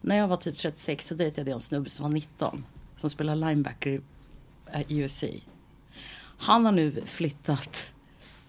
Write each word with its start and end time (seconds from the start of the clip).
När 0.00 0.16
jag 0.16 0.28
var 0.28 0.36
typ 0.36 0.56
36 0.58 1.06
så 1.06 1.14
dejtade 1.14 1.50
jag 1.50 1.54
en 1.54 1.60
snubbe 1.60 1.90
som 1.90 2.02
var 2.02 2.10
19. 2.10 2.64
Som 2.96 3.10
spelar 3.10 3.36
linebacker 3.36 3.90
i 3.90 4.00
eh, 4.72 5.04
USC. 5.04 5.24
Han 6.38 6.64
har 6.64 6.72
nu 6.72 7.02
flyttat 7.06 7.90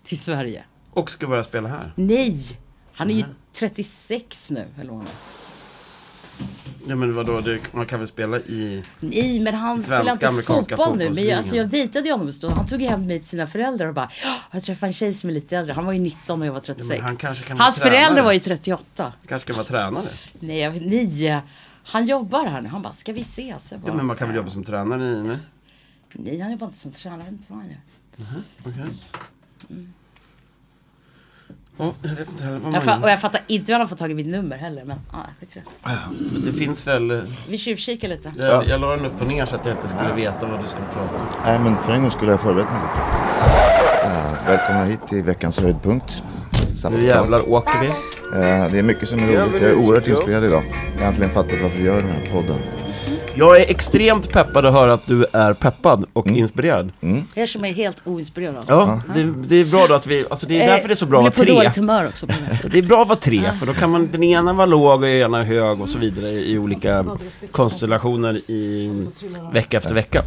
till 0.03 0.19
Sverige. 0.19 0.63
Och 0.91 1.11
ska 1.11 1.27
börja 1.27 1.43
spela 1.43 1.69
här. 1.69 1.93
Nej! 1.95 2.59
Han 2.93 3.09
är 3.09 3.13
ju 3.13 3.23
36 3.51 4.51
nu, 4.51 4.65
eller 4.79 4.93
vad. 4.93 5.05
Ja 6.89 6.95
men 6.95 7.15
vadå, 7.15 7.39
det, 7.39 7.59
man 7.73 7.85
kan 7.85 7.99
väl 7.99 8.07
spela 8.07 8.39
i... 8.39 8.83
Nej, 8.99 9.39
men 9.39 9.53
han 9.53 9.79
spelar 9.81 10.11
inte 10.11 10.41
fotboll 10.43 10.97
nu. 10.97 11.09
Men 11.09 11.23
jag, 11.25 11.37
alltså, 11.37 11.55
jag 11.55 11.69
dejtade 11.69 12.11
honom 12.11 12.31
så 12.31 12.49
han 12.49 12.67
tog 12.67 12.81
hem 12.81 13.07
mig 13.07 13.19
till 13.19 13.27
sina 13.27 13.47
föräldrar 13.47 13.87
och 13.87 13.93
bara 13.93 14.09
"Ja, 14.23 14.35
Jag 14.51 14.63
träffade 14.63 14.89
en 14.89 14.93
tjej 14.93 15.13
som 15.13 15.29
är 15.29 15.33
lite 15.33 15.57
äldre. 15.57 15.73
Han 15.73 15.85
var 15.85 15.93
ju 15.93 15.99
19 15.99 16.41
och 16.41 16.47
jag 16.47 16.53
var 16.53 16.59
36. 16.59 17.01
han 17.07 17.15
kanske 17.15 17.43
kan 17.43 17.57
Hans 17.59 17.75
tränare. 17.79 17.99
föräldrar 18.01 18.23
var 18.23 18.31
ju 18.33 18.39
38. 18.39 19.13
Kanske 19.27 19.53
ska 19.53 19.57
vara 19.57 19.67
tränare. 19.67 20.07
Nej, 20.39 20.57
jag 20.59 20.81
nio. 20.81 21.41
Han 21.83 22.05
jobbar 22.05 22.45
här 22.45 22.61
nu. 22.61 22.69
Han 22.69 22.81
bara, 22.81 22.93
ska 22.93 23.13
vi 23.13 23.21
ses? 23.21 23.71
Jag 23.71 23.81
bara, 23.81 23.87
Ja, 23.91 23.93
men 23.93 24.05
man 24.05 24.15
kan 24.15 24.27
väl 24.27 24.35
jobba 24.37 24.49
som 24.49 24.63
tränare 24.63 25.03
i... 25.19 25.23
Nej? 25.23 25.37
Nej, 26.11 26.39
han 26.39 26.51
jobbar 26.51 26.67
inte 26.67 26.79
som 26.79 26.91
tränare. 26.91 27.19
Jag 27.19 27.25
vet 27.25 27.33
inte 27.33 27.45
vad 27.53 27.59
han 27.59 27.69
gör. 27.69 27.77
Okej. 28.65 28.93
Ja, 31.77 31.93
jag 32.01 32.09
vet 32.09 32.27
inte 32.29 32.43
heller 32.43 32.57
vad 32.57 32.71
man 32.71 32.73
Jag 32.73 32.83
fa- 32.83 33.03
och 33.03 33.09
jag 33.09 33.21
fattar 33.21 33.41
inte 33.47 33.71
hur 33.71 33.73
han 33.73 33.81
har 33.81 33.87
fått 33.87 33.97
tag 33.99 34.11
i 34.11 34.13
mitt 34.13 34.27
nummer 34.27 34.57
heller. 34.57 34.83
Men 34.85 34.97
ja, 35.11 35.17
skit 35.39 35.49
i 35.57 35.59
det. 35.59 36.51
Det 36.51 36.57
finns 36.57 36.87
väl... 36.87 37.11
eh, 37.11 37.19
Vi 37.49 37.57
tjuvkikar 37.57 38.07
lite. 38.07 38.31
Jag, 38.37 38.67
jag 38.67 38.81
la 38.81 38.95
den 38.95 39.05
upp 39.05 39.21
och 39.21 39.27
ner 39.27 39.45
så 39.45 39.55
att 39.55 39.65
jag 39.65 39.75
inte 39.75 39.87
skulle 39.87 40.13
veta 40.13 40.45
vad 40.45 40.61
du 40.63 40.67
skulle 40.67 40.85
prata 40.93 41.15
om. 41.15 41.27
Nej, 41.45 41.59
men 41.59 41.83
för 41.83 41.91
en 41.93 42.01
gång 42.01 42.11
skulle 42.11 42.31
jag 42.31 42.41
förberett 42.41 42.67
mig 42.71 42.79
lite. 42.81 43.01
Uh, 44.07 44.47
välkomna 44.47 44.83
hit 44.83 45.07
till 45.07 45.23
veckans 45.23 45.59
höjdpunkt. 45.59 46.23
Samtal. 46.75 47.01
Nu 47.01 47.07
jävlar 47.07 47.49
åker 47.49 47.79
vi. 47.81 47.87
Eh, 47.87 48.71
det 48.71 48.79
är 48.79 48.83
mycket 48.83 49.09
som 49.09 49.19
är 49.19 49.27
roligt. 49.27 49.61
Jag 49.61 49.71
är 49.71 49.75
oerhört 49.75 50.07
inspirerad 50.07 50.43
idag. 50.43 50.63
Jag 50.95 51.01
har 51.01 51.07
äntligen 51.07 51.31
fattat 51.31 51.61
varför 51.61 51.77
vi 51.77 51.83
gör 51.85 52.01
den 52.01 52.11
här 52.11 52.31
podden. 52.31 52.55
Jag 53.37 53.61
är 53.61 53.69
extremt 53.69 54.31
peppad 54.31 54.65
att 54.65 54.73
höra 54.73 54.93
att 54.93 55.07
du 55.07 55.25
är 55.33 55.53
peppad 55.53 56.05
och 56.13 56.27
inspirerad. 56.27 56.91
Er 57.35 57.45
som 57.45 57.65
är 57.65 57.73
helt 57.73 58.01
oinspirerad. 58.07 58.65
Ja, 58.67 59.01
det, 59.15 59.23
det 59.47 59.55
är 59.55 59.65
bra 59.65 59.87
då 59.87 59.93
att 59.93 60.07
vi... 60.07 60.25
Alltså 60.29 60.47
det 60.47 60.63
är 60.63 60.67
därför 60.71 60.87
det 60.87 60.93
är 60.93 60.95
så 60.95 61.05
bra 61.05 61.19
att 61.19 61.23
vara 61.23 61.31
på 61.31 61.43
tre. 61.43 61.53
dåligt 61.53 61.75
humör 61.75 62.07
också. 62.07 62.27
på 62.27 62.33
det. 62.71 62.77
Är 62.77 62.81
bra 62.81 63.01
att 63.01 63.07
vara 63.07 63.19
tre, 63.19 63.51
för 63.59 63.65
då 63.65 63.73
kan 63.73 63.89
man 63.89 64.09
den 64.11 64.23
ena 64.23 64.53
vara 64.53 64.65
låg 64.65 64.93
och 64.93 65.01
den 65.01 65.09
ena 65.09 65.43
hög 65.43 65.81
och 65.81 65.89
så 65.89 65.97
vidare 65.97 66.29
i 66.31 66.57
olika 66.57 67.05
konstellationer 67.51 68.51
i 68.51 68.89
vecka 69.53 69.77
efter 69.77 69.93
vecka. 69.93 70.23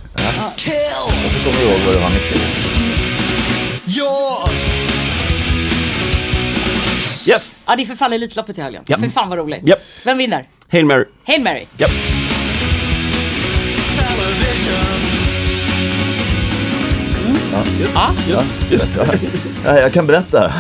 Ihåg 1.63 1.81
vad 1.87 1.95
har 2.03 2.11
nyckeln. 2.11 2.41
Yes! 7.29 7.55
Ja, 7.67 7.77
det 7.77 7.83
är 7.83 7.87
för 7.87 7.95
fan 7.95 8.13
Elitloppet 8.13 8.59
i 8.59 8.61
helgen. 8.61 8.83
Ja. 8.87 8.99
För 8.99 9.09
fan 9.09 9.29
vad 9.29 9.39
roligt. 9.39 9.69
Japp. 9.69 9.79
Vem 10.05 10.19
vinner? 10.19 10.49
Hail 10.73 10.87
Mary. 10.87 11.05
Hail 11.25 11.43
Mary. 11.43 11.65
Japp. 11.77 11.91
Ja. 17.95 18.43
Just. 18.71 18.99
Ja, 19.65 19.79
jag 19.79 19.93
kan 19.93 20.07
berätta 20.07 20.53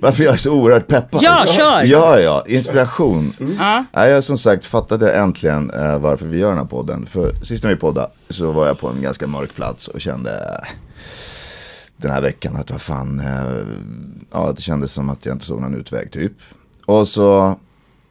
varför 0.00 0.24
jag 0.24 0.32
är 0.32 0.36
så 0.36 0.52
oerhört 0.52 0.86
peppad. 0.86 1.20
Ja, 1.22 1.44
kör. 1.48 1.82
Ja, 1.84 2.20
ja, 2.20 2.44
inspiration. 2.46 3.34
Ja. 3.58 3.84
Ja, 3.92 4.06
jag 4.08 4.24
som 4.24 4.38
sagt 4.38 4.66
fattade 4.66 5.12
äntligen 5.12 5.70
eh, 5.70 5.98
varför 5.98 6.26
vi 6.26 6.38
gör 6.38 6.48
den 6.48 6.58
här 6.58 6.64
podden. 6.64 7.06
För 7.06 7.34
sist 7.42 7.62
när 7.64 7.70
vi 7.70 7.76
poddade 7.76 8.08
så 8.28 8.50
var 8.50 8.66
jag 8.66 8.78
på 8.78 8.88
en 8.88 9.02
ganska 9.02 9.26
mörk 9.26 9.54
plats 9.54 9.88
och 9.88 10.00
kände 10.00 10.30
eh, 10.30 10.68
den 11.96 12.10
här 12.10 12.20
veckan 12.20 12.56
att 12.56 12.70
vad 12.70 12.82
fan, 12.82 13.20
eh, 13.20 13.66
ja 14.32 14.52
det 14.56 14.62
kändes 14.62 14.92
som 14.92 15.10
att 15.10 15.26
jag 15.26 15.34
inte 15.34 15.46
såg 15.46 15.60
någon 15.60 15.74
utväg 15.74 16.12
typ. 16.12 16.32
Och 16.86 17.08
så 17.08 17.56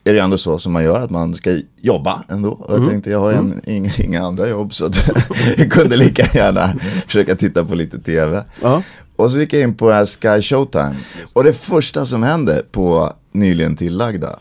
är 0.07 0.13
det 0.13 0.19
ändå 0.19 0.37
så 0.37 0.59
som 0.59 0.73
man 0.73 0.83
gör, 0.83 1.01
att 1.01 1.09
man 1.09 1.33
ska 1.33 1.59
jobba 1.81 2.23
ändå. 2.29 2.49
Och 2.49 2.79
jag 2.79 2.89
tänkte, 2.89 3.09
jag 3.09 3.19
har 3.19 3.31
en, 3.33 3.61
inga, 3.65 3.91
inga 3.97 4.23
andra 4.23 4.49
jobb 4.49 4.73
så 4.73 4.89
jag 5.57 5.71
kunde 5.71 5.97
lika 5.97 6.37
gärna 6.37 6.67
försöka 7.07 7.35
titta 7.35 7.65
på 7.65 7.75
lite 7.75 7.99
tv. 7.99 8.43
Ja. 8.61 8.81
Och 9.15 9.31
så 9.31 9.39
gick 9.39 9.53
jag 9.53 9.61
in 9.61 9.75
på 9.75 9.89
det 9.89 9.95
här 9.95 10.05
Sky 10.05 10.41
Showtime. 10.41 10.95
Och 11.33 11.43
det 11.43 11.53
första 11.53 12.05
som 12.05 12.23
händer 12.23 12.61
på 12.71 13.13
nyligen 13.31 13.75
tillagda 13.75 14.39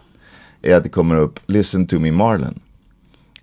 är 0.62 0.76
att 0.76 0.82
det 0.82 0.88
kommer 0.88 1.16
upp 1.16 1.40
Listen 1.46 1.86
to 1.86 1.98
me 1.98 2.12
Marlon. 2.12 2.60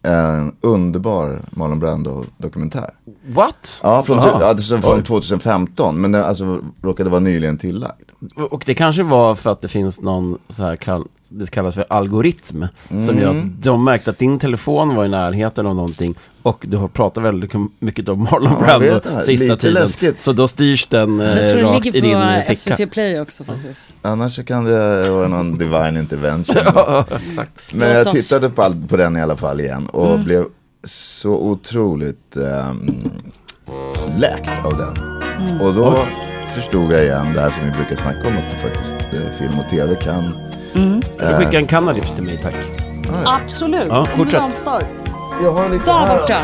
En 0.03 0.55
underbar 0.61 1.41
Marlon 1.51 1.79
Brando-dokumentär. 1.79 2.89
What? 3.27 3.79
Ja, 3.83 4.03
från, 4.03 4.19
Ah. 4.19 4.57
står 4.57 4.77
från 4.77 4.97
Oj. 4.97 5.03
2015, 5.03 6.01
men 6.01 6.11
det 6.11 6.25
alltså, 6.25 6.61
råkade 6.81 7.09
vara 7.09 7.19
nyligen 7.19 7.57
tillagd. 7.57 8.09
Och 8.51 8.63
det 8.65 8.73
kanske 8.73 9.03
var 9.03 9.35
för 9.35 9.49
att 9.49 9.61
det 9.61 9.67
finns 9.67 10.01
någon 10.01 10.37
så 10.49 10.63
här, 10.63 10.75
kall, 10.75 11.07
det 11.31 11.51
kallas 11.51 11.75
för 11.75 11.85
algoritm. 11.89 12.65
Som 12.87 12.97
Mm. 12.99 13.19
gör 13.19 13.29
att 13.29 13.63
de 13.63 13.83
märkte 13.83 14.09
att 14.11 14.17
din 14.19 14.39
telefon 14.39 14.95
var 14.95 15.05
i 15.05 15.09
närheten 15.09 15.65
av 15.67 15.75
någonting. 15.75 16.15
Och 16.41 16.65
du 16.67 16.77
har 16.77 16.87
pratat 16.87 17.23
väldigt 17.23 17.51
mycket 17.79 18.09
om 18.09 18.19
Marlon 18.31 18.51
jag 18.67 18.79
Brando 18.81 18.99
sista 19.25 19.31
Lite 19.31 19.57
tiden. 19.57 19.73
läskigt. 19.73 20.19
Så 20.21 20.31
då 20.33 20.47
styrs 20.47 20.87
den 20.87 21.19
eh, 21.19 21.27
Jag 21.39 21.49
tror 21.49 21.61
det 21.61 21.67
rakt 21.67 21.85
i 21.85 21.91
ligger 21.91 22.01
din 22.01 22.17
på 22.17 22.23
eh, 22.23 22.41
ficka. 22.41 22.75
SVT 22.75 22.91
Play 22.91 23.19
också 23.19 23.43
faktiskt. 23.43 23.93
Annars 24.01 24.35
så 24.35 24.43
kan 24.43 24.65
det 24.65 25.09
vara 25.09 25.27
någon 25.27 25.57
divine 25.57 25.97
intervention. 25.99 26.55
Ja, 26.75 27.05
exakt. 27.29 27.73
Men 27.73 27.89
jag 27.91 28.09
tittade 28.11 28.49
på, 28.49 28.63
all, 28.63 28.75
på 28.87 28.97
den 28.97 29.17
i 29.17 29.21
alla 29.21 29.35
fall 29.37 29.59
igen 29.61 29.87
och 29.87 30.19
blev 30.19 30.45
så 30.83 31.31
otroligt 31.31 32.37
um, 32.37 33.09
läkt 34.17 34.65
av 34.65 34.77
den. 34.77 35.21
Och 35.61 35.73
då 35.73 35.97
förstod 36.55 36.91
jag 36.91 37.03
igen 37.03 37.33
det 37.33 37.39
här 37.41 37.49
som 37.49 37.65
vi 37.65 37.71
brukar 37.71 37.95
snacka 37.95 38.27
om, 38.27 38.37
att 38.37 38.51
det 38.51 38.57
faktiskt 38.69 39.13
eh, 39.13 39.37
film 39.39 39.59
och 39.59 39.69
tv 39.69 39.95
kan. 39.95 40.31
Du 40.73 41.33
skickar 41.37 41.57
en 41.57 41.67
cannabis 41.67 42.13
till 42.15 42.23
mig 42.23 42.37
tack. 42.37 42.55
Absolut. 43.25 43.87
Ja, 43.89 44.05
fortsätt. 44.05 44.43
Jag 45.43 45.51
har 45.51 45.69
lite 45.69 45.85
Där 45.85 46.17
borta. 46.17 46.41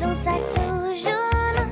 Son 0.00 0.14
sac 0.14 0.40
så 0.54 1.08
jaune. 1.08 1.64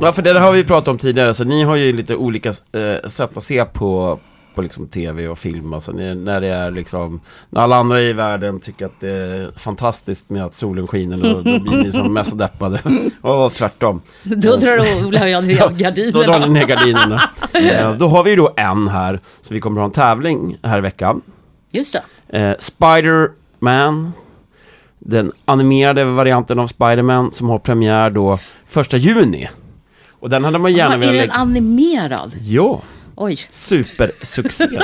Ja, 0.00 0.12
för 0.12 0.22
det 0.22 0.32
där 0.32 0.40
har 0.40 0.52
vi 0.52 0.64
pratat 0.64 0.88
om 0.88 0.98
tidigare, 0.98 1.34
så 1.34 1.44
ni 1.44 1.62
har 1.62 1.76
ju 1.76 1.92
lite 1.92 2.16
olika 2.16 2.48
eh, 2.48 3.08
sätt 3.08 3.36
att 3.36 3.42
se 3.42 3.64
på, 3.64 4.18
på 4.54 4.62
liksom 4.62 4.88
tv 4.88 5.28
och 5.28 5.38
film. 5.38 5.72
Alltså 5.72 5.92
när 5.92 6.40
det 6.40 6.46
är 6.46 6.70
liksom, 6.70 7.20
när 7.50 7.60
alla 7.60 7.76
andra 7.76 8.02
i 8.02 8.12
världen 8.12 8.60
tycker 8.60 8.86
att 8.86 9.00
det 9.00 9.10
är 9.10 9.58
fantastiskt 9.58 10.30
med 10.30 10.44
att 10.44 10.54
solen 10.54 10.86
skiner, 10.86 11.16
då, 11.16 11.32
då 11.34 11.58
blir 11.60 11.82
ni 11.84 11.92
som 11.92 12.12
mest 12.12 12.38
deppade. 12.38 12.80
Och 13.20 13.52
tvärtom. 13.52 14.02
Då 14.22 14.56
drar 14.56 15.04
Ola 15.06 15.22
och 15.22 15.28
jag 15.28 15.46
ner 15.46 16.12
Då 16.12 16.22
drar 16.22 16.48
ni 16.48 16.60
gardinerna. 16.60 16.60
ner 16.60 16.66
gardinerna. 16.66 17.22
eh, 17.90 17.94
då 17.94 18.08
har 18.08 18.24
vi 18.24 18.30
ju 18.30 18.36
då 18.36 18.54
en 18.56 18.88
här, 18.88 19.20
så 19.40 19.54
vi 19.54 19.60
kommer 19.60 19.80
ha 19.80 19.86
en 19.86 19.92
tävling 19.92 20.56
här 20.62 20.78
i 20.78 20.80
veckan. 20.80 21.20
Just 21.72 21.96
det. 22.28 22.38
Eh, 22.38 22.54
Spider-Man, 22.58 24.12
den 24.98 25.32
animerade 25.44 26.04
varianten 26.04 26.58
av 26.58 26.66
Spider-Man 26.66 27.32
som 27.32 27.48
har 27.48 27.58
premiär 27.58 28.10
då 28.10 28.38
första 28.66 28.96
juni. 28.96 29.48
Och 30.10 30.30
den 30.30 30.44
hade 30.44 30.58
man 30.58 30.70
Aha, 30.70 30.78
gärna 30.78 30.94
är 30.94 30.98
velat 30.98 31.12
den 31.12 31.20
lägga... 31.20 31.32
animerad? 31.32 32.32
Ja, 32.40 32.82
Oj. 33.16 33.36
supersuccé 33.50 34.68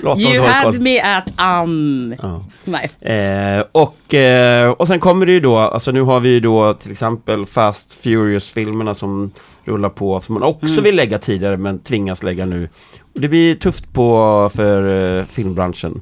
som 0.00 0.18
You 0.20 0.42
had 0.42 0.62
koll. 0.72 0.80
me 0.82 1.00
at 1.00 1.34
um... 1.64 2.14
Ja. 2.22 2.44
Nej. 2.64 2.90
Eh, 3.00 3.64
och, 3.72 4.14
eh, 4.14 4.70
och 4.70 4.86
sen 4.88 5.00
kommer 5.00 5.26
det 5.26 5.32
ju 5.32 5.40
då, 5.40 5.58
alltså 5.58 5.90
nu 5.90 6.00
har 6.02 6.20
vi 6.20 6.28
ju 6.28 6.40
då 6.40 6.74
till 6.74 6.92
exempel 6.92 7.46
Fast 7.46 7.92
Furious-filmerna 7.92 8.94
som 8.94 9.30
rullar 9.64 9.88
på, 9.88 10.20
som 10.20 10.34
man 10.34 10.42
också 10.42 10.72
Mm. 10.72 10.84
vill 10.84 10.96
lägga 10.96 11.18
tidigare 11.18 11.56
men 11.56 11.78
tvingas 11.78 12.22
lägga 12.22 12.44
nu. 12.44 12.68
Och 13.14 13.20
det 13.20 13.28
blir 13.28 13.54
tufft 13.54 13.92
på 13.92 14.50
för 14.54 15.18
eh, 15.18 15.24
filmbranschen 15.24 16.00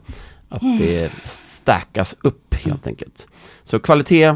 att 0.49 0.63
Mm. 0.63 0.79
det 0.79 1.13
stackas 1.25 2.17
upp 2.23 2.55
helt 2.55 2.87
enkelt. 2.87 3.29
Så 3.63 3.79
kvalitet, 3.81 4.35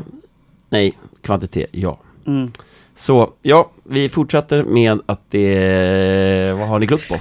nej, 0.71 0.99
kvantitet, 1.23 1.69
ja. 1.73 2.01
Mm. 2.27 2.53
Så 2.99 3.31
ja, 3.43 3.71
vi 3.85 4.09
fortsätter 4.09 4.63
med 4.63 4.99
att 5.07 5.21
det, 5.31 6.53
vad 6.59 6.69
har 6.69 6.79
ni 6.79 6.87
glott 6.87 7.09
på? 7.09 7.17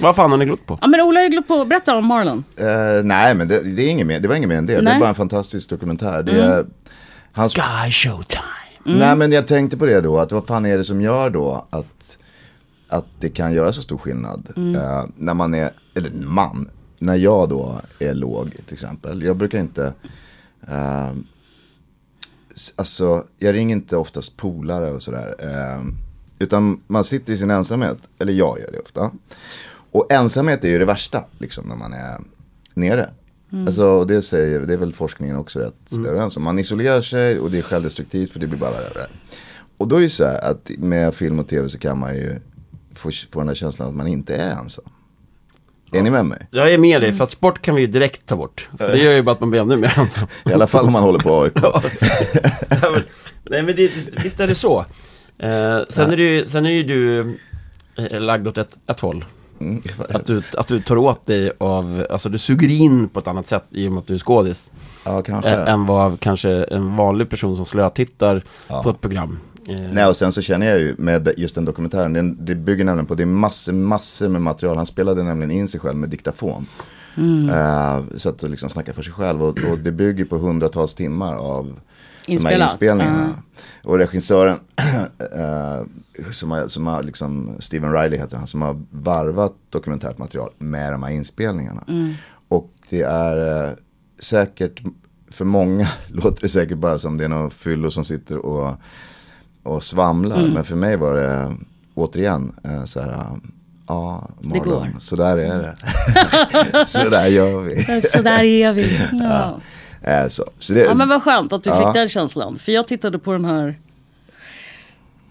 Vad 0.00 0.16
fan 0.16 0.30
har 0.30 0.38
ni 0.38 0.44
glott 0.44 0.66
på? 0.66 0.78
Ja 0.80 0.86
men 0.86 1.00
Ola 1.00 1.20
har 1.20 1.24
ju 1.24 1.30
glott 1.30 1.48
på, 1.48 1.64
berätta 1.64 1.96
om 1.96 2.06
Marlon. 2.06 2.44
Eh, 2.56 2.66
nej, 3.04 3.34
men 3.34 3.48
det, 3.48 3.62
det, 3.76 3.82
är 3.82 3.90
inget 3.90 4.06
mer, 4.06 4.20
det 4.20 4.28
var 4.28 4.34
inget 4.34 4.48
mer 4.48 4.56
än 4.56 4.66
det. 4.66 4.76
Det 4.76 4.82
Nej. 4.82 4.94
är 4.96 5.00
bara 5.00 5.08
en 5.08 5.14
fantastisk 5.14 5.70
dokumentär. 5.70 6.22
Det 6.22 6.40
är, 6.42 6.66
hans, 7.32 7.54
Sky 7.54 7.90
Showtime. 7.90 8.42
Nej, 8.84 9.16
men 9.16 9.32
jag 9.32 9.46
tänkte 9.46 9.76
på 9.76 9.86
det 9.86 10.00
då, 10.00 10.18
att 10.18 10.32
vad 10.32 10.46
fan 10.46 10.66
är 10.66 10.78
det 10.78 10.84
som 10.84 11.00
gör 11.00 11.30
då 11.30 11.66
att, 11.70 12.18
att 12.88 13.06
det 13.20 13.28
kan 13.28 13.52
göra 13.52 13.72
så 13.72 13.82
stor 13.82 13.98
skillnad? 13.98 14.48
Eh, 14.56 15.04
när 15.16 15.34
man 15.34 15.54
är, 15.54 15.70
eller 15.96 16.10
man, 16.26 16.70
när 16.98 17.16
jag 17.16 17.48
då 17.48 17.80
är 17.98 18.14
låg 18.14 18.50
till 18.66 18.74
exempel. 18.74 19.22
Jag 19.22 19.36
brukar 19.36 19.58
inte, 19.58 19.92
s- 20.68 21.14
alltså 22.76 23.24
jag 23.38 23.54
ringer 23.54 23.76
inte 23.76 23.96
oftast 23.96 24.36
polare 24.36 24.90
och 24.90 25.02
sådär. 25.02 25.34
Eh, 25.38 25.84
utan 26.38 26.80
man 26.86 27.04
sitter 27.04 27.32
i 27.32 27.36
sin 27.36 27.50
ensamhet, 27.50 27.98
eller 28.18 28.32
jag 28.32 28.58
gör 28.60 28.72
det 28.72 28.78
ofta. 28.78 29.10
Och 29.92 30.12
ensamhet 30.12 30.64
är 30.64 30.68
ju 30.68 30.78
det 30.78 30.84
värsta, 30.84 31.24
liksom 31.38 31.68
när 31.68 31.76
man 31.76 31.92
är 31.92 32.20
nere. 32.74 33.10
Alltså, 33.66 33.84
och 33.84 34.06
det, 34.06 34.22
säger, 34.22 34.60
det 34.60 34.72
är 34.72 34.78
väl 34.78 34.92
forskningen 34.92 35.36
också 35.36 35.58
rätt 35.58 35.92
överens 35.92 36.36
om. 36.36 36.42
Man 36.42 36.58
isolerar 36.58 37.00
sig 37.00 37.40
och 37.40 37.50
det 37.50 37.58
är 37.58 37.62
självdestruktivt 37.62 38.32
för 38.32 38.40
det 38.40 38.46
blir 38.46 38.58
bara 38.58 38.70
värre. 38.70 39.06
Och 39.76 39.88
då 39.88 39.96
är 39.96 40.00
det 40.00 40.10
så 40.10 40.24
här 40.24 40.50
att 40.50 40.70
med 40.78 41.14
film 41.14 41.38
och 41.38 41.48
tv 41.48 41.68
så 41.68 41.78
kan 41.78 41.98
man 41.98 42.14
ju 42.14 42.40
få, 42.94 43.10
få 43.32 43.40
den 43.40 43.48
här 43.48 43.54
känslan 43.54 43.88
att 43.88 43.94
man 43.94 44.06
inte 44.06 44.36
är 44.36 44.50
ensam. 44.50 44.84
Är 45.92 46.02
ni 46.02 46.10
med 46.10 46.26
mig? 46.26 46.46
Jag 46.50 46.72
är 46.72 46.78
med 46.78 47.00
dig, 47.00 47.12
för 47.12 47.24
att 47.24 47.30
sport 47.30 47.62
kan 47.62 47.74
vi 47.74 47.80
ju 47.80 47.86
direkt 47.86 48.26
ta 48.26 48.36
bort. 48.36 48.68
För 48.78 48.88
det 48.92 48.98
gör 48.98 49.12
ju 49.12 49.22
bara 49.22 49.32
att 49.32 49.40
man 49.40 49.50
blir 49.50 49.60
ännu 49.60 49.76
mer 49.76 49.98
ensam. 49.98 50.28
I 50.50 50.52
alla 50.52 50.66
fall 50.66 50.86
om 50.86 50.92
man 50.92 51.02
håller 51.02 51.18
på 51.18 51.42
AIK. 51.42 51.52
Ja, 52.82 52.94
Nej 53.50 53.62
men 53.62 53.76
det, 53.76 53.90
visst 54.24 54.40
är 54.40 54.46
det 54.46 54.54
så. 54.54 54.78
Eh, 55.38 55.78
sen, 55.88 56.10
är 56.10 56.16
ju, 56.16 56.46
sen 56.46 56.66
är 56.66 56.70
ju 56.70 56.82
du 56.82 57.20
eh, 58.10 58.20
lagd 58.20 58.48
åt 58.48 58.58
ett, 58.58 58.78
ett 58.86 59.00
håll. 59.00 59.24
Mm. 59.60 59.82
Att 60.08 60.26
du, 60.26 60.42
att 60.56 60.66
du 60.66 60.80
tar 60.80 60.96
åt 60.96 61.26
dig 61.26 61.52
av, 61.58 62.06
alltså 62.10 62.28
du 62.28 62.38
suger 62.38 62.68
in 62.68 63.08
på 63.08 63.20
ett 63.20 63.26
annat 63.28 63.46
sätt 63.46 63.64
i 63.70 63.88
och 63.88 63.92
med 63.92 64.00
att 64.00 64.06
du 64.06 64.14
är 64.14 64.18
skådis. 64.18 64.72
Ja, 65.04 65.22
kanske. 65.22 65.50
Ä- 65.50 65.64
än 65.66 65.86
vad 65.86 66.20
kanske 66.20 66.50
en 66.50 66.96
vanlig 66.96 67.30
person 67.30 67.56
som 67.56 67.66
slötittar 67.66 68.42
Ja. 68.68 68.82
på 68.82 68.90
ett 68.90 69.00
program. 69.00 69.38
Eh, 69.70 69.92
Nej 69.92 70.06
och 70.06 70.16
sen 70.16 70.32
så 70.32 70.42
känner 70.42 70.66
jag 70.66 70.78
ju 70.78 70.94
med 70.98 71.32
just 71.36 71.54
den 71.54 71.64
dokumentären, 71.64 72.12
den, 72.12 72.44
det 72.44 72.54
bygger 72.54 72.84
nämligen 72.84 73.06
på, 73.06 73.14
det 73.14 73.22
är 73.22 73.26
massor, 73.26 73.72
massor 73.72 74.28
med 74.28 74.42
material. 74.42 74.76
Han 74.76 74.86
spelade 74.86 75.22
nämligen 75.22 75.50
in 75.50 75.68
sig 75.68 75.80
själv 75.80 75.96
med 75.96 76.08
diktafon. 76.08 76.66
Eh, 77.52 78.00
så 78.16 78.28
att 78.28 78.42
liksom 78.42 78.68
snacka 78.68 78.92
för 78.92 79.02
sig 79.02 79.12
själv 79.12 79.42
och, 79.42 79.58
och 79.70 79.78
det 79.78 79.92
bygger 79.92 80.24
på 80.24 80.36
hundratals 80.36 80.94
timmar 80.94 81.34
av 81.36 81.64
de 81.64 82.32
här 82.32 82.34
Inspelat. 82.34 82.70
inspelningarna. 82.72 83.42
Och 83.84 83.98
regissören, 83.98 84.58
eh, 85.36 85.86
som 86.32 86.50
har, 86.50 86.68
som 86.68 86.86
har 86.86 87.02
liksom, 87.02 87.56
Steven 87.58 87.92
Riley 87.92 88.18
heter 88.18 88.36
han, 88.36 88.46
som 88.46 88.62
har 88.62 88.82
varvat 88.90 89.54
dokumentärt 89.70 90.18
material 90.18 90.50
med 90.58 90.92
de 90.92 91.02
här 91.02 91.10
inspelningarna. 91.10 91.84
Och 92.48 92.72
det 92.88 93.02
är 93.02 93.76
säkert, 94.18 94.82
för 95.30 95.44
många 95.44 95.88
låter 96.08 96.42
det 96.42 96.48
säkert 96.48 96.78
bara 96.78 96.98
som 96.98 97.16
det 97.16 97.24
är 97.24 97.28
någon 97.28 97.50
fyllo 97.50 97.90
som 97.90 98.04
sitter 98.04 98.38
och, 98.38 98.74
och 99.70 99.84
svamlar. 99.84 100.36
Men 100.54 100.64
för 100.64 100.76
mig 100.76 100.96
var 100.96 101.14
det 101.14 101.52
återigen 101.94 102.52
eh, 102.64 102.84
så 102.84 103.00
här, 103.00 103.16
ja, 103.88 104.28
Marlon, 104.40 104.64
går. 104.64 104.86
så 104.98 105.16
där 105.16 105.36
är 105.36 105.58
det. 105.62 105.74
så 106.86 107.08
där 107.08 107.26
gör 107.26 107.60
vi. 107.60 108.02
Så 108.02 108.22
där 108.22 108.42
är 108.42 108.72
vi. 108.72 108.98
Ja. 109.12 109.60
Eh, 110.02 110.28
så. 110.28 110.44
Så 110.58 110.72
det, 110.72 110.80
ja 110.80 110.94
men 110.94 111.08
vad 111.08 111.22
skönt 111.22 111.52
att 111.52 111.64
du 111.64 111.70
Ja. 111.70 111.76
fick 111.86 111.94
den 111.94 112.08
känslan. 112.08 112.58
För 112.58 112.72
jag 112.72 112.88
tittade 112.88 113.18
på 113.18 113.32
den 113.32 113.44
här 113.44 113.74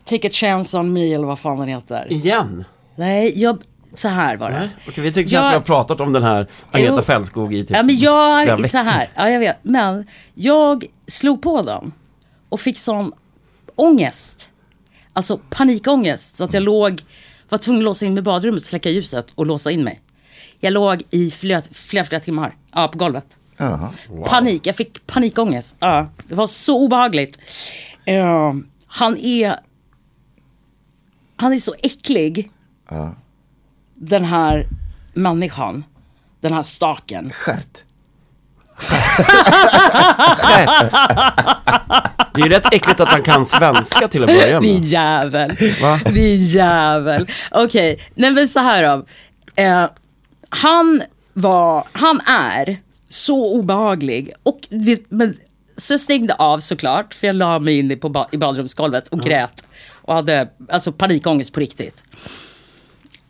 Take 0.04 0.28
a 0.28 0.32
chance 0.34 0.78
on 0.78 0.94
me 0.94 1.14
eller 1.14 1.28
vad 1.28 1.40
fan 1.40 1.60
den 1.60 1.68
heter. 1.68 2.08
Igen? 2.14 2.66
Nej, 2.96 3.42
jag, 3.42 3.58
så 3.94 4.08
här 4.08 4.38
var 4.38 4.50
det. 4.52 4.60
Nej? 4.60 4.70
Okej, 4.88 5.04
vi 5.04 5.14
tycker 5.14 5.34
Jag- 5.36 5.44
att 5.46 5.52
vi 5.52 5.54
har 5.54 5.62
pratat 5.62 6.00
om 6.00 6.14
den 6.14 6.24
här 6.24 6.48
Agneta. 6.72 7.02
Fältskog 7.04 7.54
i 7.54 7.62
typ 7.66 7.78
Ja 7.78 7.84
men 7.84 7.98
jag, 7.98 8.70
så 8.70 8.78
här, 8.78 9.10
ja 9.16 9.30
jag 9.30 9.40
vet. 9.40 9.58
Men 9.62 10.06
jag 10.34 10.86
slog 11.08 11.42
på 11.42 11.62
den 11.62 11.92
och 12.50 12.60
fick 12.60 12.80
sån 12.80 13.12
ångest. 13.80 14.50
Alltså 15.14 15.40
panikångest. 15.50 16.36
Så 16.36 16.44
att 16.44 16.54
jag 16.54 16.64
låg, 16.64 17.02
var 17.50 17.58
tvungen 17.58 17.82
att 17.82 17.86
låsa 17.86 18.06
in 18.06 18.14
mig 18.14 18.22
i 18.22 18.24
badrummet, 18.24 18.66
släcka 18.66 18.90
ljuset 18.90 19.32
och 19.36 19.46
låsa 19.46 19.72
in 19.72 19.84
mig. 19.84 20.02
Jag 20.60 20.74
låg 20.74 21.04
i 21.10 21.32
flera, 21.32 21.62
flera, 21.72 22.04
flera 22.04 22.20
timmar, 22.20 22.56
ja 22.74 22.88
på 22.88 22.98
golvet. 22.98 23.38
Jaha. 23.58 23.94
Panik, 24.26 24.68
jag 24.68 24.76
fick 24.76 25.08
panikångest. 25.08 25.78
Ja, 25.80 26.08
det 26.28 26.36
var 26.36 26.48
så 26.48 26.78
obehagligt. 26.80 27.40
Eh, 28.06 28.54
han 28.88 29.18
är... 29.18 29.56
Han 31.36 31.54
är 31.54 31.58
så 31.58 31.76
äcklig. 31.84 32.52
Ja. 32.90 33.16
Den 33.96 34.26
här 34.26 34.68
människan. 35.14 35.84
Den 36.42 36.54
här 36.54 36.62
staken. 36.62 37.32
Skärt. 37.32 37.84
Det 42.34 42.42
är 42.42 42.46
ju 42.46 42.50
rätt 42.50 42.74
äckligt 42.74 43.00
att 43.00 43.08
han 43.08 43.24
kan 43.24 43.46
svenska 43.46 44.08
till 44.08 44.24
att 44.24 44.28
börja 44.30 44.60
Din 44.60 44.74
med. 44.80 44.86
jävel. 44.86 45.52
Va? 45.82 46.00
Din 46.06 46.38
jävel. 46.46 47.26
Okej, 47.52 48.00
nej 48.16 48.32
men 48.32 48.48
så 48.48 48.60
här 48.60 48.84
då. 48.84 49.06
Eh, 49.64 49.86
han 50.50 51.02
var, 51.34 51.84
han 51.92 52.22
är 52.28 52.78
så 53.10 53.54
obehaglig. 53.54 54.32
Och 54.44 54.60
men, 55.10 55.38
så 55.78 55.94
jag 55.94 56.00
stängde 56.00 56.34
av 56.34 56.60
såklart, 56.60 57.14
för 57.14 57.28
jag 57.28 57.36
la 57.36 57.60
mig 57.60 57.80
in 57.80 57.92
i, 57.92 57.96
på 57.96 58.10
ba, 58.10 58.28
i 58.32 58.38
badrumsgolvet 58.38 59.08
och 59.08 59.20
grät. 59.22 59.68
Och 59.92 60.14
hade 60.14 60.50
alltså 60.70 60.92
panikångest 60.92 61.54
på 61.54 61.60
riktigt. 61.60 62.04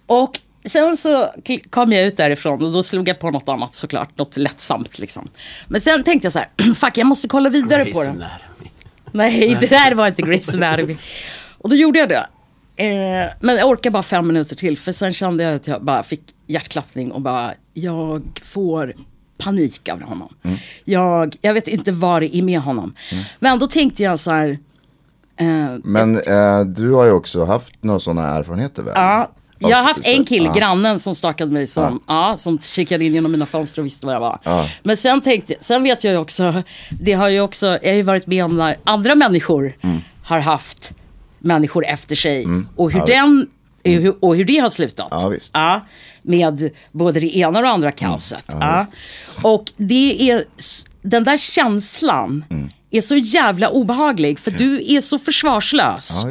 Och 0.05 0.39
sen 0.65 0.97
så 0.97 1.29
kom 1.69 1.91
jag 1.91 2.03
ut 2.05 2.17
därifrån 2.17 2.63
och 2.63 2.71
då 2.71 2.83
slog 2.83 3.07
jag 3.07 3.19
på 3.19 3.31
något 3.31 3.49
annat 3.49 3.75
såklart, 3.75 4.17
något 4.17 4.37
lättsamt 4.37 4.99
liksom. 4.99 5.27
Men 5.67 5.81
sen 5.81 6.03
tänkte 6.03 6.25
jag 6.25 6.33
så 6.33 6.39
här, 6.39 6.73
fuck 6.75 6.97
jag 6.97 7.07
måste 7.07 7.27
kolla 7.27 7.49
vidare 7.49 7.85
på 7.85 7.99
Grey's 7.99 8.05
den. 8.05 8.21
Anatomy. 8.21 8.69
Nej, 9.11 9.57
det 9.59 9.67
där 9.67 9.95
var 9.95 10.07
inte 10.07 10.21
Grey's 10.21 10.55
Anatomy. 10.55 10.97
Och 11.57 11.69
då 11.69 11.75
gjorde 11.75 11.99
jag 11.99 12.09
det. 12.09 12.27
Eh, 12.75 13.31
men 13.39 13.55
jag 13.55 13.67
orkade 13.69 13.91
bara 13.91 14.03
fem 14.03 14.27
minuter 14.27 14.55
till 14.55 14.77
för 14.77 14.91
sen 14.91 15.13
kände 15.13 15.43
jag 15.43 15.55
att 15.55 15.67
jag 15.67 15.83
bara 15.83 16.03
fick 16.03 16.21
hjärtklappning 16.47 17.11
och 17.11 17.21
bara, 17.21 17.53
jag 17.73 18.23
får 18.43 18.93
panik 19.37 19.89
av 19.89 20.01
honom. 20.01 20.33
Jag, 20.83 21.35
jag 21.41 21.53
vet 21.53 21.67
inte 21.67 21.91
vad 21.91 22.21
det 22.21 22.37
är 22.37 22.41
med 22.41 22.59
honom. 22.59 22.95
Men 23.39 23.59
då 23.59 23.67
tänkte 23.67 24.03
jag 24.03 24.19
så 24.19 24.31
här, 24.31 24.57
eh, 25.37 25.75
Men 25.83 26.15
eh, 26.15 26.61
du 26.61 26.91
har 26.91 27.05
ju 27.05 27.11
också 27.11 27.45
haft 27.45 27.83
några 27.83 27.99
sådana 27.99 28.27
erfarenheter 28.27 28.83
väl? 28.83 28.93
Ja, 28.95 29.31
jag 29.59 29.77
har 29.77 29.83
haft 29.83 30.07
en 30.07 30.25
kille, 30.25 30.51
grannen, 30.55 30.99
som 30.99 31.15
stakade 31.15 31.51
mig 31.51 31.67
som, 31.67 32.03
ja. 32.07 32.37
som 32.37 32.59
kikade 32.59 33.05
in 33.05 33.13
genom 33.13 33.31
mina 33.31 33.45
fönster 33.45 33.79
och 33.81 33.85
visste 33.85 34.05
vad 34.05 34.15
jag 34.15 34.19
var. 34.19 34.39
Men 34.83 34.97
sen 34.97 35.21
tänkte 35.21 35.55
sen 35.59 35.83
vet 35.83 36.03
jag 36.03 36.13
ju 36.13 36.19
också, 36.19 36.63
det 37.01 37.13
har 37.13 37.29
ju 37.29 37.41
också, 37.41 37.67
jag 37.67 37.89
har 37.89 37.95
ju 37.95 38.01
varit 38.03 38.27
med 38.27 38.45
om 38.45 38.57
när 38.57 38.77
andra 38.83 39.15
människor 39.15 39.73
har 40.23 40.39
haft 40.39 40.91
människor 41.39 41.85
efter 41.85 42.15
sig 42.15 42.45
och 42.75 42.91
hur 42.91 42.99
Mm. 42.99 43.05
Den, 43.05 43.47
hur- 44.01 44.15
och 44.23 44.35
hur 44.35 44.45
det 44.45 44.57
har 44.57 44.69
slutat. 44.69 45.07
Ja, 45.53 45.81
med 46.21 46.69
både 46.91 47.19
det 47.19 47.37
ena 47.37 47.59
och 47.59 47.63
det 47.63 47.69
andra 47.69 47.91
kaoset. 47.91 48.53
Mm. 48.53 48.85
Och 49.43 49.71
det 49.77 50.29
är, 50.31 50.43
den 51.01 51.23
där 51.23 51.37
känslan 51.37 52.45
Mm. 52.49 52.69
är 52.91 53.01
så 53.01 53.15
jävla 53.15 53.69
obehaglig 53.69 54.39
för 54.39 54.51
du 54.51 54.95
är 54.95 55.01
så 55.01 55.19
försvarslös. 55.19 56.25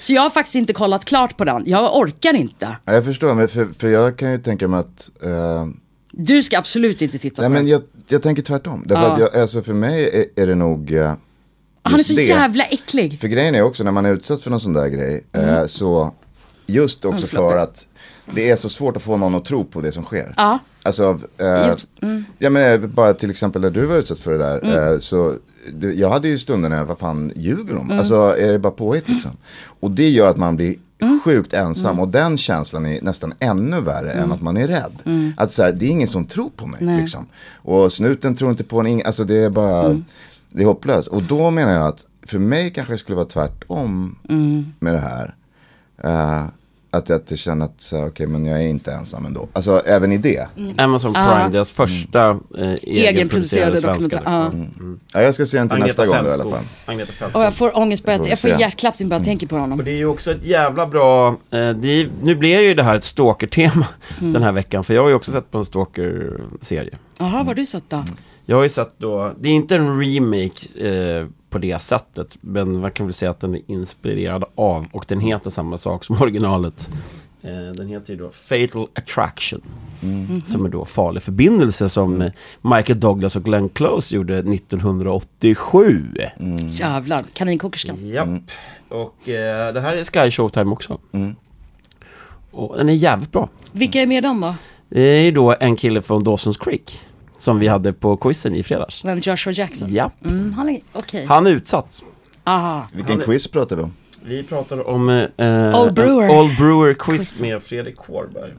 Så 0.00 0.12
jag 0.14 0.22
har 0.22 0.30
faktiskt 0.30 0.54
inte 0.54 0.72
kollat 0.72 1.04
klart 1.04 1.36
på 1.36 1.44
den. 1.44 1.62
Jag 1.66 1.96
orkar 1.96 2.34
inte. 2.34 2.76
Ja, 2.84 2.94
jag 2.94 3.04
förstår, 3.04 3.34
men 3.34 3.48
för, 3.48 3.68
för 3.78 3.88
jag 3.88 4.16
kan 4.16 4.30
ju 4.32 4.38
tänka 4.38 4.68
mig 4.68 4.80
att 4.80 5.10
eh, 5.22 5.66
Du 6.12 6.42
ska 6.42 6.58
absolut 6.58 7.02
inte 7.02 7.18
titta 7.18 7.42
Nej 7.42 7.48
på 7.48 7.52
men 7.52 7.62
den. 7.64 7.70
jag, 7.72 7.82
jag 8.08 8.22
tänker 8.22 8.42
tvärtom. 8.42 8.82
Därför 8.86 9.02
Ja. 9.04 9.12
att 9.12 9.20
jag, 9.20 9.36
alltså 9.36 9.62
för 9.62 9.74
mig 9.74 10.04
är, 10.36 10.42
är 10.42 10.46
det 10.46 10.54
nog 10.54 10.92
eh, 10.92 11.12
Han 11.82 11.98
är 12.00 12.02
så 12.04 12.14
det. 12.14 12.22
jävla 12.22 12.64
äcklig. 12.64 13.20
För 13.20 13.28
grejen 13.28 13.54
är 13.54 13.62
också 13.62 13.84
när 13.84 13.92
man 13.92 14.06
är 14.06 14.12
utsatt 14.12 14.42
för 14.42 14.50
någon 14.50 14.60
sån 14.60 14.72
där 14.72 14.88
grej. 14.88 15.24
Eh, 15.32 15.66
så 15.66 16.14
just 16.66 17.04
också 17.04 17.26
floppy. 17.26 17.50
för 17.52 17.56
att 17.58 17.86
det 18.34 18.50
är 18.50 18.56
så 18.56 18.68
svårt 18.68 18.96
att 18.96 19.02
få 19.02 19.16
någon 19.16 19.34
att 19.34 19.44
tro 19.44 19.64
på 19.64 19.80
det 19.80 19.92
som 19.92 20.04
sker. 20.04 20.34
Ja. 20.36 20.58
Alltså, 20.82 21.18
eh, 21.38 21.74
mm. 22.02 22.24
ja 22.38 22.50
men 22.50 22.82
eh, 22.82 22.88
bara 22.88 23.14
till 23.14 23.30
exempel 23.30 23.62
när 23.62 23.70
du 23.70 23.86
var 23.86 23.96
utsatt 23.96 24.18
för 24.18 24.32
det 24.32 24.38
där. 24.38 24.92
Eh, 24.92 24.98
så 24.98 25.34
jag 25.96 26.10
hade 26.10 26.28
ju 26.28 26.38
stunder 26.38 26.68
när 26.68 26.76
jag, 26.76 26.84
vad 26.84 26.98
fan 26.98 27.32
ljuger 27.36 27.74
de? 27.74 27.84
Mm. 27.84 27.98
Alltså 27.98 28.14
är 28.14 28.52
det 28.52 28.58
bara 28.58 28.72
påhitt 28.72 29.08
liksom? 29.08 29.30
Och 29.62 29.90
det 29.90 30.08
gör 30.08 30.28
att 30.28 30.36
man 30.36 30.56
blir 30.56 30.74
sjukt 31.24 31.52
ensam 31.52 32.00
och 32.00 32.08
den 32.08 32.36
känslan 32.36 32.86
är 32.86 33.02
nästan 33.02 33.34
ännu 33.38 33.80
värre 33.80 34.12
än 34.12 34.32
att 34.32 34.42
man 34.42 34.56
är 34.56 34.68
rädd. 34.68 35.32
Att 35.36 35.50
så 35.50 35.62
här, 35.62 35.72
det 35.72 35.86
är 35.86 35.90
ingen 35.90 36.08
som 36.08 36.24
tror 36.24 36.50
på 36.56 36.66
mig 36.66 36.80
Nej. 36.82 37.00
liksom. 37.00 37.26
Och 37.54 37.92
snuten 37.92 38.34
tror 38.34 38.50
inte 38.50 38.64
på 38.64 38.80
en, 38.80 39.02
alltså 39.06 39.24
det 39.24 39.38
är 39.38 39.50
bara, 39.50 40.02
det 40.50 40.62
är 40.62 40.66
hopplöst. 40.66 41.08
Och 41.08 41.22
då 41.22 41.50
menar 41.50 41.72
jag 41.72 41.86
att 41.86 42.06
för 42.22 42.38
mig 42.38 42.70
kanske 42.70 42.94
det 42.94 42.98
skulle 42.98 43.16
vara 43.16 43.26
tvärtom 43.26 44.16
med 44.78 44.94
det 44.94 45.00
här. 45.00 45.34
Eh, 46.04 46.44
att 46.90 47.08
jag 47.08 47.16
att 47.16 47.30
jag 47.30 47.38
känner 47.38 47.64
att, 47.64 47.80
så 47.82 48.06
okej 48.06 48.26
men 48.26 48.46
jag 48.46 48.62
är 48.62 48.68
inte 48.68 48.92
ensam 48.92 49.26
ändå. 49.26 49.48
Alltså 49.52 49.78
även 49.86 50.12
i 50.12 50.18
det. 50.18 50.46
Amazon 50.78 51.12
Prime, 51.14 51.48
deras 51.52 51.72
första 51.72 52.28
eh, 52.30 52.36
egenproducerade 52.82 53.08
Egenproducerade 53.08 53.80
svenska. 53.80 54.16
dokumentär. 54.16 54.44
liksom. 54.44 54.98
Ja. 55.12 55.18
Ja, 55.20 55.24
jag 55.24 55.34
ska 55.34 55.44
se 55.46 55.58
den 55.58 55.68
till 55.68 55.78
nästa 55.78 56.06
gång 56.06 56.16
då, 56.24 56.28
i 56.30 56.32
alla 56.32 56.50
fall. 56.50 56.64
Agneta 56.86 57.08
Och 57.10 57.14
Fältskog. 57.18 57.42
jag 57.42 57.54
får 57.54 57.78
ångest 57.78 58.04
bara, 58.04 58.18
vi 58.18 58.28
jag 58.30 58.38
får 58.40 58.50
hjärtklappning 58.50 59.08
bara 59.08 59.16
jag 59.16 59.24
tänker 59.24 59.46
på 59.46 59.54
Och 59.54 59.60
honom. 59.60 59.80
det 59.84 59.90
är 59.90 59.96
ju 59.96 60.06
också 60.06 60.30
ett 60.30 60.44
jävla 60.44 60.86
bra, 60.86 61.28
eh, 61.28 61.36
det 61.70 61.88
är, 61.88 62.08
nu 62.22 62.34
blir 62.34 62.60
ju 62.60 62.74
det 62.74 62.82
här 62.82 62.96
ett 62.96 63.04
stalker-tema 63.04 63.86
Mm. 64.20 64.32
den 64.32 64.42
här 64.42 64.52
veckan, 64.52 64.84
för 64.84 64.94
jag 64.94 65.02
har 65.02 65.08
ju 65.08 65.14
också 65.14 65.32
sett 65.32 65.50
på 65.50 65.58
en 65.58 65.64
stalker-serie. 65.64 66.98
Jaha, 67.18 67.30
vad 67.38 67.46
har 67.46 67.54
du 67.54 67.66
sett 67.66 67.84
då? 67.90 68.04
Jag 68.46 68.56
har 68.56 68.62
ju 68.62 68.68
sett 68.68 68.94
då, 68.98 69.32
det 69.40 69.48
är 69.48 69.52
inte 69.52 69.74
en 69.76 70.00
remake 70.00 70.88
eh, 70.88 71.26
på 71.50 71.58
det 71.58 71.82
sättet, 71.82 72.38
men 72.40 72.80
man 72.80 72.92
kan 72.92 73.06
väl 73.06 73.12
säga 73.12 73.30
att 73.30 73.40
den 73.40 73.54
är 73.54 73.60
inspirerad 73.66 74.44
av, 74.54 74.86
och 74.92 75.04
den 75.08 75.20
heter 75.20 75.50
samma 75.50 75.78
sak 75.78 76.04
som 76.04 76.16
originalet. 76.22 76.90
Eh, 77.42 77.72
den 77.74 77.88
heter 77.88 78.12
ju 78.12 78.18
då 78.18 78.30
Fatal 78.30 78.86
Attraction, 78.94 79.60
som 80.44 80.64
är 80.64 80.68
då 80.68 80.84
Farlig 80.84 81.22
förbindelse 81.22 81.88
som 81.88 82.22
eh, 82.22 82.32
Michael 82.60 83.00
Douglas 83.00 83.36
och 83.36 83.44
Glenn 83.44 83.68
Close 83.68 84.14
gjorde 84.14 84.38
1987. 84.38 86.14
Jävlar, 86.70 87.20
kaninkokerskan. 87.32 88.08
Japp. 88.08 88.28
Och 88.88 89.28
eh, 89.28 89.72
det 89.72 89.80
här 89.80 89.96
är 89.96 90.04
Sky 90.04 90.30
Showtime 90.30 90.70
också. 90.72 90.98
Och 92.50 92.76
den 92.76 92.88
är 92.88 92.92
jävligt 92.92 93.32
bra. 93.32 93.48
Vilka 93.72 94.02
är 94.02 94.06
med 94.06 94.18
i 94.18 94.20
den 94.20 94.40
då? 94.40 94.54
Det 94.88 95.00
är 95.00 95.22
ju 95.22 95.30
då 95.30 95.56
en 95.60 95.76
kille 95.76 96.02
från 96.02 96.24
Dawson's 96.24 96.64
Creek. 96.64 97.00
Som 97.40 97.58
vi 97.58 97.68
hade 97.68 97.92
på 97.92 98.16
quizen 98.16 98.54
i 98.54 98.62
fredags. 98.62 99.04
Vem 99.04 99.18
Joshua 99.18 99.52
Jackson? 99.52 99.92
Japp. 99.92 100.12
Mm, 100.26 100.52
han 100.52 100.68
är, 100.68 100.80
okej. 100.92 101.26
Han 101.26 101.46
är 101.46 101.50
utsatt. 101.50 102.02
Aha. 102.44 102.86
Vilken 102.92 103.20
quiz 103.20 103.48
pratar 103.48 103.76
vi 103.76 103.82
om? 103.82 103.92
Vi 104.24 104.42
pratar 104.42 104.88
om 104.88 105.08
eh, 105.08 105.80
Old 105.80 105.94
Brewer. 105.94 106.38
Old 106.40 106.56
Brewer 106.56 106.94
quiz, 106.94 107.18
Quiz. 107.18 107.40
med 107.42 107.62
Fredrik 107.62 107.96
Kårberg. 107.96 108.52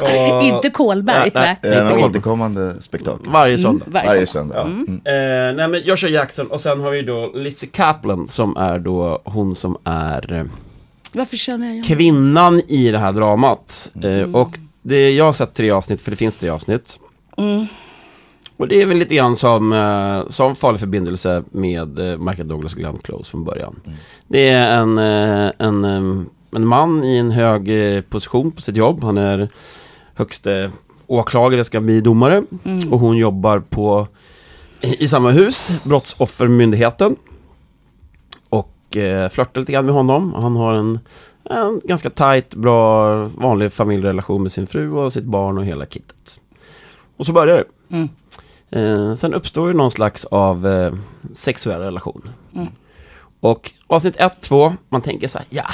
Och- 0.00 0.42
Inte 0.42 0.70
Kolberg. 0.70 1.30
Nej, 1.34 1.58
Nej. 1.62 1.74
En 1.74 2.04
återkommande 2.04 2.82
spektakel? 2.82 3.32
Varje 3.32 3.58
söndag. 3.58 3.84
Varje 3.88 4.08
Varje 4.08 4.26
söndag. 4.26 4.54
söndag. 4.64 4.92
Mm. 5.04 5.50
Eh, 5.50 5.56
nej 5.56 5.68
men 5.68 5.82
Joshua 5.84 6.10
Jackson 6.10 6.46
och 6.46 6.60
sen 6.60 6.80
har 6.80 6.90
vi 6.90 7.02
då 7.02 7.32
Lizzie 7.34 7.68
Kaplan 7.72 8.28
som 8.28 8.56
är 8.56 8.78
då 8.78 9.22
hon 9.24 9.54
som 9.54 9.76
är 9.84 10.32
eh, 10.32 10.44
Varför 11.12 11.36
känner 11.36 11.66
jag 11.66 11.72
igen 11.74 11.84
kvinnan 11.84 12.60
i 12.68 12.90
det 12.90 12.98
här 12.98 13.12
dramat. 13.12 13.90
Eh, 14.02 14.10
Mm. 14.10 14.34
och 14.34 14.58
det, 14.86 15.10
jag 15.10 15.24
har 15.24 15.32
sett 15.32 15.54
tre 15.54 15.70
avsnitt, 15.70 16.00
för 16.00 16.10
det 16.10 16.16
finns 16.16 16.36
tre 16.36 16.48
avsnitt. 16.48 16.98
Mm. 17.36 17.66
Och 18.56 18.68
det 18.68 18.82
är 18.82 18.86
väl 18.86 18.96
lite 18.96 19.14
grann 19.14 19.36
som, 19.36 19.72
eh, 19.72 20.28
som 20.28 20.54
Farlig 20.54 20.80
förbindelse 20.80 21.44
med 21.50 21.98
eh, 21.98 22.18
Michael 22.18 22.48
Douglas 22.48 22.72
och 22.72 22.78
Glenn 22.78 22.96
Close 22.96 23.30
från 23.30 23.44
början. 23.44 23.80
Det 24.28 24.48
är 24.48 24.80
en, 24.80 24.98
eh, 24.98 25.52
en, 25.58 25.84
en 26.50 26.66
man 26.66 27.04
i 27.04 27.16
en 27.16 27.30
hög 27.30 27.70
position 28.08 28.52
på 28.52 28.60
sitt 28.60 28.76
jobb. 28.76 29.04
Han 29.04 29.18
är 29.18 29.48
högste 30.14 30.70
åklagare, 31.06 31.64
ska 31.64 31.80
bli 31.80 32.00
domare. 32.00 32.42
Mm. 32.64 32.92
Och 32.92 33.00
hon 33.00 33.16
jobbar 33.16 33.58
på, 33.58 34.06
i, 34.80 35.04
i 35.04 35.08
samma 35.08 35.30
hus, 35.30 35.70
Brottsoffermyndigheten. 35.84 37.16
Och 38.48 38.96
eh, 38.96 39.28
flörtar 39.28 39.60
lite 39.60 39.72
grann 39.72 39.86
med 39.86 39.94
honom. 39.94 40.34
Han 40.34 40.56
har 40.56 40.74
en, 40.74 40.98
en 41.50 41.80
ganska 41.84 42.10
tajt, 42.10 42.54
bra, 42.54 43.14
vanlig 43.24 43.72
familjerelation 43.72 44.42
med 44.42 44.52
sin 44.52 44.66
fru 44.66 44.90
och 44.92 45.12
sitt 45.12 45.24
barn 45.24 45.58
och 45.58 45.64
hela 45.64 45.86
kittet. 45.86 46.40
Och 47.16 47.26
så 47.26 47.32
börjar 47.32 47.56
det. 47.56 47.96
Mm. 47.96 48.08
Eh, 48.70 49.14
sen 49.14 49.34
uppstår 49.34 49.68
det 49.68 49.74
någon 49.74 49.90
slags 49.90 50.24
av 50.24 50.66
eh, 50.66 50.92
sexuell 51.32 51.80
relation. 51.80 52.28
Och 53.40 53.72
avsnitt 53.86 54.16
1, 54.16 54.32
2, 54.40 54.74
man 54.88 55.02
tänker 55.02 55.28
så 55.28 55.38
här, 55.38 55.46
ja, 55.50 55.64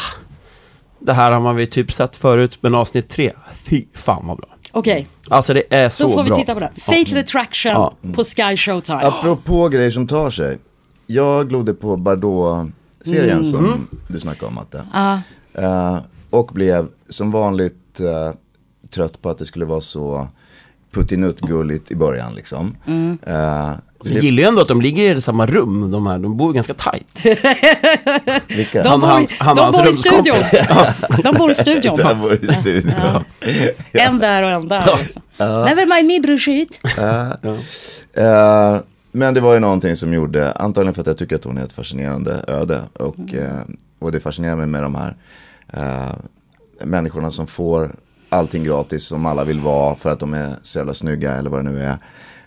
det 0.98 1.12
här 1.12 1.32
har 1.32 1.40
man 1.40 1.56
väl 1.56 1.66
typ 1.66 1.92
sett 1.92 2.16
förut, 2.16 2.58
men 2.60 2.74
avsnitt 2.74 3.08
3, 3.08 3.32
fy 3.54 3.84
fan 3.94 4.26
vad 4.26 4.36
bra. 4.36 4.48
Okej, 4.72 5.08
Alltså 5.28 5.54
det 5.54 5.62
är 5.74 5.88
så 5.88 6.02
då 6.02 6.10
får 6.10 6.24
bra. 6.24 6.34
vi 6.34 6.40
titta 6.40 6.54
på 6.54 6.60
den. 6.60 6.74
Fatal 6.74 7.18
Attraction 7.18 7.72
Ja. 7.72 7.92
på 8.14 8.24
Sky 8.24 8.56
Showtime. 8.56 9.00
Apropå 9.02 9.68
grejer 9.68 9.90
som 9.90 10.06
tar 10.06 10.30
sig. 10.30 10.58
Jag 11.06 11.48
glodde 11.48 11.74
på 11.74 11.96
Bardot-serien 11.96 13.44
som 13.44 13.86
du 14.08 14.20
snackade 14.20 14.46
om 14.46 14.54
Matte. 14.54 14.86
Ja. 14.92 15.20
Eh, 15.54 15.98
och 16.30 16.46
blev 16.54 16.86
som 17.08 17.30
vanligt 17.30 18.00
eh, 18.00 18.32
trött 18.90 19.22
på 19.22 19.30
att 19.30 19.38
det 19.38 19.44
skulle 19.44 19.64
vara 19.64 19.80
så 19.80 20.28
puttinuttgulligt 20.92 21.90
i 21.90 21.96
början 21.96 22.34
liksom. 22.34 22.76
Eh, 22.86 23.72
för 24.02 24.08
Jag 24.10 24.14
det, 24.20 24.24
gillar 24.26 24.42
ju 24.42 24.48
ändå 24.48 24.60
att 24.62 24.68
de 24.68 24.80
ligger 24.82 25.14
i 25.16 25.20
samma 25.20 25.46
rum, 25.46 25.90
de 25.90 26.06
här, 26.06 26.18
de 26.18 26.36
bor 26.36 26.52
ganska 26.52 26.74
tajt. 26.74 27.18
vilka? 28.48 28.82
De 28.82 28.88
Han- 28.88 29.00
bor, 29.00 29.06
hans- 29.08 29.34
han 29.38 29.56
de 29.56 29.62
hans 29.62 29.76
bor 29.82 29.88
i 29.90 29.94
studion. 29.94 30.36
De 31.22 31.34
bor 31.38 31.50
i 31.50 31.54
studion. 31.54 31.96
Där 31.96 32.14
var 32.14 32.30
det 32.30 32.42
i 32.42 32.54
studion. 32.54 32.92
Ja. 32.98 33.22
En 34.00 34.18
där 34.18 34.42
och 34.42 34.50
en 34.50 34.68
där. 34.68 34.96
Liksom. 35.00 35.22
Never 35.38 35.86
mind 35.96 36.06
me 36.06 36.20
broskit. 36.20 36.80
Eh, 38.14 38.76
men 39.12 39.34
det 39.34 39.40
var 39.40 39.54
ju 39.54 39.60
någonting 39.60 39.96
som 39.96 40.14
gjorde, 40.14 40.52
antagligen 40.52 40.94
för 40.94 41.00
att 41.00 41.06
jag 41.06 41.18
tycker 41.18 41.36
att 41.36 41.44
hon 41.44 41.58
är 41.58 41.62
ett 41.64 41.72
fascinerande 41.72 42.44
öde. 42.48 42.80
Och, 42.94 43.34
eh, 43.34 43.60
och 44.02 44.12
det 44.12 44.20
fascinerar 44.20 44.56
mig 44.56 44.66
med 44.66 44.82
de 44.82 44.94
här 44.94 45.16
eh, 45.68 46.14
människorna 46.86 47.30
som 47.30 47.46
får 47.46 47.96
allting 48.28 48.64
gratis 48.64 49.04
som 49.04 49.26
alla 49.26 49.44
vill 49.44 49.60
vara 49.60 49.94
för 49.94 50.10
att 50.10 50.20
de 50.20 50.34
är 50.34 50.54
så 50.62 50.78
jävla 50.78 50.94
snygga 50.94 51.34
eller 51.34 51.50
vad 51.50 51.64
det 51.64 51.70
nu 51.70 51.82
är. 51.82 51.98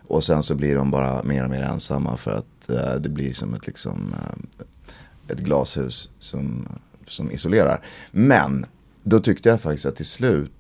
Och 0.08 0.24
sen 0.24 0.44
så 0.44 0.56
blir 0.56 0.76
de 0.76 0.92
bara 0.92 1.24
mer 1.24 1.44
och 1.44 1.50
mer 1.50 1.64
ensamma 1.64 2.18
för 2.18 2.32
att 2.32 2.70
eh, 2.70 2.96
det 3.00 3.10
blir 3.10 3.34
som 3.34 3.54
ett, 3.54 3.68
liksom, 3.68 4.14
eh, 4.14 4.64
ett 5.34 5.40
glashus 5.40 6.10
som, 6.20 6.68
som 7.08 7.32
isolerar. 7.32 7.86
Men 8.12 8.66
då 9.04 9.20
tyckte 9.20 9.50
jag 9.50 9.62
faktiskt 9.62 9.86
att 9.86 9.96
till 9.96 10.06
slut, 10.06 10.52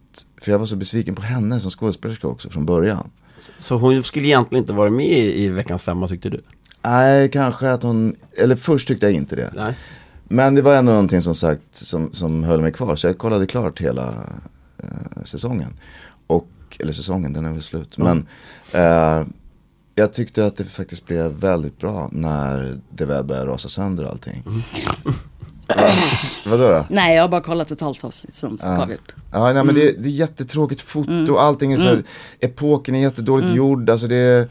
för 0.41 0.51
jag 0.51 0.59
var 0.59 0.65
så 0.65 0.75
besviken 0.75 1.15
på 1.15 1.21
henne 1.21 1.59
som 1.59 1.71
skådespelerska 1.71 2.27
också 2.27 2.49
från 2.49 2.65
början. 2.65 3.09
Så 3.57 3.77
hon 3.77 4.03
skulle 4.03 4.27
egentligen 4.27 4.63
inte 4.63 4.73
vara 4.73 4.89
med 4.89 5.05
i, 5.05 5.43
i 5.43 5.49
veckans 5.49 5.83
femma 5.83 6.07
tyckte 6.07 6.29
du? 6.29 6.41
Nej, 6.83 7.29
kanske 7.31 7.71
att 7.71 7.83
hon, 7.83 8.15
eller 8.37 8.55
först 8.55 8.87
tyckte 8.87 9.05
jag 9.05 9.13
inte 9.13 9.35
det. 9.35 9.51
Nej. 9.55 9.75
Men 10.27 10.55
det 10.55 10.61
var 10.61 10.75
ändå 10.75 10.91
någonting 10.91 11.21
som 11.21 11.35
sagt 11.35 11.61
som, 11.71 12.13
som 12.13 12.43
höll 12.43 12.61
mig 12.61 12.71
kvar. 12.71 12.95
Så 12.95 13.07
jag 13.07 13.17
kollade 13.17 13.45
klart 13.45 13.81
hela 13.81 14.13
eh, 14.77 15.23
säsongen. 15.23 15.79
Och, 16.27 16.47
eller 16.79 16.93
säsongen, 16.93 17.33
den 17.33 17.45
är 17.45 17.51
väl 17.51 17.61
slut. 17.61 17.97
Men 17.97 18.27
eh, 18.71 19.23
jag 19.95 20.13
tyckte 20.13 20.45
att 20.45 20.55
det 20.55 20.63
faktiskt 20.63 21.05
blev 21.05 21.31
väldigt 21.31 21.79
bra 21.79 22.09
när 22.11 22.81
det 22.89 23.05
väl 23.05 23.23
började 23.23 23.47
rasa 23.47 23.67
sönder 23.67 24.05
allting. 24.05 24.43
Va? 25.67 25.91
Vadå 26.45 26.67
då? 26.67 26.85
Nej, 26.89 27.15
jag 27.15 27.23
har 27.23 27.29
bara 27.29 27.41
kollat 27.41 27.71
ett 27.71 27.81
halvt 27.81 28.03
avsnitt, 28.03 28.35
sen 28.35 28.59
vi 28.87 28.93
upp. 28.93 29.11
Ja, 29.31 29.53
nej, 29.53 29.63
men 29.63 29.75
det, 29.75 29.91
det 29.91 30.09
är 30.09 30.11
jättetråkigt 30.11 30.81
foto, 30.81 31.37
allting 31.37 31.73
är 31.73 31.77
så, 31.77 31.97
epoken 32.39 32.95
är 32.95 32.99
jättedåligt 32.99 33.53
gjord, 33.55 33.89
alltså 33.89 34.07
det 34.07 34.15
är, 34.15 34.47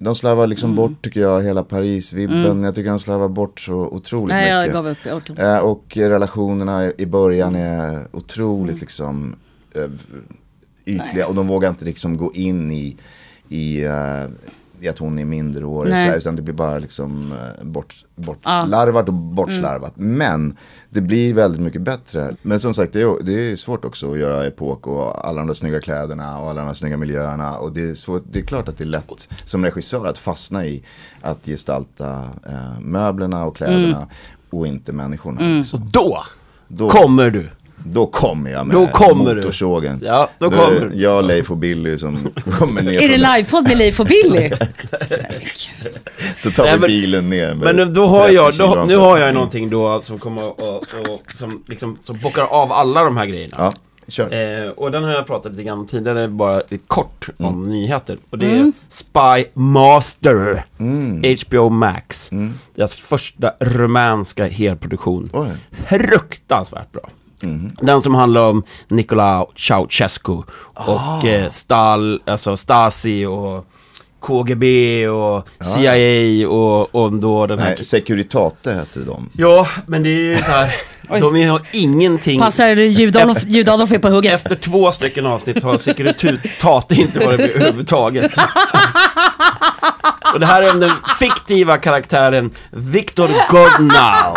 de 0.00 0.14
slarvar 0.14 0.46
liksom 0.46 0.74
bort 0.76 1.02
tycker 1.04 1.20
jag 1.20 1.42
hela 1.42 1.62
Paris-vibben, 1.64 2.62
jag 2.62 2.74
tycker 2.74 2.90
de 2.90 2.98
slarvar 2.98 3.28
bort 3.28 3.60
så 3.60 3.74
otroligt 3.74 4.28
Nej, 4.32 4.48
jag 4.48 4.60
mycket. 4.60 4.72
gav 4.74 4.88
upp. 4.88 4.98
Jag. 5.36 5.54
Eh, 5.56 5.58
och 5.58 5.96
relationerna 5.96 6.92
i- 6.98 7.06
början 7.06 7.54
är 7.54 8.06
otroligt 8.12 8.80
liksom 8.80 9.36
eh, 9.74 9.82
ytliga 10.84 11.26
och 11.28 11.34
de 11.34 11.46
vågar 11.46 11.68
inte 11.68 11.84
liksom 11.84 12.16
gå 12.16 12.32
in 12.34 12.72
i, 12.72 12.96
i, 13.48 13.84
eh, 13.84 14.24
i 14.80 14.88
att 14.88 14.98
hon 14.98 15.18
är 15.18 15.24
minderårig. 15.24 15.90
Så 15.92 15.96
här, 15.96 16.16
utan 16.16 16.36
det 16.36 16.42
blir 16.42 16.54
bara 16.54 16.78
liksom 16.78 17.32
eh, 17.32 17.64
bort, 17.64 18.04
bort 18.16 18.38
Ja. 18.44 18.64
larvat 18.64 19.08
och 19.08 19.14
bortslarvat. 19.14 19.92
Men 19.96 20.56
det 20.90 21.00
blir 21.00 21.34
väldigt 21.34 21.60
mycket 21.60 21.82
bättre. 21.82 22.34
Men 22.42 22.60
som 22.60 22.74
sagt 22.74 22.92
det 22.92 23.02
är, 23.02 23.22
det 23.22 23.50
är 23.52 23.56
svårt 23.56 23.84
också 23.84 24.12
att 24.12 24.18
göra 24.18 24.46
epok 24.46 24.86
och 24.86 25.28
alla 25.28 25.38
de 25.38 25.46
där 25.46 25.54
snygga 25.54 25.80
kläderna 25.80 26.38
och 26.38 26.50
alla 26.50 26.60
de 26.60 26.66
där 26.66 26.74
snygga 26.74 26.96
miljöerna. 26.96 27.56
Och 27.58 27.72
det 27.72 27.90
är, 27.90 27.94
svårt, 27.94 28.22
det 28.30 28.38
är 28.38 28.42
klart 28.42 28.68
att 28.68 28.78
det 28.78 28.84
är 28.84 28.88
lätt 28.88 29.28
som 29.44 29.64
regissör 29.64 30.06
att 30.06 30.18
fastna 30.18 30.64
i 30.66 30.82
att 31.20 31.46
gestalta 31.46 32.10
eh, 32.48 32.80
möblerna 32.80 33.44
och 33.44 33.56
kläderna 33.56 34.06
och 34.50 34.66
inte 34.66 34.92
människorna. 34.92 35.64
Så 35.64 35.76
då, 35.76 36.24
Då- 36.68 36.88
kommer 36.90 37.30
du. 37.30 37.50
Då 37.84 38.06
kommer 38.06 38.50
jag 38.50 38.66
med 38.66 38.76
Då 38.76 38.86
kommer 38.86 39.30
du. 39.30 39.34
motorsågen. 39.36 40.00
Ja, 40.04 40.30
då 40.38 40.46
är 40.46 40.50
kommer 40.50 40.88
du. 40.92 40.96
Jag, 41.00 41.24
Leif 41.24 41.50
och 41.50 41.56
Billy 41.56 41.98
som 41.98 42.30
kommer 42.58 42.82
ner 42.82 43.02
Är 43.02 43.08
det 43.08 43.16
livepodd 43.18 43.68
med 43.68 43.78
Leif 43.78 44.00
och 44.00 44.06
Billy? 44.06 44.50
Då 46.44 46.50
tar 46.50 46.64
Nej, 46.64 46.72
vi 46.74 46.78
men- 46.80 46.88
bilen 46.88 47.30
ner 47.30 47.54
Men 47.54 47.76
nu, 47.76 47.84
då 47.84 48.06
har 48.06 48.22
30 48.28 48.34
jag, 48.34 48.54
då, 48.78 48.84
nu 48.88 48.96
har 48.96 49.18
jag 49.18 49.34
någonting 49.34 49.70
då 49.70 50.00
som 50.00 50.18
kommer 50.18 50.44
och, 50.44 50.60
och, 50.60 50.82
och 51.14 51.22
som 51.34 51.62
liksom, 51.66 51.98
som 52.02 52.18
bockar 52.22 52.42
av 52.44 52.72
alla 52.72 53.02
de 53.04 53.16
här 53.16 53.26
grejerna. 53.26 53.54
Ja, 53.58 53.72
kör. 54.08 54.62
Eh, 54.64 54.70
och 54.70 54.90
den 54.90 55.04
har 55.04 55.10
jag 55.10 55.26
pratat 55.26 55.52
lite 55.52 55.64
grann 55.64 55.78
om 55.78 55.86
tidigare, 55.86 56.28
bara 56.28 56.56
lite 56.56 56.78
kort 56.86 57.28
om 57.36 57.54
Mm. 57.54 57.70
nyheter. 57.72 58.18
Och 58.30 58.38
det 58.38 58.46
är 58.46 58.72
Spy 58.90 59.44
Master, 59.54 60.64
Mm. 60.78 61.36
HBO 61.46 61.68
Max. 61.68 62.30
Deras 62.74 62.94
första 62.96 63.52
rumänska 63.60 64.46
helproduktion. 64.46 65.28
Oj. 65.32 65.48
Fruktansvärt 65.88 66.92
bra. 66.92 67.08
Den 67.80 68.02
som 68.02 68.14
handlar 68.14 68.40
om 68.40 68.62
Nicolae 68.88 69.46
Ceausescu 69.56 70.42
och 70.74 71.24
eh, 71.24 71.48
Stal, 71.48 72.20
alltså 72.26 72.56
Stasi 72.56 73.24
och 73.24 73.66
KGB 74.20 75.08
och 75.08 75.48
CIA 75.60 76.48
och, 76.48 76.94
och 76.94 77.12
då 77.12 77.46
den 77.46 77.58
här... 77.58 77.74
Nej, 77.76 77.84
Securitate 77.84 78.74
heter 78.74 79.00
de. 79.00 79.30
Ja, 79.32 79.68
men 79.86 80.02
det 80.02 80.08
är 80.08 80.22
ju 80.22 80.34
så 80.34 80.50
här, 80.50 80.70
de 81.20 81.48
har 81.48 81.62
ingenting... 81.72 82.40
Passar 82.40 82.76
Ljud-Adolf 82.76 83.44
Ljud-Adolf 83.44 83.92
är 83.92 83.98
på 83.98 84.08
hugget. 84.08 84.34
Efter 84.34 84.54
två 84.54 84.92
stycken 84.92 85.26
avsnitt 85.26 85.62
har 85.62 85.78
Securitate 85.78 86.94
inte 86.94 87.18
varit 87.18 87.40
med 87.40 87.50
överhuvudtaget. 87.50 88.32
Och 90.34 90.40
det 90.40 90.46
här 90.46 90.62
är 90.62 90.70
om 90.70 90.80
den 90.80 90.90
fiktiva 91.18 91.78
karaktären 91.78 92.50
Viktor 92.70 93.30
Godnau. 93.50 94.34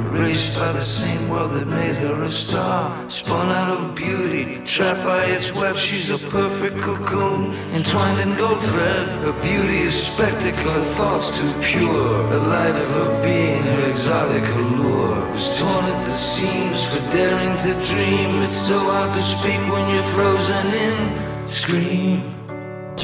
Erased 0.00 0.54
by 0.54 0.72
the 0.72 0.80
same 0.80 1.28
world 1.28 1.52
that 1.52 1.66
made 1.66 1.96
her 1.96 2.22
a 2.22 2.30
star. 2.30 3.10
Spun 3.10 3.50
out 3.50 3.70
of 3.76 3.94
beauty, 3.94 4.58
trapped 4.64 5.04
by 5.04 5.24
its 5.26 5.52
web, 5.52 5.76
she's 5.76 6.08
a 6.08 6.16
perfect 6.16 6.78
cocoon, 6.78 7.52
entwined 7.74 8.20
in 8.20 8.34
gold 8.38 8.62
thread. 8.62 9.08
Her 9.24 9.36
beauty 9.42 9.80
is 9.88 9.94
spectacle, 9.94 10.72
her 10.72 10.94
thoughts 10.94 11.28
too 11.38 11.52
pure. 11.60 12.28
The 12.30 12.40
light 12.54 12.76
of 12.76 12.88
her 12.88 13.22
being, 13.22 13.62
her 13.62 13.90
exotic 13.90 14.44
allure, 14.54 15.30
was 15.32 15.58
torn 15.58 15.84
at 15.84 16.04
the 16.06 16.12
seams 16.12 16.82
for 16.90 17.00
daring 17.12 17.54
to 17.58 17.72
dream. 17.92 18.42
It's 18.42 18.56
so 18.56 18.78
hard 18.78 19.14
to 19.14 19.22
speak 19.22 19.60
when 19.70 19.84
you're 19.94 20.10
frozen 20.14 20.66
in. 20.86 21.46
Scream. 21.46 22.39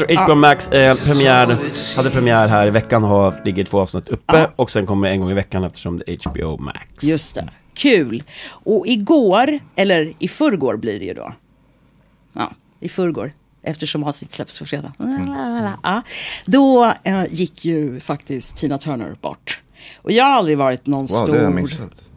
HBO 0.05 0.35
Max 0.35 0.69
eh, 0.69 0.97
premiär, 0.97 1.59
hade 1.97 2.11
premiär 2.11 2.49
här 2.49 2.67
i 2.67 2.71
veckan, 2.71 3.03
har, 3.03 3.35
ligger 3.45 3.65
två 3.65 3.81
avsnitt 3.81 4.09
uppe 4.09 4.51
och 4.57 4.71
sen 4.71 4.87
kommer 4.87 5.09
en 5.09 5.21
gång 5.21 5.31
i 5.31 5.35
veckan 5.35 5.65
eftersom 5.65 5.99
det 5.99 6.11
är 6.13 6.29
HBO 6.31 6.59
Max. 6.59 7.05
Just 7.05 7.35
det. 7.35 7.49
Kul. 7.75 8.23
Och 8.49 8.87
igår, 8.87 9.59
eller 9.77 10.13
i 10.19 10.29
förrgår 10.29 10.77
blir 10.77 10.99
det 10.99 11.05
ju 11.05 11.15
då. 11.15 11.33
ja, 12.33 12.53
i 12.81 12.89
förrgår. 12.89 13.33
Eftersom 13.63 14.05
avsnitt 14.05 14.33
släpps 14.33 14.59
på 14.59 14.65
fredag. 14.67 14.93
Ja. 15.83 16.03
Då 16.47 16.93
eh, 17.03 17.25
gick 17.31 17.65
ju 17.65 18.01
faktiskt 18.01 18.57
Tina 18.57 18.79
Turner 18.79 19.17
bort. 19.21 19.61
Och 20.03 20.13
jag 20.13 20.25
har 20.25 20.33
aldrig 20.33 20.59
varit 20.59 20.87
någon 20.87 21.01
Wow, 21.01 21.07
stor... 21.07 21.27
det 21.27 21.39
har 21.39 21.45
jag 21.45 21.55
missat. 21.55 22.11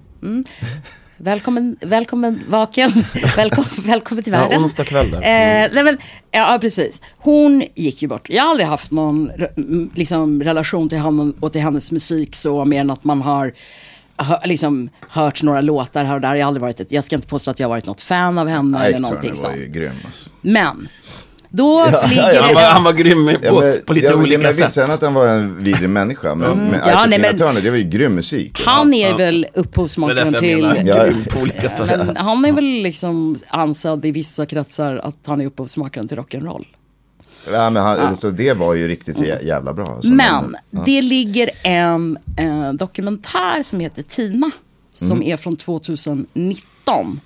Välkommen, 1.21 1.77
välkommen 1.81 2.41
vaken. 2.49 2.91
välkommen, 3.35 3.69
välkommen 3.83 4.23
till 4.23 4.33
Ja, 4.33 4.39
världen. 4.39 4.63
onsdag 4.63 4.83
kväll 4.83 5.11
där. 5.11 5.17
Eh, 5.17 5.69
nej 5.73 5.83
men, 5.83 5.97
ja, 6.31 6.57
precis. 6.61 7.01
Hon 7.17 7.63
gick 7.75 8.01
ju 8.01 8.07
bort. 8.07 8.29
Jag 8.29 8.43
har 8.43 8.49
aldrig 8.49 8.67
haft 8.67 8.91
någon 8.91 9.31
liksom, 9.95 10.43
relation 10.43 10.89
till 10.89 10.97
henne 10.97 11.33
och 11.39 11.51
till 11.53 11.61
hennes 11.61 11.91
musik 11.91 12.35
så 12.35 12.65
mer 12.65 12.81
än 12.81 12.89
att 12.89 13.03
man 13.03 13.21
har 13.21 13.53
hö, 14.17 14.37
liksom, 14.45 14.89
hört 15.09 15.43
några 15.43 15.61
låtar 15.61 16.03
här 16.05 16.15
och 16.15 16.21
där. 16.21 16.35
Jag, 16.35 16.45
har 16.45 16.47
aldrig 16.47 16.61
varit 16.61 16.79
ett, 16.79 16.91
jag 16.91 17.03
ska 17.03 17.15
inte 17.15 17.27
påstå 17.27 17.51
att 17.51 17.59
jag 17.59 17.67
har 17.67 17.69
varit 17.69 17.85
något 17.85 18.01
fan 18.01 18.37
av 18.37 18.47
henne 18.47 18.79
eller 18.79 18.89
Ike 18.89 18.99
någonting 18.99 19.31
Turner 19.33 19.43
var 19.43 19.49
sånt. 19.51 19.61
ju 19.61 19.67
grym 19.67 19.93
alltså. 20.05 20.29
Men, 20.41 20.87
då 21.49 21.85
flyger 22.03 22.33
ja, 22.33 22.41
Han 22.43 22.53
var, 22.53 22.61
han 22.61 22.83
var 22.83 22.93
grym 22.93 23.25
på, 23.25 23.31
Ja, 23.41 23.59
men, 23.59 23.77
på 23.85 23.93
lite 23.93 24.07
jag, 24.07 24.19
olika 24.19 24.41
jag 24.41 24.53
visste 24.53 24.69
sätt. 24.69 24.89
att 24.89 25.01
han 25.01 25.13
var 25.13 25.27
en 25.27 25.63
vidrig 25.63 25.89
människa, 25.89 26.35
men, 26.35 26.57
men 26.57 26.75
Ike 26.75 26.89
Ja, 26.89 27.05
nej, 27.07 27.19
men- 27.19 27.37
Turner, 27.37 27.61
det 27.61 27.69
var 27.69 27.77
ju 27.77 27.83
grym 27.83 28.15
musik. 28.15 28.61
Han 28.65 28.93
är 28.93 29.17
väl 29.17 29.47
upphovsmakaren 29.53 30.33
till... 30.33 30.83
Ja. 30.85 31.69
sätt. 31.69 32.01
Men 32.05 32.17
han 32.17 32.45
är 32.45 32.51
väl 32.51 32.65
liksom 32.65 33.35
ansedd 33.47 34.05
i 34.05 34.11
vissa 34.11 34.45
kretsar 34.45 34.95
att 35.03 35.17
han 35.25 35.41
är 35.41 35.45
upphovsmakaren 35.45 36.07
till 36.07 36.17
rock'n'roll. 36.17 36.65
Ja, 37.51 37.69
men 37.69 37.83
han, 37.83 37.99
alltså, 37.99 38.31
det 38.31 38.53
var 38.53 38.73
ju 38.73 38.87
riktigt 38.87 39.17
jä- 39.17 39.43
jävla 39.45 39.73
bra. 39.73 39.87
Alltså, 39.95 40.11
Men 40.11 40.55
ja. 40.71 40.83
det 40.85 41.01
ligger 41.01 41.49
en 41.63 42.17
eh, 42.37 42.73
dokumentär 42.73 43.63
som 43.63 43.79
heter 43.79 44.01
Tina. 44.03 44.51
Som 45.07 45.23
är 45.23 45.37
från 45.37 45.55
2019. 45.55 47.19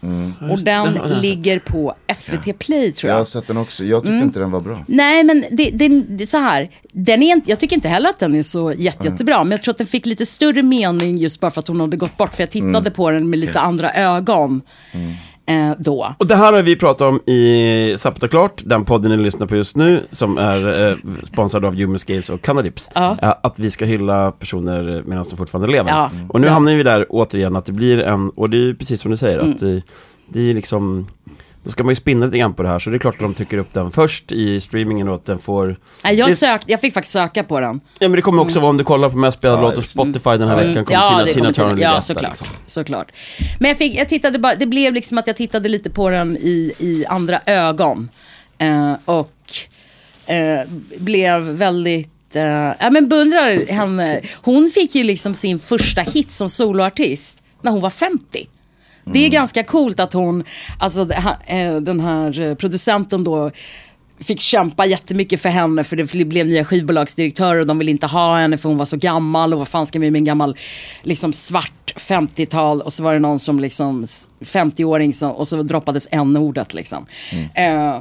Och 0.52 0.60
den 0.60 0.94
den 0.94 1.22
ligger 1.22 1.60
på 1.60 1.94
SVT 2.16 2.60
Play 2.60 2.92
tror 2.92 3.10
Jag 3.10 3.16
jag. 3.16 3.20
har 3.20 3.26
sett 3.26 3.48
den 3.48 3.58
också, 3.58 3.86
jag 3.86 4.02
tyckte 4.02 4.12
Mm. 4.14 4.24
inte 4.24 4.40
den 4.40 4.52
var 4.52 4.60
bra. 4.62 4.84
Nej 4.88 5.24
men 5.24 5.46
det, 5.52 5.70
det, 5.70 5.88
det 5.88 6.24
är 6.24 6.28
så 6.28 6.38
här. 6.38 6.70
Den 6.92 7.24
är 7.24 7.32
inte, 7.32 7.50
jag 7.50 7.60
tycker 7.60 7.76
inte 7.76 7.90
heller 7.90 8.10
att 8.10 8.20
den 8.20 8.36
är 8.36 8.44
så 8.44 8.74
jätte, 8.74 9.08
jättebra. 9.08 9.44
Men 9.44 9.52
jag 9.52 9.62
tror 9.62 9.72
att 9.72 9.78
den 9.78 9.88
fick 9.88 10.06
lite 10.06 10.26
större 10.26 10.64
mening 10.64 11.18
just 11.18 11.40
bara 11.40 11.52
för 11.52 11.60
att 11.60 11.68
hon 11.68 11.80
hade 11.80 11.98
gått 11.98 12.18
bort. 12.18 12.36
För 12.36 12.42
jag 12.44 12.50
tittade 12.50 12.92
på 12.92 13.10
den 13.12 13.30
med 13.30 13.40
lite 13.40 13.60
andra 13.60 13.92
ögon. 13.94 14.62
Eh, 15.46 15.72
då. 15.80 16.08
Och 16.18 16.28
det 16.28 16.36
här 16.36 16.54
har 16.54 16.62
vi 16.62 16.76
pratat 16.76 17.02
om 17.08 17.20
i 17.26 17.94
Sappat 17.98 18.24
och 18.24 18.30
Klart, 18.30 18.62
den 18.66 18.86
podden 18.86 19.12
ni 19.12 19.18
lyssnar 19.18 19.48
på 19.48 19.56
just 19.56 19.76
nu, 19.76 20.00
som 20.10 20.38
är 20.38 20.88
eh, 20.90 20.96
sponsrad 21.24 21.66
av 21.66 21.76
Human 21.76 22.00
Scales 22.00 22.30
och 22.30 22.42
Canadips. 22.42 22.90
Ja. 22.96 23.18
Eh, 23.22 23.34
att 23.44 23.60
vi 23.60 23.72
ska 23.72 23.86
hylla 23.86 24.32
personer 24.32 25.04
medan 25.06 25.26
de 25.30 25.38
fortfarande 25.38 25.72
lever. 25.72 25.90
Ja. 25.92 26.10
Och 26.30 26.42
nu 26.42 26.48
Ja. 26.48 26.54
hamnar 26.54 26.74
vi 26.76 26.84
där 26.84 27.06
återigen, 27.10 27.56
att 27.56 27.66
det 27.66 27.72
blir 27.72 28.00
en, 28.00 28.30
och 28.30 28.50
det 28.50 28.58
är 28.58 28.62
ju 28.62 28.76
precis 28.76 29.02
som 29.02 29.12
du 29.12 29.18
säger, 29.18 29.40
Mm. 29.40 29.52
att 29.52 29.60
det, 29.60 29.82
det 30.30 30.50
är 30.50 30.54
liksom, 30.54 31.08
då 31.64 31.72
ska 31.72 31.84
man 31.84 31.92
ju 31.92 31.96
spinna 31.96 32.26
lite 32.26 32.38
grann 32.38 32.54
på 32.54 32.64
det 32.64 32.70
här, 32.70 32.80
så 32.80 32.90
det 32.90 32.98
är 32.98 33.00
klart 33.00 33.16
att 33.16 33.22
de 33.22 33.34
tycker 33.34 33.58
upp 33.58 33.74
den 33.74 33.92
först 33.92 34.32
i 34.32 34.60
streamingen 34.62 35.10
och 35.10 35.16
att 35.16 35.26
den 35.26 35.40
får... 35.40 35.80
Nej, 36.04 36.16
jag, 36.16 36.38
sökt, 36.38 36.64
jag 36.68 36.82
fick 36.82 36.94
faktiskt 36.94 37.14
söka 37.14 37.44
på 37.44 37.60
den. 37.60 37.82
ja 38.00 38.08
men 38.08 38.16
det 38.16 38.22
kommer 38.22 38.42
också 38.42 38.60
vara, 38.60 38.70
om 38.70 38.78
du 38.78 38.84
kollar 38.84 39.10
på 39.10 39.18
mest 39.18 39.38
spelade 39.38 39.62
Ja, 39.62 39.68
låtar 39.68 39.82
på 39.82 39.88
Spotify 39.88 40.30
den 40.30 40.48
här 40.48 40.56
veckan, 40.56 40.86
kommer 40.86 41.04
Mm. 41.04 41.04
Ja, 41.04 41.10
Tina, 41.10 41.26
det 41.26 41.34
Tina 41.34 41.54
kommer 41.54 41.70
Turner 41.70 41.82
ja 41.84 42.02
såklart, 42.02 42.40
liksom. 42.40 42.48
såklart. 42.66 43.12
Men 43.60 43.68
jag, 43.68 43.78
fick, 43.78 43.96
jag 43.96 44.10
tittade 44.10 44.40
bara, 44.40 44.56
det 44.56 44.66
blev 44.66 44.94
liksom 44.94 45.18
att 45.18 45.28
jag 45.28 45.36
tittade 45.36 45.70
lite 45.70 45.90
på 45.90 46.10
den 46.10 46.38
i, 46.38 46.74
i 46.80 47.06
andra 47.06 47.42
ögon. 47.46 48.10
Eh, 48.58 48.94
och 49.06 49.32
eh, 50.26 50.62
blev 50.98 51.42
väldigt, 51.42 52.36
eh, 52.36 52.44
ja 52.80 52.90
men 52.90 53.10
beundrar 53.10 53.72
henne. 53.72 54.22
Hon 54.42 54.70
fick 54.70 54.96
ju 54.96 55.04
liksom 55.04 55.34
sin 55.34 55.60
första 55.60 56.02
hit 56.02 56.32
som 56.32 56.50
soloartist 56.50 57.44
när 57.62 57.72
hon 57.72 57.82
var 57.82 57.90
50. 57.90 58.48
Det 59.06 59.26
är 59.26 59.30
ganska 59.30 59.64
coolt 59.64 60.00
att 60.00 60.14
hon, 60.14 60.44
alltså 60.80 61.12
eh, 61.48 61.76
den 61.76 62.00
här 62.00 62.42
eh, 62.42 62.56
producenten 62.56 63.24
då 63.24 63.52
fick 64.20 64.42
kämpa 64.42 64.86
jättemycket 64.86 65.42
för 65.42 65.50
henne 65.50 65.84
för 65.84 65.96
det 65.96 66.26
blev 66.26 66.46
nya 66.48 66.66
skivbolagsdirektörer 66.66 67.60
och 67.60 67.68
de 67.68 67.80
ville 67.80 67.92
inte 67.92 68.08
ha 68.08 68.38
henne 68.38 68.58
för 68.58 68.70
hon 68.70 68.78
var 68.78 68.86
så 68.86 68.98
gammal 68.98 69.54
och 69.54 69.60
vad 69.60 69.68
fan 69.68 69.86
ska 69.86 70.00
vi 70.00 70.12
med 70.12 70.20
en 70.20 70.26
gammal 70.26 70.58
liksom 71.02 71.34
svart 71.34 71.94
50-tal 71.96 72.82
och 72.82 72.94
så 72.94 73.04
var 73.04 73.14
det 73.14 73.20
någon 73.20 73.40
som 73.40 73.60
liksom 73.60 74.06
50-åring 74.40 75.14
som, 75.14 75.32
och 75.32 75.48
så 75.48 75.64
droppades 75.64 76.08
n-ordet 76.12 76.74
liksom. 76.74 77.06
Eh, 77.56 78.00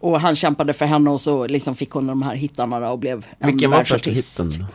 och 0.00 0.20
han 0.20 0.36
kämpade 0.36 0.72
för 0.72 0.86
henne 0.86 1.10
och 1.10 1.20
så 1.20 1.46
liksom 1.46 1.76
fick 1.76 1.90
hon 1.90 2.06
de 2.06 2.22
här 2.22 2.34
hittarna 2.34 2.90
och 2.90 2.98
blev 2.98 3.26
en 3.38 3.50
Vilken 3.50 3.70
var 3.70 3.78
första 3.78 3.94
världsartist. 3.94 4.40
hitten? 4.40 4.66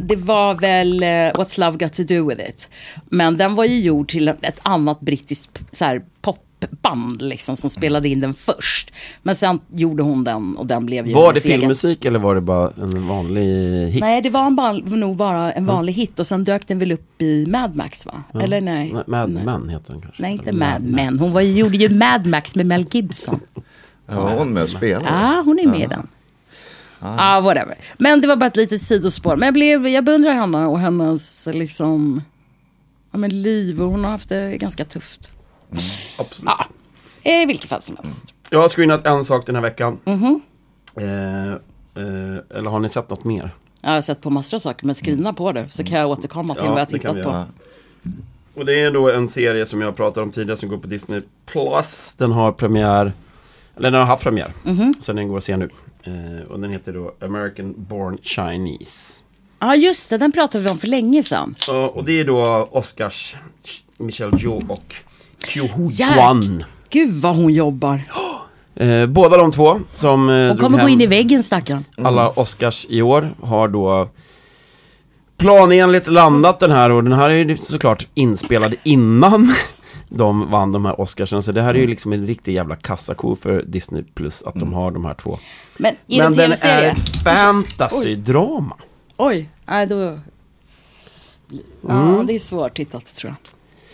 Det 0.00 0.16
var 0.16 0.54
väl 0.54 1.02
eh, 1.02 1.06
What's 1.06 1.60
Love 1.60 1.76
Got 1.78 1.92
To 1.94 2.02
Do 2.02 2.28
With 2.28 2.48
It. 2.50 2.70
Men 3.08 3.36
den 3.36 3.54
var 3.54 3.64
ju 3.64 3.80
gjord 3.80 4.08
till 4.08 4.28
ett 4.28 4.60
annat 4.62 5.00
brittiskt 5.00 5.60
så 5.72 5.84
här, 5.84 6.02
popband 6.22 7.22
liksom, 7.22 7.56
som 7.56 7.70
spelade 7.70 8.08
in 8.08 8.20
den 8.20 8.34
först. 8.34 8.92
Men 9.22 9.34
sen 9.34 9.60
gjorde 9.68 10.02
hon 10.02 10.24
den 10.24 10.56
och 10.56 10.66
den 10.66 10.86
blev 10.86 11.06
ju 11.08 11.14
Var 11.14 11.20
det 11.22 11.26
hennes 11.28 11.44
egen. 11.44 11.60
filmmusik 11.60 12.04
eller 12.04 12.18
var 12.18 12.34
det 12.34 12.40
bara 12.40 12.72
en 12.82 13.08
vanlig 13.08 13.42
hit? 13.90 14.00
Nej, 14.00 14.22
det 14.22 14.30
var 14.30 14.46
en 14.46 14.56
nog 15.00 15.16
bara 15.16 15.52
en 15.52 15.66
vanlig 15.66 15.92
hit 15.92 16.20
och 16.20 16.26
sen 16.26 16.44
dök 16.44 16.66
den 16.68 16.78
väl 16.78 16.92
upp 16.92 17.22
i 17.22 17.46
Mad 17.46 17.76
Max 17.76 18.06
va? 18.06 18.22
Eller 18.40 18.60
nej? 18.60 18.94
Mad 19.06 19.30
Men 19.30 19.68
heter 19.68 19.92
den 19.92 20.02
kanske? 20.02 20.22
Nej, 20.22 20.32
inte 20.32 20.48
Eller 20.50 20.58
Mad 20.58 20.82
Men. 20.82 21.18
Hon 21.18 21.32
var, 21.32 21.40
ju- 21.40 21.56
gjorde 21.58 21.76
ju 21.76 21.88
Mad 21.88 22.26
Max 22.26 22.56
med 22.56 22.66
Mel 22.66 22.86
Gibson. 22.90 23.40
Ja, 24.06 24.34
hon 24.38 24.52
med 24.52 24.62
och 24.62 24.70
spelade? 24.70 25.06
Ja, 25.06 25.42
hon 25.44 25.58
är 25.58 25.66
med 25.66 25.80
i 25.80 25.86
den. 25.86 26.08
Ja, 27.00 27.16
ah, 27.18 27.40
whatever. 27.40 27.76
Men 27.98 28.20
det 28.20 28.28
var 28.28 28.36
bara 28.36 28.46
ett 28.46 28.56
litet 28.56 28.80
sidospår. 28.80 29.36
Men 29.36 29.46
jag, 29.46 29.54
blev, 29.54 29.88
jag 29.88 30.04
beundrar 30.04 30.32
henne 30.32 30.66
och 30.66 30.78
hennes 30.78 31.48
liksom, 31.52 32.22
ja, 33.10 33.18
men 33.18 33.42
liv. 33.42 33.82
Och 33.82 33.90
hon 33.90 34.04
har 34.04 34.10
haft 34.10 34.28
det 34.28 34.56
ganska 34.56 34.84
tufft. 34.84 35.32
Absolut. 36.18 36.50
Ja, 37.22 37.42
i 37.42 37.46
vilket 37.46 37.70
fall 37.70 37.82
som 37.82 37.96
helst. 38.02 38.24
Jag 38.50 38.60
har 38.60 38.68
screenat 38.68 39.06
en 39.06 39.24
sak 39.24 39.46
den 39.46 39.54
här 39.54 39.62
veckan. 39.62 39.98
Mhm. 40.04 40.40
Eh, 40.96 41.52
eh, 42.02 42.58
eller 42.58 42.70
har 42.70 42.80
ni 42.80 42.88
sett 42.88 43.10
något 43.10 43.24
mer? 43.24 43.54
Jag 43.80 43.90
har 43.90 44.00
sett 44.00 44.20
på 44.20 44.30
massor 44.30 44.56
av 44.56 44.60
saker, 44.60 44.86
men 44.86 44.94
skrina 44.94 45.32
på 45.32 45.52
det. 45.52 45.68
Så 45.68 45.84
kan 45.84 45.98
jag 45.98 46.10
återkomma 46.10 46.54
till 46.54 46.64
Ja, 46.64 46.70
vad 46.70 46.80
jag 46.80 46.88
tittat 46.88 47.22
på. 47.22 47.44
Och 48.54 48.66
det 48.66 48.80
är 48.80 48.90
då 48.90 49.10
en 49.10 49.28
serie 49.28 49.66
som 49.66 49.80
jag 49.80 49.96
pratade 49.96 50.24
om 50.24 50.32
tidigare 50.32 50.56
som 50.56 50.68
går 50.68 50.78
på 50.78 50.86
Disney 50.86 51.22
Plus. 51.46 52.14
Den 52.16 52.32
har 52.32 52.52
premiär, 52.52 53.12
eller 53.76 53.90
den 53.90 54.00
har 54.00 54.06
haft 54.06 54.22
premiär. 54.22 54.52
Mhm. 54.62 54.94
Så 55.00 55.12
den 55.12 55.28
går 55.28 55.36
att 55.36 55.44
se 55.44 55.56
nu. 55.56 55.70
Eh, 56.04 56.50
och 56.50 56.60
den 56.60 56.70
heter 56.70 56.92
då 56.92 57.14
American 57.20 57.74
Born 57.76 58.18
Chinese. 58.22 59.24
Ja, 59.58 59.76
just 59.76 60.10
det. 60.10 60.18
Den 60.18 60.32
pratade 60.32 60.64
vi 60.64 60.70
om 60.70 60.78
för 60.78 60.86
länge 60.88 61.22
sedan. 61.22 61.54
Ja, 61.68 61.88
och 61.88 62.04
det 62.04 62.20
är 62.20 62.24
då 62.24 62.68
Oscars 62.72 63.36
Michelle 63.98 64.38
Yeoh 64.38 64.70
och 64.70 64.94
Jäk. 65.90 66.12
Kwan. 66.12 66.64
Gud 66.90 67.12
vad 67.12 67.36
hon 67.36 67.52
jobbar. 67.52 68.00
Eh, 68.74 69.06
båda 69.06 69.36
de 69.36 69.52
två 69.52 69.80
som 69.94 70.30
eh, 70.30 70.48
Hon 70.48 70.56
kommer 70.56 70.82
gå 70.82 70.88
in 70.88 71.00
i 71.00 71.06
väggen 71.06 71.42
stackarn. 71.42 71.84
alla 72.02 72.28
Oscars 72.30 72.86
i 72.88 73.02
år 73.02 73.34
har 73.42 73.68
då 73.68 74.08
planenligt 75.36 76.06
landat 76.06 76.60
den 76.60 76.70
här 76.70 76.90
och 76.90 77.04
den 77.04 77.12
här 77.12 77.30
är 77.30 77.34
ju 77.44 77.56
såklart 77.56 78.06
inspelad 78.14 78.74
innan 78.82 79.54
de 80.12 80.50
vann 80.50 80.72
de 80.72 80.84
här 80.84 81.00
Oscarsen. 81.00 81.42
Så 81.42 81.52
det 81.52 81.62
här 81.62 81.74
är 81.74 81.78
ju 81.78 81.86
liksom 81.86 82.12
en 82.12 82.26
riktig 82.26 82.54
jävla 82.54 82.76
kassako 82.76 83.36
för 83.36 83.62
Disney 83.62 84.02
Plus 84.14 84.42
att 84.42 84.54
de 84.54 84.72
har 84.72 84.90
de 84.90 85.04
här 85.04 85.14
två. 85.14 85.38
Men 85.78 85.94
är 86.08 86.18
Men 86.18 86.32
det 86.32 86.42
den 86.42 86.52
är 86.52 86.94
fantasy-drama. 87.24 88.74
Oj, 89.16 89.50
nej 89.66 89.86
då... 89.86 90.18
Ja, 91.88 92.24
det 92.26 92.34
är 92.34 92.38
svårt 92.38 92.74
tittat 92.76 93.14
tror 93.14 93.28
jag. 93.30 93.36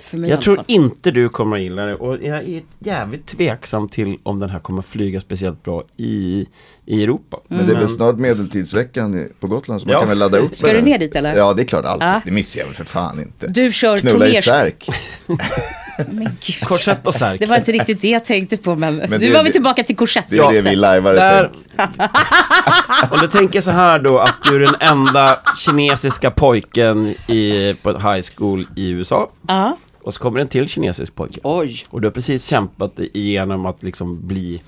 För 0.05 0.19
mig 0.19 0.29
i 0.29 0.33
Jag 0.33 0.43
tror 0.43 0.57
fall. 0.57 0.65
inte 0.69 1.11
du 1.11 1.29
kommer 1.29 1.57
att 1.57 1.63
gilla 1.63 1.83
det 1.83 1.95
och 1.95 2.15
jag 2.23 2.49
är 2.49 2.63
jävligt 2.79 3.27
tveksam 3.27 3.89
till 3.89 4.19
om 4.23 4.39
den 4.39 4.51
här 4.51 4.59
kommer 4.61 4.83
flyga 4.83 5.21
speciellt 5.21 5.63
bra 5.65 5.85
i, 5.97 6.47
i 6.87 7.03
Europa. 7.03 7.41
Men 7.49 7.67
det 7.67 7.73
är 7.73 7.77
väl 7.77 7.89
snart 7.89 8.17
medeltidsveckan 8.17 9.19
i- 9.19 9.29
på 9.41 9.47
Gotland 9.47 9.81
så 9.81 9.87
man 9.87 9.93
Ja. 9.93 9.99
kan 10.01 10.09
väl 10.09 10.19
ladda 10.19 10.39
upp 10.39 10.57
Ska 10.57 10.73
du 10.73 10.83
ner 10.83 10.99
dit, 10.99 11.17
eller? 11.17 11.35
Ja, 11.37 11.53
det 11.53 11.63
är 11.63 11.67
klart 11.67 11.85
alltid. 11.85 12.09
Ja. 12.09 12.21
Det 12.25 12.33
missar 12.33 12.61
jag 12.61 12.67
väl 12.67 12.75
för 12.75 12.85
fan 12.85 13.21
inte. 13.21 13.47
Du 13.49 13.73
kör 13.73 13.97
Knulla 13.97 14.27
i 14.29 14.35
särk. 14.35 14.89
Men. 16.13 16.29
Korsett 16.63 17.07
och 17.07 17.15
särk. 17.15 17.41
Det 17.41 17.47
var 17.47 17.57
inte 17.57 17.73
riktigt 17.73 18.01
det 18.01 18.09
jag 18.09 18.25
tänkte 18.25 18.57
på, 18.57 18.77
men, 18.77 18.97
nu 18.97 19.19
det- 19.19 19.33
var 19.35 19.45
vi 19.45 19.53
tillbaka 19.53 19.83
till 19.83 19.97
korsett. 19.97 20.25
Det 20.29 20.39
är 20.39 20.53
det 20.53 20.71
vi 20.71 20.77
lajvar 20.77 21.15
Där. 21.15 21.51
Och 23.11 23.21
du 23.21 23.29
tänker 23.29 23.61
så 23.61 23.71
här 23.71 23.99
då 23.99 24.19
att 24.19 24.35
du 24.49 24.57
är 24.57 24.61
den 24.61 24.75
enda 24.81 25.39
kinesiska 25.57 26.31
pojken 26.31 27.07
i, 27.29 27.75
på 27.83 27.91
ett 27.91 27.97
high 28.03 28.27
school 28.37 28.67
i 28.77 28.89
USA. 28.89 29.31
Ja. 29.49 29.77
Och 30.03 30.15
så 30.15 30.21
kommer 30.21 30.41
en 30.41 30.49
till 30.49 30.69
kinesisk 30.69 31.15
pojke. 31.15 31.41
Oj. 31.43 31.85
Och 31.91 32.01
du 32.01 32.07
har 32.07 32.13
precis 32.13 32.45
kämpat 32.47 32.93
igenom 33.13 33.67
att 33.67 33.83
liksom 33.83 34.27
bli 34.27 34.63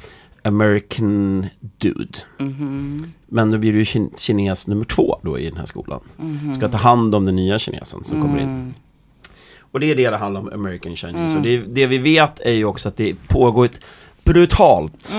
American 0.45 1.47
dude. 1.79 2.19
Men 3.29 3.51
då 3.51 3.59
blir 3.59 3.73
du 3.73 3.83
kin- 3.83 4.11
kines 4.19 4.67
nummer 4.67 4.85
två 4.85 5.19
då 5.23 5.39
i 5.39 5.49
den 5.49 5.57
här 5.59 5.67
skolan. 5.67 6.01
Ska 6.57 6.69
ta 6.69 6.79
hand 6.79 7.15
om 7.15 7.27
den 7.27 7.37
nya 7.37 7.59
kinesen 7.59 8.05
som 8.05 8.23
kommer 8.23 8.39
in. 8.41 8.75
Och 9.79 9.81
det 9.81 9.91
är 9.91 9.95
det 9.95 10.11
det 10.11 10.17
handlar 10.17 10.41
om, 10.41 10.53
American 10.53 10.97
Chinese. 10.97 11.37
Och 11.37 11.43
det, 11.43 11.57
det 11.59 11.87
vi 11.87 11.99
vet 11.99 12.41
är 12.41 12.53
ju 12.53 12.65
också 12.65 12.89
att 12.89 12.97
det 12.97 13.15
pågår 13.29 13.65
ett 13.65 13.81
brutalt 14.25 15.13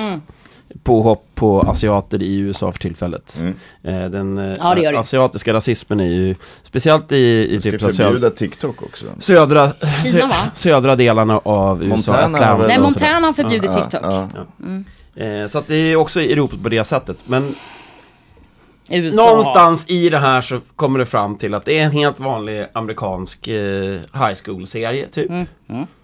påhopp 0.83 1.25
på 1.35 1.61
asiater 1.61 2.21
i 2.21 2.37
USA 2.37 2.71
för 2.71 2.79
tillfället. 2.79 3.39
Mm. 3.41 3.55
Eh, 4.03 4.09
Den 4.09 4.37
eh, 4.37 4.53
Ja, 4.59 4.75
det 4.75 4.81
det. 4.91 4.99
asiatiska 4.99 5.53
rasismen 5.53 5.99
är 5.99 6.05
ju, 6.07 6.35
speciellt 6.63 7.11
i, 7.11 7.15
i 7.55 7.61
Ska 7.61 7.71
typ 7.71 7.81
förbjuda 7.81 8.29
TikTok 8.29 8.83
också? 8.83 9.05
södra, 9.19 9.71
Kina, 10.11 10.27
va? 10.27 10.35
södra 10.53 10.95
delarna 10.95 11.37
av 11.37 11.83
USA. 11.83 12.11
Montana 12.27 12.57
Nej. 12.67 12.79
Montana 12.79 13.27
har 13.27 13.33
förbjudit 13.33 13.71
Ja, 13.75 13.81
TikTok. 13.81 14.01
ja. 14.03 15.23
Eh, 15.23 15.47
Så 15.47 15.57
att 15.57 15.67
det 15.67 15.75
är 15.75 15.95
också 15.95 16.21
i 16.21 16.35
ropet 16.35 16.63
på 16.63 16.69
det 16.69 16.83
sättet. 16.83 17.17
Men 17.25 17.55
USA. 18.91 19.25
någonstans 19.25 19.89
i 19.89 20.09
det 20.09 20.19
här 20.19 20.41
så 20.41 20.59
kommer 20.75 20.99
det 20.99 21.05
fram 21.05 21.35
till 21.37 21.53
att 21.53 21.65
det 21.65 21.79
är 21.79 21.85
en 21.85 21.91
helt 21.91 22.19
vanlig 22.19 22.65
amerikansk 22.73 23.47
eh, 23.47 23.99
high 24.13 24.35
school-serie 24.45 25.07
typ. 25.07 25.29
Mm, 25.29 25.45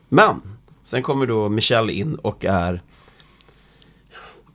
Men 0.09 0.41
sen 0.83 1.03
kommer 1.03 1.25
då 1.25 1.49
Michelle 1.49 1.93
in 1.93 2.15
och 2.15 2.45
är 2.45 2.81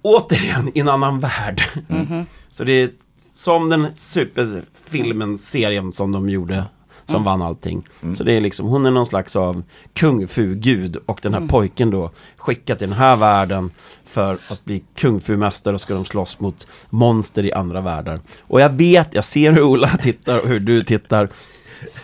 återigen 0.03 0.71
i 0.75 0.81
en 0.81 0.89
annan 0.89 1.21
värld. 1.21 1.63
Mhm. 1.89 2.27
Så 2.51 2.65
det 2.65 2.73
är 2.83 2.91
som 3.35 3.69
den 3.69 3.87
superfilmen, 3.97 5.39
serien 5.39 5.93
som 5.93 6.13
de 6.13 6.29
gjorde. 6.29 6.65
Som 7.05 7.15
Mm. 7.17 7.25
vann 7.25 7.43
allting. 7.43 7.89
Så 8.15 8.25
det 8.25 8.33
är 8.33 8.41
liksom, 8.41 8.67
hon 8.67 8.87
är 8.87 8.91
någon 8.91 9.07
slags 9.07 9.37
av 9.37 9.63
kung 9.93 10.29
fu-gud 10.29 10.97
och 11.07 11.21
den 11.23 11.33
här 11.33 11.39
Mm. 11.41 11.49
pojken 11.49 11.91
då 11.91 12.11
skickat 12.37 12.79
till 12.79 12.89
den 12.89 12.99
här 12.99 13.17
världen 13.17 13.71
för 14.11 14.33
att 14.33 14.65
bli 14.65 14.83
kung 14.95 15.21
fu-mästare 15.21 15.75
och 15.75 15.81
ska 15.81 15.95
de 15.95 16.05
slåss 16.05 16.41
mot 16.41 16.67
monster 16.91 17.45
i 17.45 17.53
andra 17.53 17.81
världar. 17.81 18.21
Och 18.41 18.61
jag 18.61 18.69
vet, 18.69 19.09
jag 19.13 19.25
ser 19.25 19.53
hur 19.53 19.63
Ola 19.63 19.89
tittar 20.03 20.41
och 20.43 20.49
hur 20.49 20.61
du 20.61 20.85
tittar. 20.85 21.29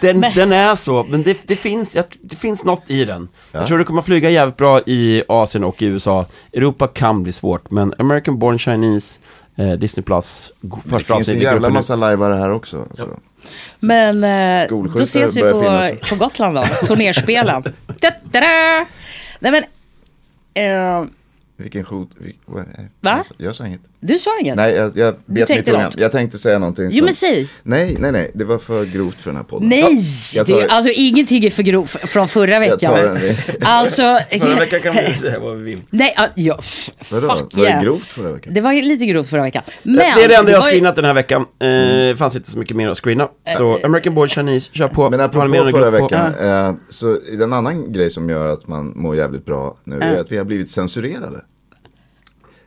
Den, 0.00 0.20
den 0.34 0.52
är 0.52 0.74
så, 0.74 1.06
men 1.10 1.22
det, 1.22 1.38
det, 1.48 1.56
finns, 1.56 1.96
det 2.22 2.36
finns 2.36 2.64
något 2.64 2.90
i 2.90 3.04
den. 3.04 3.28
Jag 3.52 3.66
tror 3.66 3.78
det 3.78 3.84
kommer 3.84 4.00
att 4.00 4.06
flyga 4.06 4.30
jävligt 4.30 4.56
bra 4.56 4.80
i 4.80 5.22
Asien 5.28 5.64
och 5.64 5.82
i 5.82 5.86
USA. 5.86 6.26
Europa 6.52 6.88
kan 6.88 7.22
bli 7.22 7.32
svårt, 7.32 7.70
men 7.70 7.94
American 7.98 8.38
Born 8.38 8.58
Chinese, 8.58 9.20
eh, 9.56 9.72
Disney 9.72 10.04
Plus, 10.04 10.52
go- 10.60 10.80
Det 10.84 10.90
första 10.90 11.14
finns 11.14 11.28
en 11.28 11.40
jävla 11.40 11.70
massa 11.70 11.96
lajvare 11.96 12.34
här 12.34 12.52
också. 12.52 12.78
alltså. 12.90 13.08
Men 13.80 14.24
eh, 14.24 14.68
då 14.96 15.02
ses 15.02 15.36
vi 15.36 15.40
på, 15.40 15.82
på 16.08 16.16
Gotland 16.16 16.54
då. 16.56 16.62
Turnerspelen. 16.86 17.62
Nej 19.40 19.52
men, 19.52 19.64
eh, 20.54 21.08
Vilken 21.58 21.84
vad- 22.46 22.64
nej, 22.76 22.90
Va? 23.00 23.16
Jag, 23.16 23.26
sa- 23.26 23.34
jag 23.38 23.54
sa 23.54 23.66
inget. 23.66 23.80
du 24.00 24.18
sa 24.18 24.30
inget? 24.40 24.56
Nej, 24.56 24.74
jag, 24.74 24.96
jag 24.96 25.14
bet 25.26 25.46
tänkte 25.46 25.72
mitt 25.72 25.82
något. 25.82 25.98
Jag 25.98 26.12
tänkte 26.12 26.38
säga 26.38 26.58
någonting. 26.58 26.88
Jo, 26.90 27.04
men 27.04 27.14
säg. 27.14 27.48
Nej, 27.62 27.96
nej, 28.00 28.12
nej. 28.12 28.30
Det 28.34 28.44
var 28.44 28.58
för 28.58 28.84
grovt 28.84 29.20
för 29.20 29.30
den 29.30 29.36
här 29.36 29.44
podden. 29.44 29.68
Nej! 29.68 30.00
Jag 30.36 30.46
det, 30.46 30.52
tar- 30.52 30.62
är- 30.62 30.68
alltså 30.68 30.90
ingenting 30.94 31.44
är 31.44 31.50
för 31.50 31.62
grovt 31.62 31.90
från 31.90 32.28
förra 32.28 32.50
Jag 32.50 32.60
veckan. 32.60 32.78
tar 32.94 33.02
den. 33.02 33.18
Alltså, 33.64 34.18
Förra 34.40 34.58
veckan 34.60 34.80
kan 34.80 34.94
vi 35.08 35.14
säga 35.14 35.38
vad 35.40 35.56
vi 35.56 35.64
vill. 35.64 35.82
nej, 35.90 36.14
ah, 36.16 36.26
ja, 36.34 36.58
Vadå? 37.12 37.26
fuck 37.26 37.54
Var 37.54 37.64
det 37.64 37.70
yeah. 37.70 37.82
grovt 37.82 38.12
förra 38.12 38.32
veckan? 38.32 38.54
Det 38.54 38.60
var 38.60 38.72
lite 38.72 39.06
grovt 39.06 39.28
förra 39.28 39.42
veckan. 39.42 39.62
Men, 39.82 39.94
det 39.96 40.02
är 40.04 40.28
det 40.28 40.34
enda 40.34 40.50
jag 40.50 40.58
har 40.58 40.62
var 40.62 40.68
ju- 40.70 40.76
screenat 40.76 40.96
den 40.96 41.04
här 41.04 41.14
veckan. 41.14 41.40
Eh, 41.42 41.68
det 41.68 42.16
fanns 42.18 42.36
inte 42.36 42.50
så 42.50 42.58
mycket 42.58 42.76
mer 42.76 42.88
att 42.88 42.98
screena. 43.04 43.28
Så 43.56 43.78
American 43.84 44.14
Born 44.14 44.28
Chinese, 44.28 44.68
kör 44.72 44.88
på. 44.88 45.10
Men 45.10 45.20
apropå 45.20 45.48
förra 45.70 45.84
på- 45.98 46.02
veckan, 46.04 46.34
eh, 46.40 46.74
så 46.88 47.18
en 47.42 47.52
annan 47.52 47.92
grej 47.92 48.10
som 48.10 48.30
gör 48.30 48.52
att 48.52 48.68
man 48.68 48.92
mår 48.96 49.16
jävligt 49.16 49.44
bra 49.44 49.76
nu 49.84 49.98
är 50.00 50.20
att 50.20 50.32
vi 50.32 50.36
har 50.36 50.44
blivit 50.44 50.70
censurerade. 50.70 51.40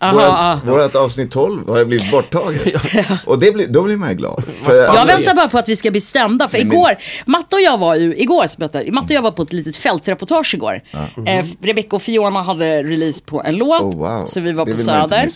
Aha, 0.02 0.14
Vårat, 0.14 0.34
ah. 0.40 0.60
vårat 0.72 0.96
avsnitt 0.96 1.32
12 1.32 1.70
har 1.70 1.78
ju 1.78 1.86
blivit 1.86 2.12
borttaget. 2.12 2.76
Och 3.26 3.40
det 3.40 3.54
blir, 3.54 3.68
då 3.68 3.84
blir 3.84 3.98
man 3.98 4.10
ju 4.10 4.16
glad. 4.16 4.44
För, 4.64 4.76
Jag 4.76 4.86
alltså, 4.90 5.08
väntar 5.18 5.36
bara 5.36 5.48
på 5.50 5.58
att 5.58 5.70
vi 5.70 5.76
ska 5.76 5.92
bli 5.92 6.02
stämda. 6.02 6.48
För 6.48 6.58
igår, 6.58 6.96
Matte 7.26 7.56
och 7.56 7.62
jag 7.62 7.78
var 7.78 7.96
ju, 7.96 8.16
igår 8.18 8.60
Matte 8.92 9.06
och 9.06 9.12
jag 9.12 9.22
var 9.22 9.32
på 9.32 9.42
ett 9.42 9.54
litet 9.54 9.76
fältreportage 9.76 10.54
igår. 10.54 10.82
Eh, 11.26 11.46
Rebecca 11.62 11.96
och 11.96 12.02
Fiona 12.02 12.42
hade 12.44 12.84
release 12.84 13.24
på 13.26 13.44
en 13.44 13.56
låt. 13.56 13.82
Oh, 13.82 13.98
wow. 13.98 14.26
Så 14.26 14.40
vi 14.40 14.52
var 14.52 14.66
Det 14.66 14.72
på 14.72 14.78
Söder. 14.78 15.28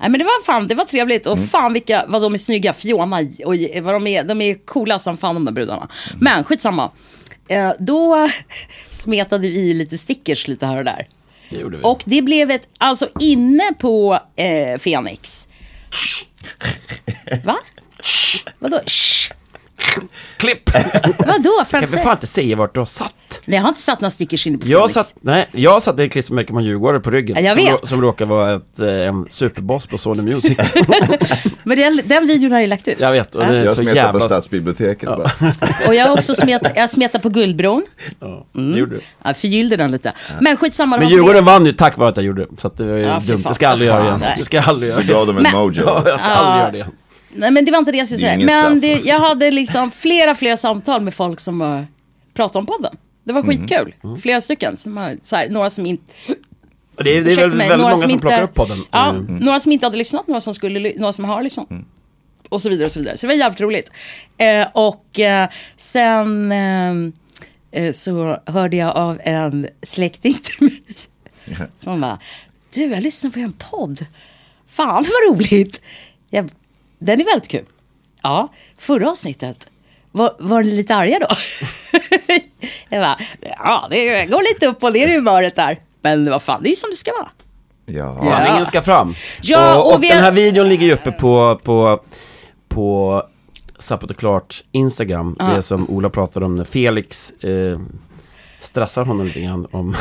Nej 0.00 0.10
men 0.10 0.18
det 0.18 0.24
var 0.24 0.44
fan, 0.44 0.68
det 0.68 0.74
var 0.74 0.84
trevligt. 0.84 1.26
Och 1.26 1.36
Mm. 1.36 1.48
fan 1.48 1.72
vilka, 1.72 2.04
vad 2.08 2.22
de 2.22 2.34
är 2.34 2.38
snygga. 2.38 2.72
Fiona 2.72 3.18
och 3.44 3.54
vad 3.82 3.94
de 3.94 4.06
är, 4.06 4.24
de 4.24 4.40
är 4.42 4.66
coola 4.66 4.98
som 4.98 5.16
fan 5.16 5.34
de 5.34 5.44
där 5.44 5.52
brudarna. 5.52 5.88
Mm. 6.10 6.18
Men 6.20 6.44
skitsamma. 6.44 6.90
Eh, 7.48 7.70
då 7.78 8.28
smetade 8.90 9.48
vi 9.48 9.58
i 9.70 9.74
lite 9.74 9.98
stickers 9.98 10.48
lite 10.48 10.66
här 10.66 10.76
och 10.76 10.84
där. 10.84 11.06
Det 11.50 11.56
gjorde 11.56 11.76
vi. 11.76 11.82
Och 11.84 12.02
det 12.04 12.22
blev 12.22 12.50
ett, 12.50 12.68
alltså 12.78 13.08
inne 13.20 13.72
på 13.78 14.20
eh, 14.36 14.78
Fenix. 14.78 15.48
Va? 17.44 17.58
Vadå? 18.58 18.80
Klipp! 20.36 20.70
Vadå? 21.26 21.64
För 21.66 21.70
Kan 21.70 21.84
att 21.84 21.94
vi 21.94 21.98
fan 21.98 22.12
inte 22.12 22.26
säga 22.26 22.56
vart 22.56 22.74
du 22.74 22.80
har 22.80 22.86
satt? 22.86 23.14
Nej, 23.44 23.56
jag 23.56 23.62
har 23.62 23.68
inte 23.68 23.80
satt 23.80 24.00
några 24.00 24.10
stickers 24.10 24.46
inne 24.46 24.58
på 24.58 24.66
Jag 24.66 24.80
Fenix. 24.80 24.94
satt, 24.94 25.14
nej, 25.20 25.48
jag 25.52 25.82
satte 25.82 26.04
ett 26.04 26.12
klistermärke 26.12 26.52
på 26.52 26.58
en 26.58 26.64
Djurgårdare 26.64 27.00
på 27.00 27.10
ryggen. 27.10 27.36
Ja, 27.36 27.42
jag 27.42 27.56
som, 27.56 27.64
vet. 27.64 27.74
rå- 27.82 27.86
som 27.86 28.02
råkar 28.02 28.24
vara 28.26 28.54
ett, 28.54 28.80
eh, 28.80 28.88
en 28.88 29.26
superboss 29.30 29.86
på 29.86 29.98
Sony 29.98 30.22
Music. 30.22 30.58
Men 31.64 31.78
den, 31.78 32.00
den 32.04 32.26
videon 32.26 32.52
har 32.52 32.60
jag 32.60 32.68
lagt 32.68 32.88
ut. 32.88 33.00
jag 33.00 33.12
vet, 33.12 33.34
och 33.34 33.44
är 33.44 33.64
Jag 33.64 33.76
smetar 33.76 33.92
på 33.92 33.96
jävla... 33.96 34.20
stadsbiblioteket 34.20 35.08
bara. 35.08 35.30
Och 35.88 35.94
jag 35.94 36.06
har 36.06 36.12
också 36.12 36.34
smetat, 36.34 36.72
jag 36.76 36.90
smetat 36.90 37.22
på 37.22 37.28
Guldbron. 37.28 37.84
Ja, 38.20 38.46
det 38.52 38.78
gjorde 38.78 38.94
du. 38.94 39.00
Jag 39.24 39.36
förgyllde 39.36 39.76
den 39.76 39.90
lite. 39.90 40.12
Men 40.40 40.56
skitsamma. 40.56 40.96
det 40.96 41.00
Men 41.00 41.08
på 41.08 41.14
Djurgården 41.14 41.44
vann 41.44 41.66
ju 41.66 41.72
tack 41.72 41.96
vare 41.96 42.08
att 42.08 42.16
jag 42.16 42.26
gjorde 42.26 42.42
det. 42.44 42.56
Så 42.56 42.66
att 42.66 42.76
det 42.76 42.84
var 42.84 42.96
ju 42.96 43.02
Ja, 43.04 43.20
dumt. 43.26 43.42
Det 43.48 43.54
ska 43.54 43.64
jag 43.64 43.72
aldrig 43.72 43.88
göra 43.90 44.02
igen. 44.04 44.22
Det 44.38 44.44
ska 44.44 44.56
jag 44.56 44.68
aldrig 44.68 44.90
göra 44.90 45.00
Du 45.00 45.12
gav 45.12 45.26
dem 45.26 45.36
en 45.46 45.52
mojo. 45.52 45.82
Ja, 45.86 46.02
jag 46.06 46.20
ska 46.20 46.28
aldrig 46.28 46.60
göra 46.62 46.70
det 46.70 46.76
igen. 46.78 46.90
Nej 47.34 47.50
men 47.50 47.64
det 47.64 47.70
var 47.70 47.78
inte 47.78 47.92
det 47.92 47.98
jag 47.98 48.06
skulle 48.06 48.18
säga. 48.18 48.38
Men 48.46 48.80
det, 48.80 48.92
jag 49.04 49.20
hade 49.20 49.50
liksom 49.50 49.90
flera, 49.90 50.34
flera 50.34 50.56
samtal 50.56 51.00
med 51.02 51.14
folk 51.14 51.40
som 51.40 51.62
uh, 51.62 51.84
pratade 52.34 52.58
om 52.58 52.66
podden. 52.66 52.96
Det 53.24 53.32
var 53.32 53.42
skitkul. 53.42 53.94
Flera 54.22 54.40
stycken. 54.40 54.76
Som 54.76 54.96
har, 54.96 55.16
så 55.22 55.36
här, 55.36 55.48
några 55.48 55.70
som 55.70 55.86
inte... 55.86 56.12
Det 56.96 57.10
är, 57.16 57.24
det 57.24 57.32
är 57.32 57.36
väldigt, 57.36 57.38
mig, 57.38 57.68
väldigt 57.68 57.68
några 57.68 57.78
många 57.78 57.96
som 57.96 58.10
inte- 58.10 58.20
plockar 58.20 58.42
upp 58.42 58.54
podden. 58.54 58.78
Ja, 58.90 59.10
Mm. 59.10 59.36
några 59.36 59.60
som 59.60 59.72
inte 59.72 59.86
hade 59.86 59.96
lyssnat, 59.96 60.28
några 60.28 60.40
som, 60.40 60.54
skulle, 60.54 60.92
några 60.98 61.12
som 61.12 61.24
har 61.24 61.42
lyssnat. 61.42 61.68
Och 62.48 62.62
så 62.62 62.68
vidare 62.68 62.86
och 62.86 62.92
så 62.92 62.98
vidare. 63.00 63.16
Så 63.16 63.26
det 63.26 63.32
var 63.32 63.38
jävligt 63.38 63.60
roligt. 63.60 63.92
Eh, 64.38 64.66
och 64.72 65.20
eh, 65.20 65.48
sen 65.76 66.52
eh, 66.52 66.92
eh, 67.82 67.92
så 67.92 68.38
hörde 68.46 68.76
jag 68.76 68.96
av 68.96 69.20
en 69.24 69.68
släkting 69.82 70.34
till 70.42 70.56
mig. 70.60 70.82
Som 71.76 72.00
bara, 72.00 72.18
du 72.74 72.80
jag 72.82 73.02
lyssnar 73.02 73.30
på 73.30 73.38
en 73.38 73.52
podd. 73.52 74.06
Fan 74.66 75.04
vad 75.04 75.36
roligt. 75.38 75.82
Jag, 76.30 76.50
den 76.98 77.20
är 77.20 77.24
väldigt 77.24 77.48
kul. 77.48 77.64
Ja, 78.22 78.48
förra 78.78 79.10
avsnittet. 79.10 79.68
Var, 80.12 80.32
var 80.38 80.62
ni 80.62 80.70
lite 80.70 80.94
arga 80.94 81.18
då? 81.18 81.26
jag 82.88 83.02
bara, 83.02 83.18
ja 83.58 83.86
det 83.90 84.24
går 84.26 84.54
lite 84.54 84.66
upp 84.66 84.84
och 84.84 84.92
ner 84.92 85.06
i 85.08 85.14
humöret 85.14 85.56
där. 85.56 85.78
Men 86.02 86.30
vad 86.30 86.42
fan, 86.42 86.62
det 86.62 86.68
är 86.68 86.70
ju 86.70 86.76
som 86.76 86.90
det 86.90 86.96
ska 86.96 87.12
vara. 87.12 87.28
Ja. 87.86 88.20
Sanningen 88.22 88.66
ska 88.66 88.82
fram. 88.82 89.14
Ja, 89.42 89.78
och, 89.80 89.86
och 89.86 89.94
och 89.94 90.02
vi- 90.02 90.08
den 90.08 90.18
här 90.24 90.32
videon 90.32 90.68
ligger 90.68 90.86
ju 90.86 90.92
uppe 90.92 91.12
på, 91.12 91.60
på, 91.64 92.00
på 92.68 93.22
Sappat 93.78 94.10
och 94.10 94.16
Klart 94.16 94.64
Instagram. 94.72 95.36
Det 95.54 95.62
som 95.62 95.90
Ola 95.90 96.10
pratade 96.10 96.46
om 96.46 96.56
när 96.56 96.64
Felix 96.64 97.30
eh, 97.30 97.80
stressar 98.60 99.04
honom 99.04 99.26
lite 99.26 99.40
grann 99.40 99.66
om... 99.70 99.96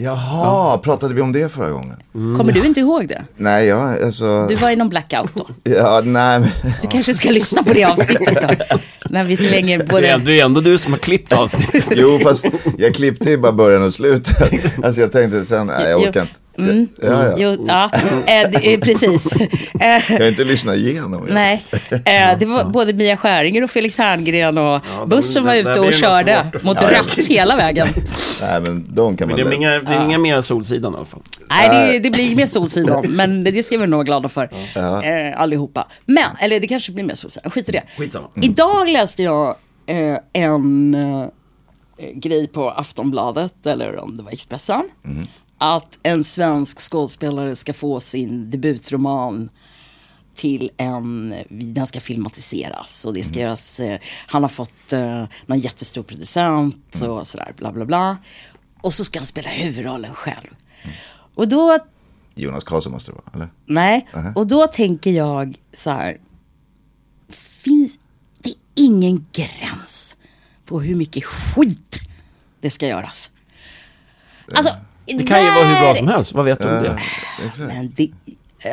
Jaha, 0.00 0.78
pratade 0.78 1.14
vi 1.14 1.20
om 1.20 1.32
det 1.32 1.52
förra 1.52 1.70
gången? 1.70 1.96
Kommer 2.12 2.52
du 2.52 2.66
inte 2.66 2.80
ihåg 2.80 3.08
det? 3.08 3.24
Nej, 3.36 3.66
jag, 3.66 4.02
alltså... 4.02 4.46
Du 4.46 4.54
var 4.54 4.70
i 4.70 4.76
någon 4.76 4.88
blackout 4.88 5.30
då. 5.34 5.46
Ja, 5.72 6.00
nej, 6.04 6.40
men... 6.40 6.48
Du 6.82 6.88
kanske 6.88 7.14
ska 7.14 7.30
lyssna 7.30 7.62
på 7.62 7.72
det 7.72 7.84
avsnittet 7.84 8.48
då. 8.48 8.78
När 9.10 9.24
vi 9.24 9.36
slänger 9.36 9.78
Det 9.78 9.84
är, 9.84 9.88
både... 9.88 10.16
det 10.24 10.40
är 10.40 10.44
ändå 10.44 10.60
du 10.60 10.78
som 10.78 10.92
har 10.92 10.98
klippt 10.98 11.32
avsnittet. 11.32 11.84
Jo, 11.90 12.18
fast 12.22 12.46
jag 12.78 12.94
klippte 12.94 13.30
ju 13.30 13.38
bara 13.38 13.52
början 13.52 13.82
och 13.82 13.92
slutet. 13.94 14.52
Alltså 14.84 15.00
jag 15.00 15.12
tänkte 15.12 15.44
sen, 15.44 15.66
nej 15.66 15.90
jag 15.90 16.00
orkar 16.00 16.20
inte. 16.22 16.34
Ja, 16.58 17.26
ja. 17.28 17.34
Jo, 17.38 17.64
ja, 17.68 17.90
eh, 18.26 18.50
det, 18.50 18.78
precis. 18.78 19.32
Eh, 19.32 19.40
Jag 20.10 20.20
har 20.20 20.28
inte 20.28 20.44
lyssnat 20.44 20.76
igenom. 20.76 21.26
det. 21.26 21.34
Nej, 21.34 21.64
eh, 22.04 22.38
det 22.38 22.46
var 22.46 22.64
både 22.64 22.92
Mia 22.92 23.16
Skäringer 23.16 23.64
och 23.64 23.70
Felix 23.70 23.98
Herngren 23.98 24.58
och 24.58 24.80
de- 24.98 25.08
bussen 25.08 25.44
var 25.44 25.52
det- 25.54 25.60
ute 25.60 25.70
och 25.70 25.76
blir 25.86 25.86
det 25.90 25.96
körde 25.98 26.46
mot 26.62 26.82
Ja, 26.82 26.88
ja. 26.92 26.98
rött 26.98 27.26
hela 27.28 27.56
vägen. 27.56 27.86
Nej, 28.42 28.60
men 28.60 28.84
de 28.88 29.16
kan 29.16 29.28
Men 29.28 29.36
man 29.36 29.36
det 29.36 29.42
är 29.42 29.44
lätt- 29.44 29.54
inga, 29.54 29.70
det 29.94 29.94
är 30.00 30.04
inga 30.04 30.18
mer 30.18 30.40
Solsidan 30.40 30.92
i 30.92 30.96
alla 30.96 31.04
fall. 31.06 31.20
Nej, 31.50 31.92
det, 31.92 31.98
det 31.98 32.10
blir 32.10 32.36
mer 32.36 32.46
Solsidan, 32.46 33.04
men 33.08 33.44
det 33.44 33.62
ska 33.62 33.78
vi 33.78 33.86
nog 33.86 33.96
vara 33.98 34.04
glada 34.04 34.28
för. 34.28 34.50
Eh, 34.76 35.40
allihopa. 35.40 35.88
Men, 36.06 36.24
eller 36.40 36.60
det 36.60 36.66
kanske 36.66 36.92
blir 36.92 37.04
mer 37.04 37.14
Solsidan, 37.14 37.50
skit 37.50 37.68
i 37.68 37.72
det. 37.72 37.82
Skitsamma. 37.98 38.28
Idag 38.42 38.88
läste 38.88 39.22
jag 39.22 39.56
eh, 39.86 40.18
en 40.32 40.94
eh, 40.94 41.26
grej 42.14 42.48
på 42.48 42.70
Aftonbladet, 42.70 43.66
eller 43.66 43.96
om 43.98 44.16
det 44.16 44.22
var 44.22 44.32
Expressen. 44.32 44.82
Att 45.58 45.98
en 46.02 46.24
svensk 46.24 46.80
skådespelare 46.80 47.56
ska 47.56 47.72
få 47.72 48.00
sin 48.00 48.50
debutroman 48.50 49.50
till 50.34 50.70
en, 50.76 51.34
den 51.48 51.86
ska 51.86 52.00
filmatiseras 52.00 53.04
och 53.04 53.14
det 53.14 53.22
ska 53.22 53.40
göras, 53.40 53.80
eh, 53.80 53.98
han 54.26 54.42
har 54.42 54.48
fått 54.48 54.92
eh, 54.92 55.24
någon 55.46 55.58
jättestor 55.58 56.02
producent 56.02 57.02
och 57.02 57.26
sådär 57.26 57.52
bla 57.56 57.72
bla 57.72 57.84
bla. 57.84 58.18
Och 58.80 58.94
så 58.94 59.04
ska 59.04 59.18
han 59.18 59.26
spela 59.26 59.48
huvudrollen 59.48 60.14
själv. 60.14 60.48
Och 61.34 61.48
då 61.48 61.78
Jonas 62.34 62.64
Karlsson 62.64 62.92
måste 62.92 63.10
det 63.10 63.14
vara, 63.14 63.30
eller? 63.34 63.48
Nej, 63.66 64.08
och 64.34 64.46
då 64.46 64.66
tänker 64.66 65.10
jag 65.10 65.58
så 65.72 65.90
här. 65.90 66.18
Finns 67.28 67.98
det 68.38 68.54
ingen 68.74 69.26
gräns 69.32 70.16
på 70.64 70.80
hur 70.80 70.94
mycket 70.94 71.24
skit 71.24 72.00
det 72.60 72.70
ska 72.70 72.86
göras? 72.86 73.30
Alltså, 74.54 74.74
Det 75.16 75.24
kan 75.24 75.40
ju 75.44 75.50
vara 75.50 75.64
hur 75.64 75.80
bra 75.80 75.94
som 75.94 76.08
helst, 76.08 76.32
vad 76.32 76.44
vet 76.44 76.58
du 76.58 76.64
om 76.76 76.82
det? 76.82 76.98
Men 77.66 77.92
det, 77.96 78.10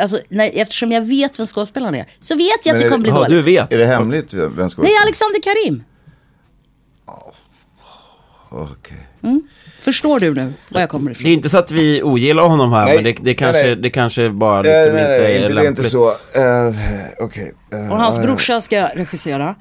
Alltså, 0.01 0.19
nej, 0.29 0.51
eftersom 0.55 0.91
jag 0.91 1.01
vet 1.01 1.39
vem 1.39 1.45
skådespelaren 1.45 1.95
är, 1.95 2.05
så 2.19 2.35
vet 2.35 2.65
jag 2.65 2.73
Men 2.73 2.75
att 2.75 2.81
det 2.81 2.87
är 2.87 2.89
kommer 2.89 3.01
bli 3.01 3.11
dåligt. 3.11 3.29
du 3.29 3.41
vet. 3.41 3.73
Är 3.73 3.77
det 3.77 3.85
hemligt 3.85 4.33
vem 4.33 4.69
ska 4.69 4.81
Nej, 4.81 4.91
Alexander 5.03 5.39
Karim. 5.41 5.83
Okej. 8.49 8.97
Förstår 9.81 10.19
du 10.19 10.33
nu 10.33 10.53
var 10.71 10.81
jag 10.81 10.89
kommer 10.89 11.09
Det 11.09 11.13
är 11.13 11.21
ifrån? 11.21 11.31
inte 11.31 11.49
så 11.49 11.57
att 11.57 11.71
vi 11.71 12.03
ogillar 12.03 12.43
honom 12.47 12.71
här, 12.73 12.85
Nej, 12.85 12.95
men 12.95 13.03
det, 13.03 13.11
det, 13.13 13.23
nej, 13.23 13.35
kanske, 13.35 13.63
nej. 13.63 13.75
det 13.75 13.89
kanske 13.89 14.29
bara 14.29 14.59
Eh, 14.59 14.63
liksom 14.63 14.93
nej, 14.93 15.01
inte 15.01 15.23
nej, 15.23 15.35
är 15.35 15.41
inte, 15.41 15.53
det 15.53 15.61
är 15.61 15.63
lämpligt. 15.63 15.77
inte 15.79 15.89
så. 15.89 16.03
Uh, 16.39 16.75
Okej. 17.25 17.53
eh, 17.73 17.91
Och 17.91 17.97
hans 17.97 18.17
ja. 18.17 18.23
brorsa 18.23 18.61
ska 18.61 18.87
regissera. 18.95 19.55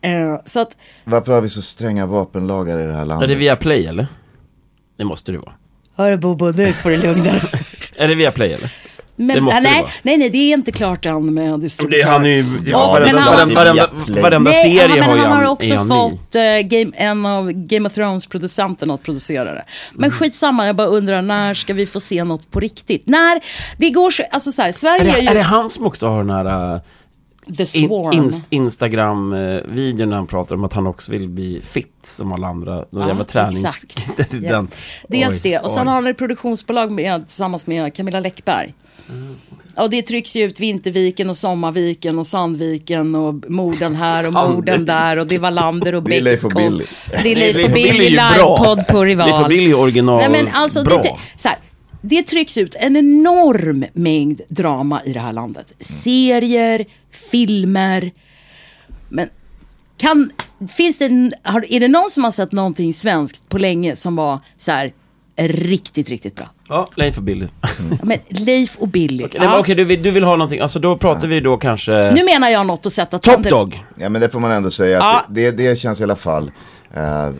Eh, 0.00 0.40
så 0.44 0.60
att, 0.60 0.76
Varför 1.04 1.32
har 1.34 1.40
vi 1.40 1.48
så 1.48 1.62
stränga 1.62 2.06
vapenlagar 2.06 2.78
i 2.78 2.82
det 2.86 2.92
här 2.92 3.00
Är 3.00 3.04
landet? 3.04 3.28
det 3.28 3.34
via 3.34 3.56
Play 3.56 3.86
eller? 3.86 4.06
Det 4.96 5.04
måste 5.04 5.32
det 5.32 5.38
vara. 5.38 5.52
Hörru 5.96 6.16
Bobo, 6.16 6.50
nu 6.56 6.72
får 6.72 6.90
du 6.90 6.96
lugna 6.96 7.24
dig. 7.32 7.42
Är 7.96 8.08
det 8.08 8.14
via 8.14 8.30
Play 8.32 8.52
eller? 8.52 8.70
Men, 9.16 9.36
Det 9.36 9.40
måste 9.42 9.56
ah, 9.56 9.60
det 9.60 9.68
nej, 9.70 9.80
vara. 9.82 9.90
nej, 10.02 10.16
nej, 10.16 10.30
det 10.30 10.38
är 10.38 10.52
inte 10.54 10.72
klart 10.72 11.06
än 11.06 11.34
med 11.34 11.52
Och 11.52 11.58
distributör. 11.60 11.98
det, 12.06 12.12
han 12.12 12.24
är 12.24 12.28
ju, 12.28 12.44
Ja, 12.66 12.90
varenda, 12.92 13.12
men 13.12 13.22
han- 13.22 13.34
varenda, 13.54 13.86
varenda, 13.86 14.22
varenda 14.22 14.50
Nej, 14.50 14.62
serie 14.78 14.96
ja, 14.96 15.02
har 15.04 15.10
men 15.10 15.18
ju 15.18 15.22
han 15.28 15.36
har 15.36 15.42
är 15.44 15.48
också 15.48 15.74
han 15.74 15.86
i. 15.86 15.88
fått 15.88 16.34
eh, 16.34 16.42
game, 16.42 16.92
en 16.96 17.26
av 17.26 17.52
Game 17.52 17.86
of 17.88 17.94
Thrones-producenterna 17.94 18.94
att 18.94 19.02
producera 19.02 19.44
det. 19.44 19.64
Men 19.92 20.04
Mm. 20.04 20.10
skitsamma, 20.10 20.66
jag 20.66 20.76
bara 20.76 20.86
undrar 20.86 21.22
när 21.22 21.54
ska 21.54 21.74
vi 21.74 21.86
få 21.86 22.00
se 22.00 22.24
något 22.24 22.50
på 22.50 22.60
riktigt? 22.60 23.02
När, 23.06 23.40
det 23.76 23.90
går 23.90 24.10
så, 24.10 24.22
alltså 24.30 24.52
så 24.52 24.62
här, 24.62 24.72
Sverige 24.72 25.04
Är 25.04 25.08
är, 25.08 25.12
det, 25.16 25.20
ju 25.22 25.28
är 25.28 25.34
det 25.34 25.42
han 25.42 25.70
som 25.70 25.86
också 25.86 26.08
har 26.08 26.18
den 26.18 26.30
här 26.30 26.74
uh, 26.74 26.80
the 27.56 27.66
swarm. 27.66 28.12
in, 28.12 28.32
Instagram-videon 28.50 30.08
när 30.08 30.16
han 30.16 30.26
pratar 30.26 30.54
om 30.56 30.64
att 30.64 30.72
han 30.72 30.86
också 30.86 31.12
vill 31.12 31.28
bli 31.28 31.60
fit 31.70 31.92
som 32.02 32.32
alla 32.32 32.46
andra? 32.46 32.74
Någon 32.74 32.86
Ja, 33.02 33.08
jävla 33.08 33.24
tränings... 33.24 33.64
exakt. 33.64 34.16
Det 34.30 34.36
är 34.36 34.42
Ja. 34.42 34.52
den. 34.52 34.68
Dels 35.08 35.34
Oj, 35.44 35.50
det, 35.50 35.58
och 35.58 35.70
sen 35.70 35.82
oj. 35.82 35.86
har 35.86 35.94
han 35.94 36.06
ett 36.06 36.18
produktionsbolag 36.18 36.92
med, 36.92 37.26
tillsammans 37.26 37.66
med 37.66 37.94
Camilla 37.94 38.20
Läckberg. 38.20 38.74
Och 39.76 39.90
det 39.90 40.02
trycks 40.02 40.36
ju 40.36 40.42
ut 40.44 40.60
Vinterviken 40.60 41.30
och 41.30 41.36
Sommarviken 41.36 42.18
och 42.18 42.26
Sandviken 42.26 43.14
och 43.14 43.50
morden 43.50 43.94
här 43.96 44.26
och 44.26 44.32
morden 44.32 44.84
där 44.84 45.18
och 45.18 45.26
det 45.26 45.34
är 45.34 45.38
Wallander 45.38 45.94
och 45.94 46.02
Det 46.02 46.16
är 46.16 46.20
Leif 46.22 46.44
och 46.44 46.50
Beck 46.50 46.62
Billy. 46.70 46.84
Det 47.22 47.32
är 47.32 47.36
Leif 47.36 47.56
och 47.56 47.62
är 47.70 47.74
Billy 47.74 48.10
livepodd 48.10 48.86
på 48.88 49.04
Rival. 49.04 49.28
Leif 49.28 49.42
och 49.42 49.48
Billy 49.48 49.70
är 49.70 49.74
original 49.78 50.18
Nej, 50.18 50.30
men 50.30 50.48
alltså, 50.54 50.84
bra. 50.84 51.00
Det, 51.02 51.16
så 51.36 51.48
här, 51.48 51.58
det 52.00 52.22
trycks 52.22 52.58
ut 52.58 52.74
en 52.74 52.96
enorm 52.96 53.84
mängd 53.92 54.40
drama 54.48 55.02
i 55.04 55.12
det 55.12 55.20
här 55.20 55.32
landet. 55.32 55.74
Serier, 55.78 56.84
filmer. 57.12 58.10
Men 59.08 59.28
kan, 59.96 60.30
finns 60.76 60.98
det, 60.98 61.30
har, 61.42 61.64
är 61.72 61.80
det 61.80 61.88
någon 61.88 62.10
som 62.10 62.24
har 62.24 62.30
sett 62.30 62.52
någonting 62.52 62.92
svenskt 62.92 63.48
på 63.48 63.58
länge 63.58 63.96
som 63.96 64.16
var 64.16 64.38
så 64.56 64.72
här 64.72 64.92
riktigt, 65.36 66.08
riktigt 66.08 66.34
bra? 66.36 66.50
Ja, 66.68 66.88
Leif 66.96 67.16
och 67.16 67.22
Billy. 67.22 67.46
Ja, 67.62 67.68
Men 68.02 68.18
Leif 68.28 68.76
och 68.76 68.88
Billy. 68.88 69.24
Okej, 69.24 69.40
nej, 69.40 69.48
men 69.48 69.54
ja. 69.56 69.60
okej, 69.60 69.74
du, 69.74 69.84
vill, 69.84 70.02
du 70.02 70.10
vill 70.10 70.24
ha 70.24 70.36
någonting, 70.36 70.60
alltså 70.60 70.78
då 70.78 70.96
pratar 70.96 71.28
vi 71.28 71.40
då 71.40 71.56
kanske... 71.56 72.12
Nu 72.12 72.24
menar 72.24 72.48
jag 72.48 72.66
något 72.66 72.86
att 72.86 72.92
sätta 72.92 73.18
Top 73.18 73.42
Dog. 73.42 73.84
Ja 73.96 74.08
men 74.08 74.20
det 74.20 74.28
får 74.28 74.40
man 74.40 74.50
ändå 74.50 74.70
säga 74.70 75.02
att 75.02 75.04
Ja. 75.14 75.24
det, 75.34 75.50
det, 75.50 75.68
det 75.70 75.76
känns 75.76 76.00
i 76.00 76.04
alla 76.04 76.16
fall, 76.16 76.50
i- 76.94 77.32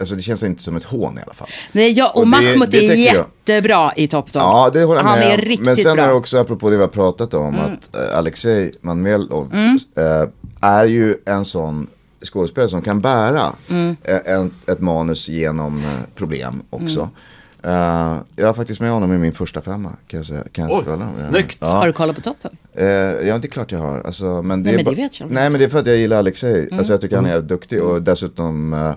alltså 0.00 0.14
det 0.14 0.22
känns 0.22 0.42
inte 0.42 0.62
som 0.62 0.76
ett 0.76 0.84
hån 0.84 1.18
i 1.18 1.20
alla 1.24 1.34
fall. 1.34 1.48
Nej, 1.72 1.92
jag, 1.92 2.16
och, 2.16 2.22
Och 2.22 2.28
Mahmoud 2.28 2.62
är 2.62 2.66
tycker 2.80 2.94
jag. 2.94 3.14
jättebra 3.46 3.92
i 3.96 4.08
Top 4.08 4.32
Dog. 4.32 4.42
Ja, 4.42 4.70
det 4.72 4.84
håller 4.84 5.00
jag 5.00 5.08
Han 5.08 5.18
med 5.18 5.32
är 5.32 5.36
riktigt 5.42 5.66
Men 5.66 5.76
sen 5.76 5.96
bra. 5.96 6.04
är 6.04 6.08
det 6.08 6.14
också, 6.14 6.38
apropå 6.38 6.70
det 6.70 6.76
vi 6.76 6.82
har 6.82 6.88
pratat 6.88 7.34
om, 7.34 7.58
att 7.58 7.96
eh, 7.96 8.18
Alexej 8.18 8.72
Manmelov 8.80 9.50
Mm. 9.52 9.78
eh, 9.96 10.28
är 10.60 10.84
ju 10.84 11.16
en 11.26 11.44
sån 11.44 11.86
skådespelare 12.24 12.68
som 12.68 12.82
kan 12.82 13.00
bära 13.00 13.52
Mm. 13.70 13.96
eh, 14.04 14.18
en, 14.24 14.50
ett 14.66 14.80
manus 14.80 15.28
genom 15.28 15.84
eh, 15.84 15.90
problem 16.14 16.62
också. 16.70 17.08
Eh, 17.62 18.16
jag 18.36 18.46
har 18.46 18.52
faktiskt 18.54 18.80
med 18.80 18.90
honom 18.92 19.12
i 19.12 19.18
min 19.18 19.32
första 19.32 19.60
femma, 19.60 19.92
kan 20.08 20.18
jag 20.18 20.26
säga. 20.26 20.44
Kan 20.52 20.68
jag 20.70 20.78
Oj, 20.88 20.98
snyggt. 21.30 21.56
Ja. 21.60 21.66
Har 21.66 21.86
du 21.86 21.92
kollat 21.92 22.16
på 22.16 22.22
Top 22.22 22.36
Dog? 22.42 22.52
Eh, 22.74 22.86
ja, 23.28 23.38
det 23.38 23.46
är 23.46 23.50
klart 23.50 23.72
jag 23.72 23.78
har. 23.78 24.00
Alltså, 24.00 24.42
men 24.42 24.62
det 24.62 24.66
Nej, 24.72 24.76
men 24.76 24.94
det 24.94 25.02
vet 25.02 25.20
jag 25.20 25.26
inte. 25.26 25.34
Nej, 25.34 25.50
men 25.50 25.58
det 25.58 25.64
är 25.64 25.68
för 25.68 25.78
att 25.78 25.86
jag 25.86 25.96
gillar 25.96 26.18
Alexej. 26.18 26.62
Mm. 26.66 26.78
Alltså, 26.78 26.92
jag 26.92 27.00
tycker 27.00 27.16
han 27.16 27.26
är 27.26 27.40
duktig 27.40 27.82
och 27.82 28.02
dessutom 28.02 28.72
eh, 28.72 28.92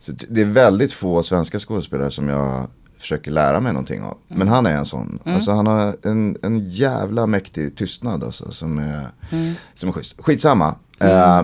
så 0.00 0.12
det 0.28 0.40
är 0.40 0.44
väldigt 0.44 0.92
få 0.92 1.22
svenska 1.22 1.58
skådespelare 1.58 2.10
som 2.10 2.28
jag 2.28 2.66
försöker 2.98 3.30
lära 3.30 3.60
mig 3.60 3.72
någonting 3.72 4.02
av. 4.02 4.16
Mm. 4.28 4.38
Men 4.38 4.48
han 4.48 4.66
är 4.66 4.76
en 4.76 4.84
sån. 4.84 5.18
Alltså 5.24 5.50
han 5.52 5.66
har 5.66 5.96
en, 6.02 6.36
en 6.42 6.70
jävla 6.70 7.26
mäktig 7.26 7.76
tystnad 7.76 8.24
alltså, 8.24 8.50
som, 8.50 8.78
är, 8.78 9.06
Mm. 9.30 9.54
som 9.74 9.88
är 9.88 9.92
schysst. 9.92 10.16
Skitsamma. 10.18 10.74
Eh, 10.98 11.42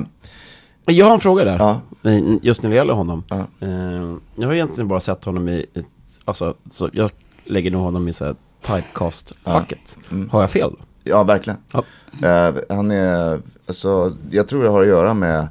Jag 0.84 1.06
har 1.06 1.14
en 1.14 1.20
fråga 1.20 1.44
där, 1.44 1.56
Ja. 1.58 1.80
Eh, 2.10 2.20
just 2.42 2.62
när 2.62 2.70
det 2.70 2.76
gäller 2.76 2.94
honom. 2.94 3.24
Ja. 3.28 3.36
Eh, 3.60 4.16
Jag 4.36 4.46
har 4.46 4.54
egentligen 4.54 4.88
bara 4.88 5.00
sett 5.00 5.24
honom 5.24 5.48
i, 5.48 5.66
ett- 5.74 5.86
alltså, 6.24 6.54
så 6.70 6.90
jag 6.92 7.10
lägger 7.44 7.70
nog 7.70 7.82
honom 7.82 8.08
i 8.08 8.12
så 8.12 8.24
här 8.24 8.36
typecast-facket. 8.62 9.98
Mm. 10.10 10.28
Har 10.30 10.40
jag 10.40 10.50
fel? 10.50 10.70
Ja, 11.04 11.24
verkligen. 11.24 11.58
Ja. 11.72 11.84
Eh, 12.28 12.54
han 12.68 12.90
är, 12.90 13.40
alltså, 13.66 14.12
jag 14.30 14.48
tror 14.48 14.62
det 14.62 14.68
har 14.68 14.82
att 14.82 14.88
göra 14.88 15.14
med 15.14 15.48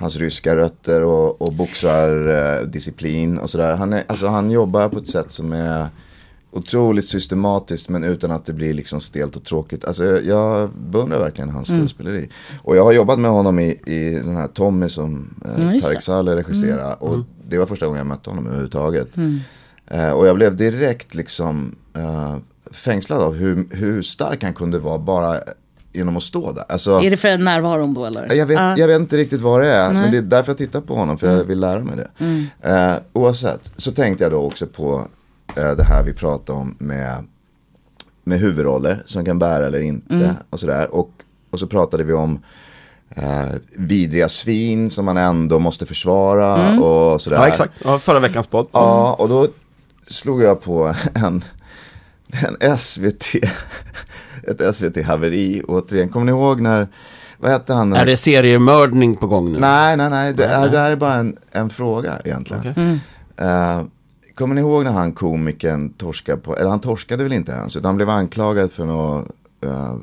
hans 0.00 0.16
ryska 0.16 0.56
rötter 0.56 1.04
och, 1.04 1.42
och 1.42 1.52
boxardisciplin 1.52 3.38
och 3.38 3.50
sådär. 3.50 3.76
Han, 3.76 3.92
är, 3.92 4.04
alltså, 4.06 4.26
han 4.26 4.50
jobbar 4.50 4.88
på 4.88 4.98
ett 4.98 5.08
sätt 5.08 5.30
som 5.30 5.52
är 5.52 5.88
otroligt 6.52 7.08
systematiskt 7.08 7.88
men 7.88 8.04
utan 8.04 8.30
att 8.30 8.44
det 8.44 8.52
blir 8.52 8.74
liksom 8.74 9.00
stelt 9.00 9.36
och 9.36 9.44
tråkigt. 9.44 9.84
Alltså, 9.84 10.04
jag, 10.04 10.24
jag 10.24 10.70
beundrar 10.70 11.18
verkligen 11.18 11.50
hans 11.50 11.68
skådespeleri. 11.68 12.28
Och 12.62 12.76
jag 12.76 12.84
har 12.84 12.92
jobbat 12.92 13.18
med 13.18 13.30
honom 13.30 13.58
i, 13.58 13.80
i 13.86 14.10
den 14.14 14.36
här 14.36 14.48
Tommy 14.48 14.88
som 14.88 15.34
Ja, 15.44 15.62
eh, 15.62 15.74
just 15.74 15.86
Tarek. 15.86 16.02
Saleh 16.02 16.34
regisserade. 16.34 16.94
Och 16.94 17.16
det 17.48 17.58
var 17.58 17.66
första 17.66 17.86
gången 17.86 17.98
jag 17.98 18.06
mötte 18.06 18.30
honom 18.30 18.46
överhuvudtaget. 18.46 19.08
Eh, 19.86 20.10
och 20.10 20.26
jag 20.26 20.36
blev 20.36 20.56
direkt 20.56 21.14
liksom 21.14 21.76
eh, 21.96 22.36
fängslad 22.72 23.22
av 23.22 23.34
hur, 23.34 23.66
hur 23.70 24.02
stark 24.02 24.42
han 24.42 24.54
kunde 24.54 24.78
vara 24.78 24.98
bara 24.98 25.40
genom 25.92 26.16
att 26.16 26.22
stå 26.22 26.52
där. 26.52 26.64
Alltså, 26.68 27.00
Är 27.02 27.10
det 27.10 27.16
för 27.16 27.38
närvaron 27.38 27.94
då 27.94 28.04
eller? 28.06 28.34
jag, 28.34 28.46
vet, 28.46 28.58
Ja. 28.58 28.74
jag 28.76 28.86
vet 28.86 29.00
inte 29.00 29.16
riktigt 29.16 29.40
vad 29.40 29.62
det 29.62 29.72
är, 29.72 29.92
men 29.92 30.02
Nej. 30.02 30.10
det 30.10 30.16
är 30.18 30.22
därför 30.22 30.50
jag 30.52 30.58
tittar 30.58 30.80
på 30.80 30.94
honom, 30.94 31.18
för 31.18 31.26
jag 31.36 31.44
vill 31.44 31.60
lära 31.60 31.80
mig 31.84 31.96
det. 31.96 32.10
Eh, 32.68 32.94
oavsett, 33.12 33.72
så 33.76 33.92
tänkte 33.92 34.24
jag 34.24 34.32
då 34.32 34.38
också 34.42 34.66
på 34.66 35.06
eh, 35.56 35.70
det 35.70 35.84
här 35.84 36.02
vi 36.02 36.12
pratade 36.12 36.58
om 36.58 36.76
med, 36.78 37.24
med 38.24 38.38
huvudroller 38.38 39.02
som 39.06 39.24
kan 39.24 39.38
bära 39.38 39.66
eller 39.66 39.80
inte 39.80 40.34
och 40.50 40.60
sådär. 40.60 40.94
Och, 40.94 41.10
och 41.50 41.58
så 41.60 41.66
pratade 41.66 42.04
vi 42.04 42.12
om 42.12 42.42
eh, 43.16 43.48
vidriga 43.76 44.28
svin 44.28 44.90
som 44.90 45.04
man 45.04 45.16
ändå 45.16 45.58
måste 45.58 45.86
försvara 45.86 46.80
och 46.80 47.20
sådär. 47.20 47.36
Ja, 47.36 47.48
exakt. 47.48 47.72
Ja, 47.84 47.98
förra 47.98 48.18
veckans 48.18 48.46
podd. 48.46 48.66
Ja, 48.72 49.14
och 49.18 49.28
då 49.28 49.46
slog 50.06 50.42
jag 50.42 50.62
på 50.62 50.94
en, 51.14 51.44
en 52.60 52.78
SVT, 52.78 53.24
ett 54.50 54.74
SVT-haveri 54.76 55.62
återigen. 55.68 56.08
Kommer 56.08 56.26
ni 56.26 56.32
ihåg 56.32 56.60
när, 56.60 56.88
vad 57.38 57.50
hette 57.50 57.72
han? 57.74 57.92
Är 57.92 58.06
det 58.06 58.16
seriemördning 58.16 59.16
på 59.16 59.26
gång 59.26 59.52
nu? 59.52 59.58
Nej, 59.58 59.96
nej, 59.96 60.10
nej, 60.10 60.34
det, 60.34 60.44
är, 60.44 60.68
det 60.68 60.78
här 60.78 60.92
är 60.92 60.96
bara 60.96 61.14
en, 61.14 61.36
en 61.52 61.70
fråga 61.70 62.12
egentligen. 62.24 62.60
Okej. 62.70 62.98
Eh, 63.46 63.82
kommer 64.34 64.54
ni 64.54 64.60
ihåg 64.60 64.84
när 64.84 64.92
han 64.92 65.12
komikern 65.12 65.92
torskade 65.92 66.38
på, 66.40 66.56
eller 66.56 66.70
han 66.70 66.80
torskade 66.80 67.22
väl 67.22 67.32
inte 67.32 67.52
ens, 67.52 67.76
utan 67.76 67.84
han 67.88 67.96
blev 67.96 68.10
anklagad 68.10 68.72
för 68.72 68.84
något 68.84 69.28
eh, 69.64 69.94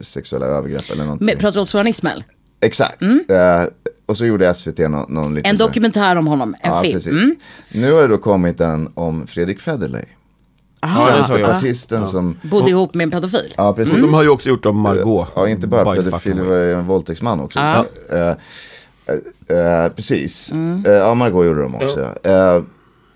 sexuella 0.00 0.46
övergrepp 0.46 0.90
eller 0.90 1.02
någonting. 1.04 1.26
Men, 1.26 1.38
pratar 1.38 1.54
du 1.54 1.60
om 1.60 1.66
Soran 1.66 1.86
Ismail? 1.86 2.24
Exakt, 2.62 3.02
Eh, 3.02 3.64
och 4.06 4.16
så 4.16 4.26
gjorde 4.26 4.54
SVT 4.54 4.78
någon, 4.78 5.14
någon 5.14 5.34
liten 5.34 5.50
En 5.50 5.56
dokumentär 5.56 6.16
om 6.16 6.26
honom, 6.26 6.54
en 6.60 6.70
Ja, 6.72 6.80
film. 6.82 6.94
precis. 6.94 7.12
Mm. 7.12 7.36
Nu 7.72 7.92
har 7.92 8.02
det 8.02 8.08
då 8.08 8.18
kommit 8.18 8.60
en 8.60 8.88
om 8.94 9.26
Fredrik 9.26 9.60
Federley. 9.60 10.02
Ja, 10.02 10.04
det 10.04 10.08
såg 10.08 10.08
jag. 10.08 10.69
Centerpartisten 10.86 12.06
som, 12.06 12.36
Bodde 12.42 12.70
ihop 12.70 12.94
med 12.94 13.04
en 13.04 13.10
pedofil. 13.10 13.54
ja 13.56 13.72
precis. 13.72 14.00
De 14.00 14.14
har 14.14 14.22
ju 14.22 14.28
också 14.28 14.48
gjort 14.48 14.66
om 14.66 14.80
Margot. 14.80 15.28
Ja, 15.34 15.48
inte 15.48 15.66
bara 15.66 15.92
By 15.92 16.02
pedofil, 16.02 16.36
det 16.36 16.42
var 16.42 16.56
ju 16.56 16.72
en 16.72 16.86
våldtäktsman 16.86 17.40
också. 17.40 17.58
Ja. 17.58 17.86
Eh, 18.10 18.18
eh, 18.26 19.84
eh, 19.84 19.92
precis, 19.92 20.52
Eh, 20.86 20.92
ja 20.92 21.14
Margot 21.14 21.46
gjorde 21.46 21.62
de 21.62 21.74
också. 21.74 22.14
Eh, 22.28 22.62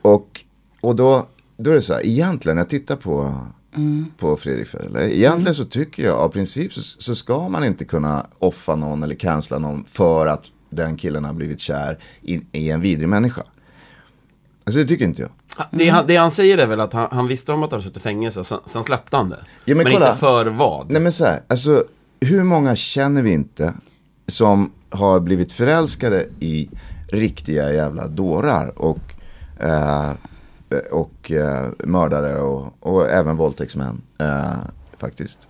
och, 0.02 0.40
och 0.80 0.96
då, 0.96 1.26
då 1.56 1.70
är 1.70 1.74
det 1.74 1.82
så 1.82 1.94
här, 1.94 2.06
egentligen 2.06 2.58
jag 2.58 2.68
tittar 2.68 2.96
på, 2.96 3.34
på 4.18 4.36
Fredrik 4.36 4.68
Federley, 4.68 5.16
egentligen 5.16 5.54
så 5.54 5.64
tycker 5.64 6.04
jag 6.04 6.18
av 6.18 6.28
princip 6.28 6.72
så, 6.74 6.80
så 6.82 7.14
ska 7.14 7.48
man 7.48 7.64
inte 7.64 7.84
kunna 7.84 8.26
offa 8.38 8.76
någon 8.76 9.02
eller 9.02 9.14
cancella 9.14 9.58
någon 9.58 9.84
för 9.84 10.26
att 10.26 10.44
den 10.70 10.96
killen 10.96 11.24
har 11.24 11.32
blivit 11.32 11.60
kär 11.60 11.98
i, 12.22 12.40
i 12.52 12.70
en 12.70 12.80
vidrig 12.80 13.08
människa. 13.08 13.42
Alltså 14.64 14.80
det 14.80 14.86
tycker 14.86 15.04
inte 15.04 15.22
jag. 15.22 15.30
Det, 15.70 15.88
han, 15.88 16.06
det 16.06 16.16
han 16.16 16.30
säger 16.30 16.58
är 16.58 16.66
väl 16.66 16.80
att 16.80 16.92
han, 16.92 17.08
han 17.10 17.28
visste 17.28 17.52
om 17.52 17.62
att 17.62 17.72
han 17.72 17.82
suttit 17.82 17.96
i 17.96 18.00
fängelse, 18.00 18.40
och 18.40 18.46
sen, 18.46 18.58
sen 18.64 18.84
släppte 18.84 19.16
han 19.16 19.28
det. 19.28 19.38
Ja, 19.64 19.74
men 19.74 19.84
men 19.84 19.92
kolla. 19.92 20.06
inte 20.06 20.18
för 20.18 20.46
vad. 20.46 20.90
Nej 20.90 21.02
men 21.02 21.12
så 21.12 21.24
här, 21.24 21.40
alltså 21.48 21.84
hur 22.20 22.44
många 22.44 22.76
känner 22.76 23.22
vi 23.22 23.32
inte 23.32 23.74
som 24.26 24.72
har 24.90 25.20
blivit 25.20 25.52
förälskade 25.52 26.26
i 26.40 26.70
riktiga 27.08 27.72
jävla 27.72 28.06
dårar 28.06 28.78
och, 28.78 29.14
eh, 29.60 30.12
och 30.90 31.30
eh, 31.30 31.68
mördare 31.78 32.40
och, 32.40 32.74
och 32.80 33.08
även 33.08 33.36
våldtäktsmän 33.36 34.02
eh, 34.18 34.52
faktiskt. 34.98 35.48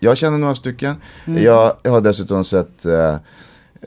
Jag 0.00 0.16
känner 0.16 0.38
några 0.38 0.54
stycken. 0.54 0.96
Jag, 1.24 1.72
jag 1.82 1.90
har 1.90 2.00
dessutom 2.00 2.44
sett 2.44 2.84
eh, 2.84 3.16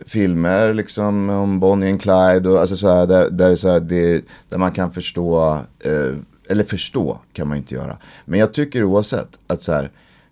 filmer 0.06 0.74
liksom 0.74 1.30
om 1.30 1.60
Bonnie 1.60 1.90
and 1.90 2.02
Clyde 2.02 2.50
och 2.50 2.60
alltså 2.60 2.76
så 2.76 2.94
här, 2.94 3.08
där, 3.08 3.30
där, 3.30 3.56
så 3.56 3.70
här, 3.70 3.80
det, 3.80 4.26
där 4.50 4.58
man 4.58 4.72
kan 4.72 4.92
förstå, 4.92 5.58
eh, 5.80 6.16
eller 6.50 6.64
förstå 6.64 7.20
kan 7.34 7.48
man 7.48 7.58
inte 7.58 7.76
göra. 7.76 7.98
Men 8.26 8.40
jag 8.40 8.54
tycker 8.54 8.84
oavsett 8.84 9.40
att 9.48 9.64
så 9.64 9.74
här, 9.74 9.92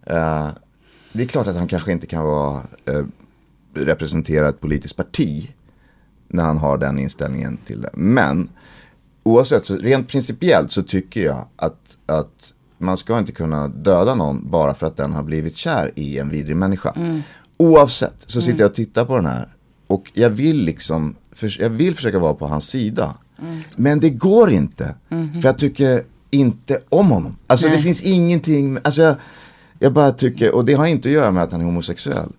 Eh, 0.10 0.50
det 1.13 1.24
är 1.24 1.28
klart 1.28 1.48
att 1.48 1.56
han 1.56 1.67
kanske 1.67 1.91
inte 1.91 2.08
kan 2.08 2.24
vara, 2.24 2.63
eh, 2.86 3.04
representera 3.74 4.50
ett 4.50 4.62
politiskt 4.62 4.96
parti 4.96 5.52
när 6.28 6.43
han 6.43 6.58
har 6.58 6.78
den 6.78 7.00
inställningen 7.00 7.58
till 7.65 7.82
det. 7.82 7.89
Men 7.93 8.50
oavsett, 9.24 9.65
så 9.65 9.76
rent 9.76 10.08
principiellt 10.08 10.72
så 10.72 10.84
tycker 10.84 11.22
jag 11.22 11.46
att, 11.56 11.98
att 12.06 12.54
man 12.78 12.98
ska 12.98 13.17
inte 13.20 13.32
kunna 13.32 13.67
döda 13.67 14.15
någon 14.15 14.50
bara 14.50 14.74
för 14.74 14.88
att 14.88 14.98
den 14.98 15.13
har 15.13 15.24
blivit 15.24 15.56
kär 15.56 15.91
i 15.96 16.20
en 16.20 16.30
vidrig 16.30 16.56
människa. 16.56 16.93
Mm. 16.96 17.22
Oavsett 17.58 18.15
så 18.26 18.41
sitter 18.41 18.60
jag 18.60 18.70
och 18.70 18.76
tittar 18.76 19.06
på 19.06 19.15
den 19.15 19.26
här 19.26 19.48
och 19.88 20.12
jag 20.13 20.30
vill 20.30 20.58
liksom, 20.58 21.15
för, 21.32 21.62
jag 21.62 21.70
vill 21.70 21.96
försöka 21.96 22.20
vara 22.20 22.34
på 22.34 22.48
hans 22.48 22.70
sida. 22.70 23.13
Men 23.76 24.00
det 24.00 24.10
går 24.10 24.52
inte. 24.52 24.96
För 25.10 25.48
jag 25.48 25.58
tycker 25.58 26.04
inte 26.30 26.80
om 26.89 27.12
honom. 27.12 27.38
Alltså 27.48 27.67
det 27.67 27.80
finns 27.80 28.02
ingenting, 28.02 28.78
alltså 28.84 29.02
jag, 29.02 29.15
jag 29.80 29.93
bara 29.93 30.12
tycker, 30.12 30.56
och 30.56 30.65
det 30.65 30.74
har 30.74 30.86
inte 30.86 31.10
att 31.10 31.13
göra 31.13 31.32
med 31.32 31.43
att 31.43 31.52
han 31.52 31.62
är 31.62 31.65
homosexuell. 31.65 32.32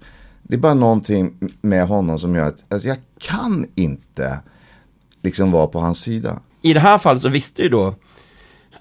Det 0.42 0.54
är 0.54 0.58
bara 0.58 0.74
någonting 0.74 1.34
med 1.60 1.86
honom 1.86 2.18
som 2.18 2.34
gör 2.34 2.48
att, 2.48 2.72
alltså 2.72 2.88
jag 2.88 2.98
kan 3.18 3.66
inte 3.74 4.40
liksom 5.22 5.52
vara 5.52 5.66
på 5.66 5.80
hans 5.80 6.00
sida. 6.00 6.40
I 6.62 6.72
det 6.72 6.80
här 6.80 6.98
fallet 6.98 7.22
så 7.22 7.28
visste 7.28 7.62
ju 7.62 7.68
då 7.68 7.94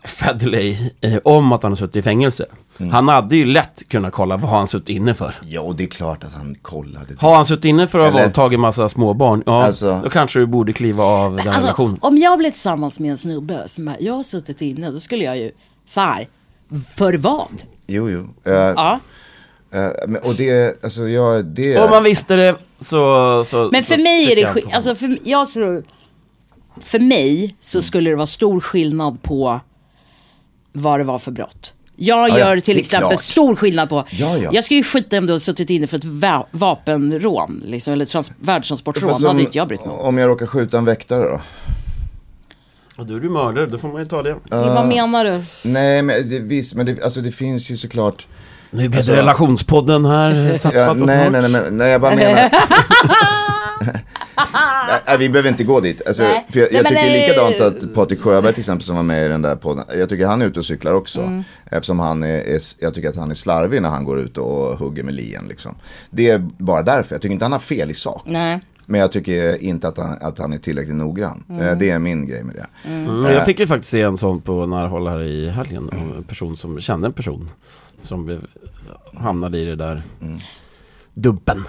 Federley 0.03 0.91
eh, 1.01 1.19
om 1.23 1.51
att 1.51 1.63
han 1.63 1.71
har 1.71 1.77
suttit 1.77 1.95
i 1.95 2.01
fängelse. 2.01 2.45
Mm. 2.79 2.91
Han 2.91 3.07
hade 3.07 3.35
ju 3.37 3.45
lätt 3.45 3.89
kunnat 3.89 4.13
kolla 4.13 4.37
vad 4.37 4.49
har 4.49 4.57
han 4.57 4.67
suttit 4.67 4.89
inne 4.89 5.13
för. 5.13 5.35
Ja, 5.43 5.61
och 5.61 5.75
det 5.75 5.83
är 5.83 5.87
klart 5.87 6.23
att 6.23 6.33
han 6.33 6.55
kollade. 6.61 7.05
det. 7.09 7.21
Har 7.21 7.35
han 7.35 7.45
suttit 7.45 7.65
inne 7.65 7.87
för 7.87 7.99
att 7.99 8.13
ha 8.13 8.21
våldtagit 8.21 8.59
massa 8.59 8.89
småbarn, 8.89 9.43
ja, 9.45 9.63
Alltså- 9.65 9.99
då 10.03 10.09
kanske 10.09 10.39
du 10.39 10.45
borde 10.45 10.73
kliva 10.73 11.03
av 11.03 11.35
den 11.35 11.47
Alltså, 11.47 11.61
relationen. 11.67 11.97
om 12.01 12.17
jag 12.17 12.39
blev 12.39 12.51
tillsammans 12.51 12.99
med 12.99 13.11
en 13.11 13.17
snubbe 13.17 13.63
som 13.67 13.85
bara, 13.85 13.95
jag 13.99 14.13
har 14.13 14.23
suttit 14.23 14.61
inne, 14.61 14.91
då 14.91 14.99
skulle 14.99 15.23
jag 15.23 15.37
ju 15.37 15.51
så 15.85 16.01
här, 16.01 16.27
för 16.95 17.13
vad? 17.13 17.63
Jo, 17.87 18.09
jo. 18.09 18.29
Eh, 18.43 18.53
Ja. 18.53 18.99
men, 20.07 20.15
och 20.23 20.35
det, 20.35 20.83
alltså 20.83 21.07
jag, 21.09 21.45
det... 21.45 21.77
Om 21.79 21.89
man 21.89 22.03
visste 22.03 22.35
det 22.35 22.55
så... 22.79 23.43
så 23.45 23.69
Men 23.71 23.83
så 23.83 23.93
för 23.93 24.01
mig 24.01 24.31
är 24.31 24.35
det, 24.35 24.41
jag 24.41 24.73
alltså 24.73 24.95
för, 24.95 25.17
jag 25.23 25.49
tror, 25.51 25.83
för 26.81 26.99
mig 26.99 27.55
så 27.61 27.81
skulle 27.81 28.09
det 28.09 28.15
vara 28.15 28.25
stor 28.25 28.59
skillnad 28.59 29.21
på 29.23 29.59
vad 30.73 30.99
det 30.99 31.03
var 31.03 31.19
för 31.19 31.31
brott. 31.31 31.73
Jag 31.99 32.29
ja, 32.29 32.39
gör 32.39 32.55
det 32.55 32.61
till 32.61 32.75
är 32.75 32.79
exempel 32.79 33.09
klart. 33.09 33.19
stor 33.19 33.55
skillnad 33.55 33.89
på, 33.89 34.05
Ja, 34.09 34.37
ja. 34.37 34.49
jag 34.53 34.63
skulle 34.63 34.77
ju 34.77 34.83
skita 34.83 35.17
om 35.17 35.25
du 35.25 35.33
har 35.33 35.39
suttit 35.39 35.69
inne 35.69 35.87
för 35.87 35.97
ett 35.97 36.05
va- 36.05 36.45
vapenrån, 36.51 37.61
liksom, 37.65 37.93
eller 37.93 38.05
trans- 38.05 38.31
värdetransportrån, 38.39 39.07
då 39.09 39.13
hade 39.13 39.27
om- 39.27 39.39
inte 39.39 39.57
jag 39.57 39.67
brytt 39.67 39.85
mig 39.85 39.95
om. 39.95 39.99
Om 39.99 40.17
jag 40.17 40.27
råkar 40.29 40.45
skjuta 40.45 40.77
en 40.77 40.85
väktare 40.85 41.23
då? 41.23 41.41
Och 42.97 43.05
du 43.05 43.17
är 43.17 43.21
ju 43.21 43.29
mördare, 43.29 43.65
då 43.65 43.77
får 43.77 43.87
man 43.87 44.01
ju 44.01 44.07
ta 44.07 44.23
det. 44.23 44.35
Eller 44.51 44.75
vad 44.75 44.87
menar 44.87 45.25
du? 45.25 45.43
Nej, 45.69 46.01
men 46.01 46.29
det, 46.29 46.39
visst, 46.39 46.75
men 46.75 46.85
det, 46.85 47.03
alltså 47.03 47.21
det 47.21 47.31
finns 47.31 47.71
ju 47.71 47.77
såklart... 47.77 48.27
Nu 48.71 48.89
blev 48.89 48.97
Alltså- 48.99 49.11
det 49.11 49.17
relationspodden 49.17 50.05
här, 50.05 50.53
zappat 50.53 50.75
Ja, 50.75 50.93
nej, 50.93 51.29
nej, 51.31 51.41
nej, 51.41 51.49
men, 51.51 51.77
nej, 51.77 51.89
jag 51.91 52.01
bara 52.01 52.15
menar... 52.15 52.49
nej, 55.07 55.17
vi 55.19 55.29
behöver 55.29 55.49
inte 55.49 55.63
gå 55.63 55.79
dit. 55.79 56.01
Alltså, 56.07 56.23
Nej. 56.23 56.45
för 56.49 56.59
jag, 56.59 56.71
jag 56.73 56.83
Nej, 56.83 56.91
tycker 56.91 57.03
nej. 57.03 57.29
likadant 57.29 57.83
att 57.85 57.93
Patrik 57.93 58.19
Sjöberg 58.21 58.53
till 58.53 58.61
exempel 58.61 58.85
som 58.85 58.95
var 58.95 59.03
med 59.03 59.25
i 59.25 59.27
den 59.27 59.41
där 59.41 59.55
podden. 59.55 59.85
Jag 59.97 60.09
tycker 60.09 60.27
han 60.27 60.41
är 60.41 60.45
ute 60.45 60.59
och 60.59 60.65
cyklar 60.65 60.93
också. 60.93 61.21
Mm. 61.21 61.43
Eftersom 61.71 61.99
han 61.99 62.23
är, 62.23 62.27
är, 62.37 62.59
jag 62.79 62.93
tycker 62.93 63.09
att 63.09 63.15
han 63.15 63.29
är 63.31 63.35
slarvig 63.35 63.81
när 63.81 63.89
han 63.89 64.03
går 64.05 64.19
ut 64.19 64.37
och 64.37 64.77
hugger 64.77 65.03
med 65.03 65.13
lien 65.13 65.45
liksom. 65.47 65.75
Det 66.09 66.29
är 66.29 66.39
bara 66.57 66.83
därför. 66.83 67.15
Jag 67.15 67.21
tycker 67.21 67.33
inte 67.33 67.45
han 67.45 67.51
har 67.51 67.59
fel 67.59 67.91
i 67.91 67.93
sak. 67.93 68.21
Nej. 68.25 68.59
Men 68.89 68.99
jag 69.01 69.11
tycker 69.11 69.63
inte 69.63 69.87
att 69.87 69.97
han, 69.97 70.17
att 70.21 70.39
han 70.39 70.53
är 70.53 70.57
tillräckligt 70.57 70.95
noggrann. 70.95 71.43
Eh, 71.61 71.77
Det 71.77 71.89
är 71.89 71.99
min 71.99 72.27
grej 72.27 72.43
med 72.43 72.55
det. 72.55 72.89
Mm, 72.89 73.25
jag 73.25 73.45
fick 73.45 73.59
ju 73.59 73.67
faktiskt 73.67 73.91
se 73.91 74.01
en 74.01 74.17
sån 74.17 74.41
på 74.41 74.65
nära 74.65 74.87
håll 74.87 75.07
här 75.07 75.21
i 75.21 75.49
helgen. 75.49 75.89
Om 75.91 76.13
en 76.17 76.23
person 76.23 76.57
som 76.57 76.79
kände 76.79 77.07
en 77.07 77.13
person. 77.13 77.49
Som 78.01 78.25
blev, 78.25 78.41
hamnade 79.17 79.57
i 79.57 79.65
det 79.65 79.75
där 79.75 80.03
dubben. 81.13 81.63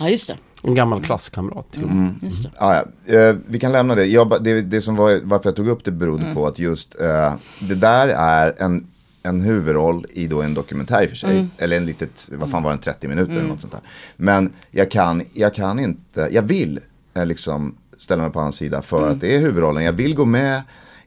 Ja, 0.00 0.08
just 0.08 0.28
det. 0.28 0.36
En 0.64 0.74
gammal 0.74 1.02
klasskamrat 1.02 1.72
till. 1.72 1.88
Just 2.22 2.42
det. 2.42 2.50
Ah, 2.58 2.74
ja. 2.74 3.14
eh, 3.14 3.36
vi 3.46 3.58
kan 3.58 3.72
lämna 3.72 3.94
det. 3.94 4.04
Jag, 4.04 4.44
det. 4.44 4.60
Det 4.60 4.80
som 4.80 4.96
var, 4.96 5.20
varför 5.24 5.48
jag 5.48 5.56
tog 5.56 5.68
upp 5.68 5.84
det 5.84 5.90
berodde 5.90 6.34
på 6.34 6.46
att 6.46 6.58
just 6.58 7.00
eh, 7.00 7.34
det 7.60 7.74
där 7.74 8.08
är 8.08 8.54
en, 8.58 8.86
en 9.22 9.40
huvudroll 9.40 10.06
i 10.10 10.26
då 10.26 10.42
en 10.42 10.54
dokumentär 10.54 11.02
i 11.02 11.06
och 11.06 11.10
för 11.10 11.16
sig. 11.16 11.46
Eller 11.58 11.76
en 11.76 11.86
litet, 11.86 12.30
vad 12.32 12.50
fan 12.50 12.62
var 12.62 12.70
den, 12.70 12.78
30 12.78 13.08
minuter 13.08 13.32
eller 13.32 13.48
något 13.48 13.60
sånt 13.60 13.72
där. 13.72 13.82
Men 14.16 14.52
jag 14.70 14.90
kan, 14.90 15.22
jag 15.32 15.54
kan 15.54 15.80
inte, 15.80 16.28
jag 16.30 16.42
vill 16.42 16.80
eh, 17.14 17.26
liksom 17.26 17.74
ställa 17.98 18.22
mig 18.22 18.32
på 18.32 18.40
hans 18.40 18.56
sida 18.56 18.82
för 18.82 19.08
att 19.08 19.20
det 19.20 19.36
är 19.36 19.40
huvudrollen. 19.40 19.84
Jag 19.84 19.92
vill 19.92 20.14
gå 20.14 20.24
med 20.24 20.62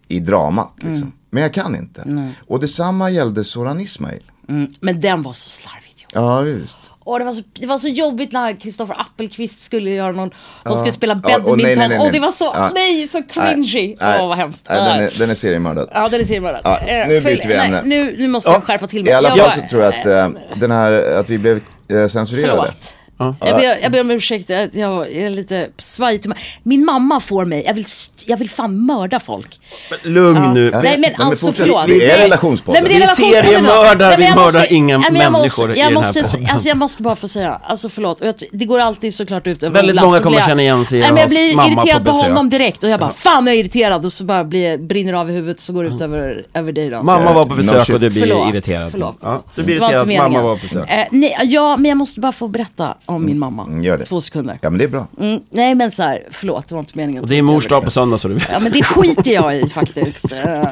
i 0.08 0.20
dramat 0.20 0.74
liksom. 0.84 1.12
Men 1.30 1.44
jag 1.44 1.54
kan 1.54 1.76
inte. 1.76 2.32
Och 2.48 2.60
detsamma 2.60 3.10
gällde 3.10 3.44
Soran 3.44 3.80
Ismail. 3.80 4.24
Mm. 4.50 4.72
Men 4.82 5.02
den 5.02 5.24
var 5.24 5.34
så 5.34 5.50
slarvigt 5.50 6.04
gjord. 6.04 6.12
Ja, 6.14 6.42
visst. 6.42 6.92
Och 7.08 7.20
det, 7.20 7.26
var 7.26 7.32
så, 7.32 7.42
det 7.54 7.68
var 7.68 7.78
så 7.78 7.88
jobbigt 7.88 8.32
när 8.32 8.54
Kristoffer 8.60 8.96
Appelqvist 9.02 9.64
skulle 9.64 9.90
göra 9.90 10.12
någon, 10.12 10.32
de 10.64 10.78
skulle 10.78 10.92
spela 10.92 11.22
Ja, 11.28 11.36
och 11.38 11.44
badminton. 11.44 11.58
nej, 11.64 11.76
nej, 11.76 11.88
nej, 11.90 12.00
Och 12.08 12.12
det 12.12 12.20
var 12.20 12.32
så, 12.32 12.46
Ja. 12.46 12.72
nej, 12.76 13.08
så 13.08 13.22
cringy. 13.24 13.96
Åh, 14.02 14.28
vad 14.28 14.38
hemskt. 14.38 14.68
Nej, 14.70 14.78
den, 14.78 15.04
är, 15.04 15.20
den 15.20 15.30
är 15.30 15.36
seriemördad. 15.36 15.90
Ja, 15.94 16.10
den 16.10 16.22
är 16.22 16.26
seriemördad. 16.26 16.62
Ja, 16.64 16.78
Eh, 16.80 17.08
nu 17.08 17.20
följ- 17.20 17.24
byter 17.24 17.48
vi 17.48 17.54
ämne. 17.56 17.82
Nu, 17.86 18.16
nu 18.18 18.28
måste 18.28 18.50
jag 18.50 18.64
skärpa 18.64 18.88
till 18.88 19.04
mig. 19.04 19.12
I 19.12 19.16
alla 19.16 19.30
fall 19.36 19.52
så 19.52 19.62
tror 19.70 19.84
jag 19.84 19.94
att 19.94 20.06
eh, 20.06 20.30
den 20.56 20.72
här, 20.72 20.92
att 21.20 21.30
vi 21.30 21.38
blev 21.38 21.58
eh, 21.92 22.08
censurerade. 22.08 22.52
Förlåt. 22.58 22.94
Jag, 23.20 23.38
ber, 23.40 23.78
jag 23.82 23.92
ber 23.92 24.02
om 24.02 24.12
ursäkt, 24.12 24.50
jag, 24.50 24.70
jag 24.76 25.12
är 25.12 25.30
lite 25.30 25.70
svajig. 25.78 26.22
till 26.22 26.30
mig. 26.30 26.40
Min 26.64 26.86
mamma 26.86 27.20
får 27.20 27.46
mig, 27.46 27.64
jag 27.66 27.74
vill, 27.74 27.86
jag 28.26 28.38
vill 28.38 28.50
fan 28.50 28.86
mörda 28.86 29.20
folk. 29.20 29.60
Men 29.90 30.14
Lugn 30.14 30.54
nu. 30.54 30.72
Nej 30.72 30.82
men 30.84 31.02
men 31.02 31.28
alltså 31.28 31.46
fortsätt. 31.46 31.66
förlåt. 31.66 31.88
Det 31.88 32.12
är 32.12 32.18
relationspodden. 32.22 32.84
Nej, 32.84 32.92
men 33.00 33.02
det 33.02 33.06
är 33.06 33.16
Vi 33.16 33.34
seriemördar, 33.44 34.18
vi 34.18 34.36
mördar 34.36 34.74
inga 34.74 34.98
nej, 34.98 35.08
men 35.12 35.22
jag 35.22 35.32
människor 35.32 35.66
i 35.66 35.68
jag 35.70 35.76
den 35.78 35.84
här 35.86 35.94
måste, 35.94 36.24
podden. 36.24 36.48
Alltså 36.52 36.68
jag 36.68 36.78
måste 36.78 37.04
bara 37.04 37.16
få 37.16 37.28
säga, 37.28 37.60
alltså 37.64 37.90
förlåt. 37.90 38.22
Jag, 38.22 38.36
det 38.52 38.66
går 38.66 38.80
alltid 38.80 39.14
såklart 39.14 39.48
ut 39.48 39.64
över 39.64 39.74
Väldigt 39.74 39.94
Ola, 39.94 40.06
många 40.06 40.20
kommer 40.20 40.38
jag- 40.38 40.46
känna 40.46 40.62
igen 40.62 40.86
sig 40.86 41.00
i 41.00 41.02
Nej, 41.02 41.10
men 41.12 41.18
Jag 41.18 41.24
hans 41.24 41.34
blir 41.38 41.56
mamma 41.56 41.72
irriterad 41.72 42.06
på 42.06 42.12
honom 42.12 42.50
direkt 42.50 42.84
och 42.84 42.90
jag 42.90 43.00
bara, 43.00 43.12
fan 43.12 43.48
jag 43.48 43.56
är 43.56 43.60
irriterad 43.60 44.06
och 44.06 44.12
så 44.12 44.24
bara 44.24 44.44
blir, 44.44 44.78
brinner 44.78 45.14
av 45.14 45.30
i 45.30 45.34
huvudet 45.34 45.60
så 45.60 45.74
går 45.74 45.84
det 45.84 45.90
ut 45.90 46.02
över, 46.02 46.46
över 46.54 46.72
dig 46.72 46.90
då. 46.90 47.04
Mamma 47.04 47.34
var 47.34 47.46
på 47.46 47.56
besök 47.56 47.90
och 47.90 48.00
du 48.00 48.10
blir 48.10 48.50
irriterad. 48.50 48.92
förlåt. 48.92 49.18
Ja, 49.22 49.44
du 49.56 49.64
blir 49.64 49.76
irriterad 49.76 50.08
mamma 50.08 50.42
var 50.42 50.56
på 50.56 50.62
besök. 50.64 50.90
Eh, 50.90 51.06
nej, 51.12 51.38
ja, 51.44 51.78
men 51.78 51.90
jag 51.90 51.98
måste 51.98 52.20
bara 52.20 52.32
få 52.32 52.48
berätta 52.48 52.98
om 53.08 53.26
min 53.26 53.40
mamma. 53.40 53.64
Mm, 53.64 53.84
gör 53.84 53.98
det. 53.98 54.06
Två 54.06 54.22
sekunder. 54.22 54.60
Ja 54.62 54.70
men 54.70 54.80
det 54.80 54.86
är 54.86 54.90
bra. 54.90 55.08
Mm, 55.20 55.42
nej 55.50 55.76
men 55.76 55.92
så 55.92 56.04
här, 56.04 56.28
förlåt 56.32 56.68
det 56.68 56.76
var 56.76 56.80
inte 56.80 56.98
meningen. 56.98 57.24
Och 57.24 57.30
det 57.30 57.38
är 57.38 57.44
att 57.44 57.48
ta 57.48 57.54
mors 57.54 57.66
över 57.66 57.76
dag 57.76 57.84
på 57.84 57.92
söndag 57.92 58.18
så 58.18 58.28
du 58.28 58.34
vet. 58.34 58.48
Ja 58.52 58.60
men 58.60 58.72
det 58.72 58.84
skiter 58.84 59.32
jag 59.32 59.58
i 59.58 59.70
faktiskt. 59.70 60.32
Eh, 60.32 60.68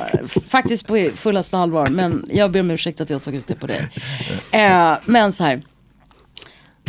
faktiskt 0.48 0.88
på 0.88 1.10
fullaste 1.16 1.58
allvar. 1.58 1.88
Men 1.88 2.26
jag 2.34 2.52
ber 2.52 2.60
om 2.60 2.72
ursäkt 2.72 3.02
att 3.02 3.10
jag 3.10 3.24
tog 3.24 3.36
ut 3.36 3.48
det 3.48 3.56
på 3.56 3.68
dig. 3.68 3.90
Eh, 4.52 4.94
men 5.06 5.32
så 5.32 5.44
här. 5.44 5.62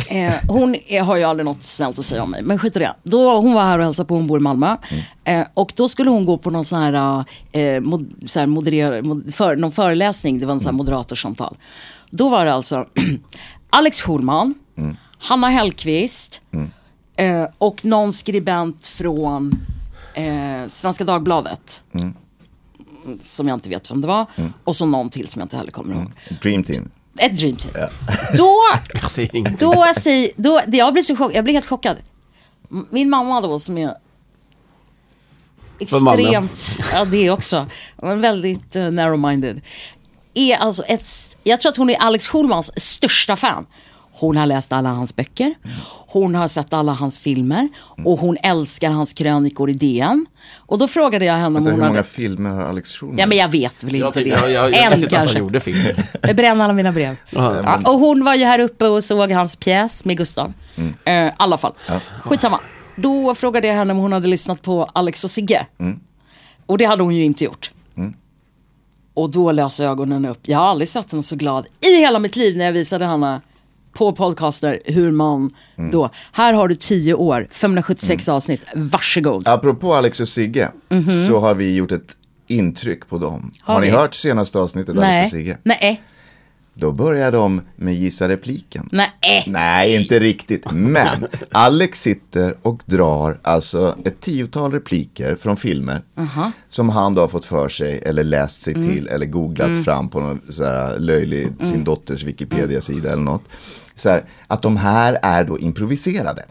Eh, 0.07 0.33
hon 0.47 0.75
är, 0.87 1.01
har 1.01 1.15
ju 1.15 1.23
aldrig 1.23 1.45
något 1.45 1.63
snällt 1.63 1.99
att 1.99 2.05
säga 2.05 2.23
om 2.23 2.31
mig, 2.31 2.41
men 2.43 2.59
skit 2.59 2.75
i 2.75 2.79
det. 2.79 2.93
Då, 3.03 3.35
hon 3.41 3.53
var 3.53 3.63
här 3.63 3.79
och 3.79 3.85
hälsade 3.85 4.07
på, 4.07 4.15
hon 4.15 4.27
bor 4.27 4.39
i 4.39 4.41
Malmö. 4.41 4.75
Eh, 5.23 5.47
och 5.53 5.73
då 5.75 5.87
skulle 5.87 6.09
hon 6.09 6.25
gå 6.25 6.37
på 6.37 6.49
någon 6.49 6.65
sån 6.65 6.79
här, 6.79 7.25
eh, 7.51 7.81
mod, 7.81 8.13
så 8.25 8.39
här 8.39 8.47
moderer, 8.47 9.01
mod, 9.01 9.35
för, 9.35 9.55
någon 9.55 9.71
föreläsning, 9.71 10.39
det 10.39 10.45
var 10.45 10.53
en 10.53 10.59
sån 10.59 10.69
här 10.69 10.77
moderatorsamtal. 10.77 11.57
Då 12.09 12.29
var 12.29 12.45
det 12.45 12.53
alltså 12.53 12.85
Alex 13.69 14.01
Schulman, 14.01 14.53
Hanna 15.19 15.49
Hellquist 15.49 16.41
eh, 17.15 17.45
och 17.57 17.85
någon 17.85 18.13
skribent 18.13 18.87
från 18.87 19.65
eh, 20.13 20.67
Svenska 20.67 21.03
Dagbladet. 21.03 21.83
Som 23.21 23.47
jag 23.47 23.55
inte 23.55 23.69
vet 23.69 23.91
vem 23.91 24.01
det 24.01 24.07
var. 24.07 24.25
Och 24.63 24.75
så 24.75 24.85
någon 24.85 25.09
till 25.09 25.27
som 25.27 25.39
jag 25.39 25.45
inte 25.45 25.57
heller 25.57 25.71
kommer 25.71 25.95
ihåg. 25.95 26.11
Dream 26.41 26.63
team. 26.63 26.89
Ett 27.17 27.37
dream 27.37 27.55
team. 27.55 27.73
Då, 28.37 28.61
Jag 29.01 29.11
säger 29.11 29.35
inget. 29.35 29.59
då, 29.59 29.85
säger, 29.95 30.31
då, 30.35 30.61
jag 30.67 30.93
blir 30.93 31.03
så 31.03 31.15
chock, 31.15 31.31
jag 31.33 31.43
blir 31.43 31.53
helt 31.53 31.65
chockad. 31.65 31.97
Min 32.89 33.09
mamma 33.09 33.41
då 33.41 33.59
som 33.59 33.77
är 33.77 33.97
extremt, 35.79 36.79
ja 36.93 37.05
det 37.05 37.29
också, 37.29 37.67
men 38.01 38.21
väldigt 38.21 38.75
uh, 38.75 38.81
narrow-minded. 38.81 39.61
Är 40.33 40.57
alltså 40.57 40.83
ett, 40.83 41.07
jag 41.43 41.61
tror 41.61 41.69
att 41.69 41.77
hon 41.77 41.89
är 41.89 41.95
Alex 41.95 42.27
Schulmans 42.27 42.71
största 42.75 43.35
fan. 43.35 43.65
Hon 44.19 44.37
har 44.37 44.45
läst 44.45 44.73
alla 44.73 44.89
hans 44.89 45.15
böcker, 45.15 45.53
hon 46.07 46.35
har 46.35 46.47
sett 46.47 46.73
alla 46.73 46.91
hans 46.93 47.19
filmer 47.19 47.67
och 48.05 48.19
hon 48.19 48.37
älskar 48.43 48.89
hans 48.89 49.13
krönikor 49.13 49.69
i 49.69 49.73
DN. 49.73 50.25
Och 50.55 50.77
då 50.77 50.87
frågade 50.87 51.25
jag 51.25 51.33
henne 51.33 51.45
om 51.59 51.65
hon 51.65 51.65
hur 51.65 51.71
många 51.71 51.87
hade... 51.89 52.03
filmer 52.03 52.49
har 52.49 52.61
Alex 52.61 52.93
Schulman? 52.93 53.17
Ja 53.19 53.25
men 53.25 53.37
jag 53.37 53.47
vet 53.47 53.83
väl 53.83 53.95
Jag 53.95 54.07
inte 54.09 54.19
det. 54.23 54.29
jag, 54.29 54.51
jag, 54.51 54.71
jag 54.71 54.93
en 54.93 55.07
kanske. 55.09 55.39
gjorde 55.39 55.59
film. 55.59 55.77
Jag 56.21 56.35
bränner 56.35 56.63
alla 56.63 56.73
mina 56.73 56.91
brev. 56.91 57.15
Ja, 57.29 57.79
och 57.91 57.99
hon 57.99 58.25
var 58.25 58.35
ju 58.35 58.45
här 58.45 58.59
uppe 58.59 58.87
och 58.87 59.03
såg 59.03 59.31
hans 59.31 59.55
pjäs 59.55 60.05
med 60.05 60.17
Gustav. 60.17 60.53
Eh, 61.05 61.13
I 61.13 61.31
alla 61.37 61.57
fall. 61.57 61.73
Skitsamma. 62.23 62.59
Då 62.95 63.35
frågade 63.35 63.67
jag 63.67 63.75
henne 63.75 63.93
om 63.93 63.99
hon 63.99 64.13
hade 64.13 64.27
lyssnat 64.27 64.61
på 64.61 64.89
Alex 64.93 65.23
och 65.23 65.29
Sigge. 65.31 65.65
Och 66.65 66.77
det 66.77 66.85
hade 66.85 67.03
hon 67.03 67.15
ju 67.15 67.23
inte 67.23 67.43
gjort. 67.43 67.71
Och 69.13 69.29
då 69.31 69.51
lös 69.51 69.79
ögonen 69.79 70.25
upp. 70.25 70.39
Jag 70.41 70.57
har 70.59 70.65
aldrig 70.65 70.89
sett 70.89 71.11
henne 71.11 71.23
så 71.23 71.35
glad 71.35 71.65
i 71.87 71.99
hela 71.99 72.19
mitt 72.19 72.35
liv 72.35 72.57
när 72.57 72.65
jag 72.65 72.71
visade 72.71 73.05
henne 73.05 73.41
på 73.97 74.11
podcaster 74.11 74.79
hur 74.85 75.11
man 75.11 75.51
då, 75.91 76.09
här 76.31 76.53
har 76.53 76.67
du 76.67 76.75
10 76.75 77.13
år, 77.13 77.47
576 77.51 78.29
avsnitt, 78.29 78.61
varsågod. 78.75 79.47
Apropå 79.47 79.93
Alex 79.93 80.19
och 80.19 80.27
Sigge 80.27 80.69
så 81.27 81.39
har 81.39 81.55
vi 81.55 81.75
gjort 81.75 81.91
ett 81.91 82.17
intryck 82.47 83.09
på 83.09 83.17
dem. 83.17 83.51
Har, 83.61 83.73
Har 83.73 83.81
ni 83.81 83.89
hört 83.89 84.13
senaste 84.15 84.59
avsnittet 84.59 84.97
av 84.97 85.03
Alex 85.03 85.25
och 85.25 85.37
Sigge? 85.37 85.57
nej. 85.63 86.01
Då 86.79 86.91
börjar 86.91 87.31
de 87.31 87.61
med 87.75 87.93
gissa 87.93 88.29
repliken. 88.29 88.89
Nej. 88.91 89.43
Nej, 89.47 89.95
inte 89.95 90.19
riktigt. 90.19 90.71
Men 90.71 91.27
Alex 91.51 92.01
sitter 92.01 92.57
och 92.61 92.81
drar 92.85 93.37
alltså 93.41 93.95
ett 94.05 94.19
tiotal 94.19 94.71
repliker 94.71 95.35
från 95.35 95.57
filmer 95.57 96.01
som 96.67 96.89
han 96.89 97.15
då 97.15 97.21
har 97.21 97.27
fått 97.27 97.45
för 97.45 97.69
sig 97.69 98.01
eller 98.05 98.23
läst 98.23 98.61
sig 98.61 98.73
till 98.73 99.07
eller 99.07 99.25
googlat 99.25 99.83
fram 99.85 100.09
på 100.09 100.19
någon 100.19 100.41
så 100.49 100.95
löjlig, 100.97 101.47
sin 101.61 101.83
dotters 101.83 102.23
Wikipedia-sida 102.23 103.11
eller 103.11 103.23
något. 103.23 103.43
Så 103.97 104.09
här, 104.09 104.23
att 104.47 104.61
de 104.61 104.77
här 104.77 105.19
är 105.21 105.43
då 105.43 105.59
improviserade. 105.59 106.43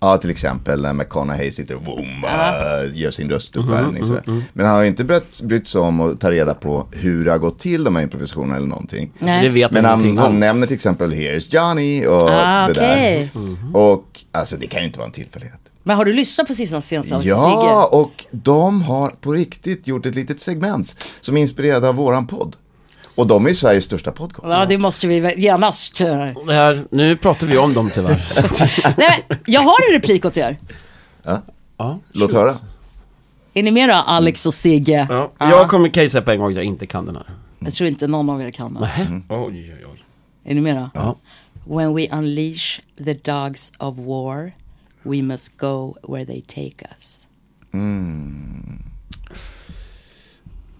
Ja, 0.00 0.16
till 0.16 0.30
exempel 0.30 0.82
när 0.82 0.92
McConaughey 0.92 1.50
sitter 1.52 1.74
och 1.74 1.82
boom, 1.82 2.24
äh, 2.24 2.98
gör 3.00 3.10
sin 3.10 3.30
röstuppvärmning. 3.30 4.04
sådär. 4.04 4.22
Men 4.52 4.66
han 4.66 4.74
har 4.74 4.82
ju 4.82 4.88
inte 4.88 5.04
brytt, 5.04 5.42
brytt 5.42 5.68
sig 5.68 5.80
om 5.80 6.00
att 6.00 6.20
ta 6.20 6.30
reda 6.30 6.54
på 6.54 6.86
hur 6.92 7.24
det 7.24 7.30
har 7.30 7.38
gått 7.38 7.58
till 7.58 7.84
de 7.84 7.96
här 7.96 8.02
improvisationerna 8.02 8.56
eller 8.56 8.66
någonting. 8.68 9.12
Nej. 9.18 9.42
Det 9.42 9.48
vet 9.48 9.70
Men 9.70 9.84
han 9.84 10.18
han, 10.18 10.40
nämner 10.40 10.66
till 10.66 10.74
exempel 10.74 11.12
Here's 11.12 11.54
Johnny 11.54 12.06
och 12.06 12.30
Ah, 12.30 12.66
det 12.66 12.72
okej. 12.72 13.30
där. 13.34 13.76
Och 13.80 14.20
alltså 14.32 14.56
det 14.56 14.66
kan 14.66 14.80
ju 14.80 14.86
inte 14.86 14.98
vara 14.98 15.06
en 15.06 15.12
tillfällighet. 15.12 15.60
Men 15.82 15.96
har 15.96 16.04
du 16.04 16.12
lyssnat 16.12 16.46
på 16.46 16.54
sista 16.54 16.80
senaste 16.80 17.28
Ja, 17.28 17.88
och 17.92 18.24
de 18.30 18.82
har 18.82 19.08
på 19.08 19.32
riktigt 19.32 19.86
gjort 19.86 20.06
ett 20.06 20.14
litet 20.14 20.40
segment 20.40 20.94
som 21.20 21.36
är 21.36 21.40
inspirerad 21.40 21.84
av 21.84 21.94
våran 21.94 22.26
podd. 22.26 22.56
Och 23.16 23.26
de 23.26 23.46
är 23.46 23.54
Sveriges 23.54 23.84
största 23.84 24.12
podcast. 24.12 24.48
Ja, 24.48 24.66
det 24.66 24.78
måste 24.78 25.06
vi 25.06 25.34
genast. 25.36 26.00
eh. 26.00 26.06
Det 26.46 26.52
här, 26.52 26.84
nu 26.90 27.16
pratar 27.16 27.46
vi 27.46 27.58
om 27.58 27.74
dem 27.74 27.90
tyvärr. 27.94 28.24
Nej, 28.98 29.24
men 29.28 29.38
jag 29.46 29.60
har 29.60 29.74
en 29.88 29.94
replik 29.94 30.24
åt 30.24 30.36
er. 30.36 30.58
ja, 31.76 31.98
Låt 32.12 32.32
höra. 32.32 32.52
Är 33.54 33.62
ni 33.62 33.70
med 33.70 33.88
då, 33.88 33.94
Alex 33.94 34.46
och 34.46 34.54
Sigge? 34.54 35.06
Ja, 35.10 35.30
jag 35.38 35.68
kommer 35.70 35.88
casea 35.88 36.22
på 36.22 36.30
en 36.30 36.38
gång 36.38 36.50
att 36.50 36.56
jag 36.56 36.64
inte 36.64 36.86
kan 36.86 37.06
den 37.06 37.16
här. 37.16 37.26
Jag 37.58 37.74
tror 37.74 37.88
inte 37.88 38.06
någon 38.06 38.30
av 38.30 38.42
er 38.42 38.50
kan 38.50 38.74
det. 38.74 38.90
Oj, 39.28 39.46
oj, 39.78 39.84
oj. 39.92 40.02
Är 40.44 40.54
ni 40.54 40.60
med 40.60 40.76
då? 40.76 40.90
Ja. 40.94 41.16
When 41.64 41.94
we 41.94 42.08
unleash 42.12 42.80
the 43.04 43.14
dogs 43.14 43.72
of 43.78 43.96
war, 43.98 44.52
we 45.02 45.22
must 45.22 45.56
go 45.58 45.96
where 46.08 46.26
they 46.26 46.40
take 46.42 46.86
us. 46.94 47.26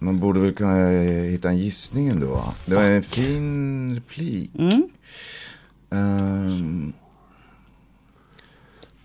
Man 0.06 0.18
borde 0.18 0.40
väl 0.40 0.52
kunna 0.54 0.88
hitta 1.30 1.48
en 1.48 1.58
gissning 1.58 2.08
ändå. 2.08 2.44
Det 2.66 2.74
var 2.74 2.82
en 2.82 3.02
fin 3.02 3.94
replik. 3.94 4.50
Ehm, 5.92 6.92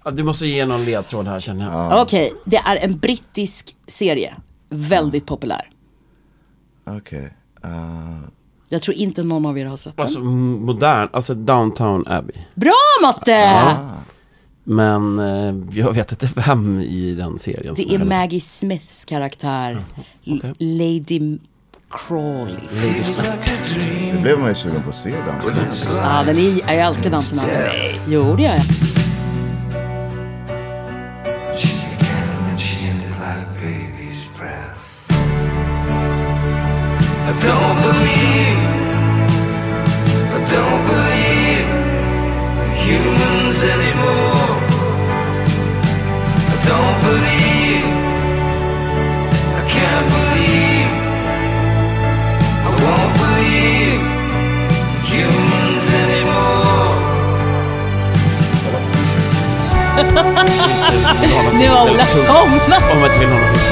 Ja, 0.05 0.11
du 0.11 0.23
måste 0.23 0.47
ge 0.47 0.65
någon 0.65 0.85
ledtråd 0.85 1.27
här 1.27 1.39
känner 1.39 1.65
jag. 1.71 2.01
Okej, 2.01 2.33
det 2.45 2.57
är 2.57 2.75
en 2.75 2.97
brittisk 2.97 3.75
serie. 3.87 4.35
Väldigt 4.69 5.25
populär. 5.25 5.69
Okej. 6.85 7.33
Eh, 7.63 8.19
Jag 8.69 8.81
tror 8.81 8.97
inte 8.97 9.23
någon 9.23 9.45
av 9.45 9.57
er 9.57 9.65
har 9.65 9.77
sett 9.77 9.97
den. 9.97 10.03
Alltså 10.05 10.19
modern, 10.19 11.09
alltså 11.13 11.33
Downtown 11.33 12.07
Abbey. 12.07 12.35
Bra 12.55 12.73
Matte! 13.01 13.77
Men 14.63 15.19
eh, 15.19 15.55
jag 15.79 15.93
vet 15.93 16.11
inte 16.11 16.29
vem 16.35 16.81
i 16.81 17.15
den 17.15 17.39
serien 17.39 17.73
Det 17.75 17.81
som 17.81 17.91
är 17.93 17.97
kallas- 17.97 18.09
Maggie 18.09 18.39
Smiths 18.41 19.05
karaktär. 19.05 19.83
L- 20.25 20.55
Lady 20.59 21.37
Crawley. 21.89 22.55
det 24.13 24.21
blev 24.21 24.39
man 24.39 24.47
ju 24.49 24.55
sugen 24.55 24.81
på 24.83 24.89
att 24.89 24.95
se 24.95 25.09
den. 25.09 25.53
Ja, 25.97 26.23
den 26.25 26.37
är, 26.37 26.73
jag 26.73 26.87
älskar 26.87 27.09
den. 27.09 27.23
Jo, 28.07 28.35
det 28.35 28.43
gör 28.43 28.51
jag. 28.53 28.61
I 36.03 37.33
don't 37.45 37.77
believe, 37.81 38.61
I 40.35 40.39
don't 40.51 40.87
believe 40.87 41.59
in 41.59 41.67
humans 42.83 43.63
anymore. 43.63 44.40
Don't 46.67 46.97
believe, 47.07 47.85
I 49.59 49.61
can't 49.75 50.07
believe, 50.15 50.91
I 52.67 52.69
won't 52.81 53.13
believe 53.21 54.01
humans 55.09 55.85
anymore. 56.03 56.91
Nu 61.59 61.67
har 61.69 61.91
Ola 61.91 62.05
somnat. 62.05 62.83
Om 62.91 62.97
jag 62.99 63.07
inte 63.07 63.19
vill 63.19 63.29
ha 63.29 63.39
något 63.39 63.53
tungt. 63.53 63.67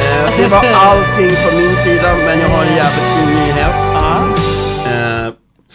Eh, 0.00 0.38
Det 0.38 0.46
var 0.48 0.64
allting 0.74 1.28
på 1.30 1.56
min 1.56 1.76
sida, 1.76 2.14
men 2.26 2.40
jag 2.40 2.48
har 2.48 2.64
en 2.64 2.76
jävligt 2.76 3.04
fin 3.04 3.34
nyhet. 3.34 3.74
Eh, 4.86 5.32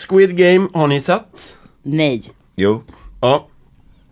Squid 0.08 0.38
Game 0.38 0.68
har 0.74 0.88
ni 0.88 1.00
sett? 1.00 1.58
Nej. 1.84 2.24
Jo, 2.56 2.82
Ja. 3.22 3.48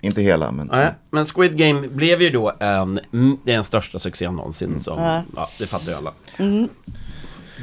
Inte 0.01 0.21
hela 0.21 0.51
men. 0.51 0.67
Nej, 0.71 0.93
men 1.09 1.25
Squid 1.25 1.57
Game 1.57 1.87
blev 1.87 2.21
ju 2.21 2.29
då 2.29 2.53
en, 2.59 2.99
mm, 3.13 3.37
det 3.43 3.51
är 3.51 3.55
den 3.55 3.63
största 3.63 3.99
succén 3.99 4.35
någonsin 4.35 4.79
som, 4.79 5.23
ja, 5.35 5.49
det 5.59 5.67
fattar 5.67 5.91
ju 5.91 5.97
alla. 5.97 6.13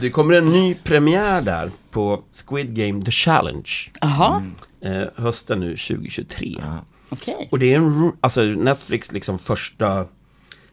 Det 0.00 0.10
kommer 0.10 0.34
en 0.34 0.50
ny 0.50 0.74
premiär 0.74 1.42
där 1.42 1.70
på 1.90 2.22
Squid 2.46 2.74
Game 2.74 3.04
The 3.04 3.10
Challenge, 3.10 3.70
Jaha, 4.00 4.42
eh, 4.80 5.02
hösten 5.16 5.60
nu 5.60 5.76
2023. 5.76 6.56
okej. 7.10 7.48
Och 7.50 7.58
det 7.58 7.74
är 7.74 7.76
en, 7.76 8.12
alltså 8.20 8.42
Netflix 8.42 9.12
liksom 9.12 9.38
första, 9.38 10.04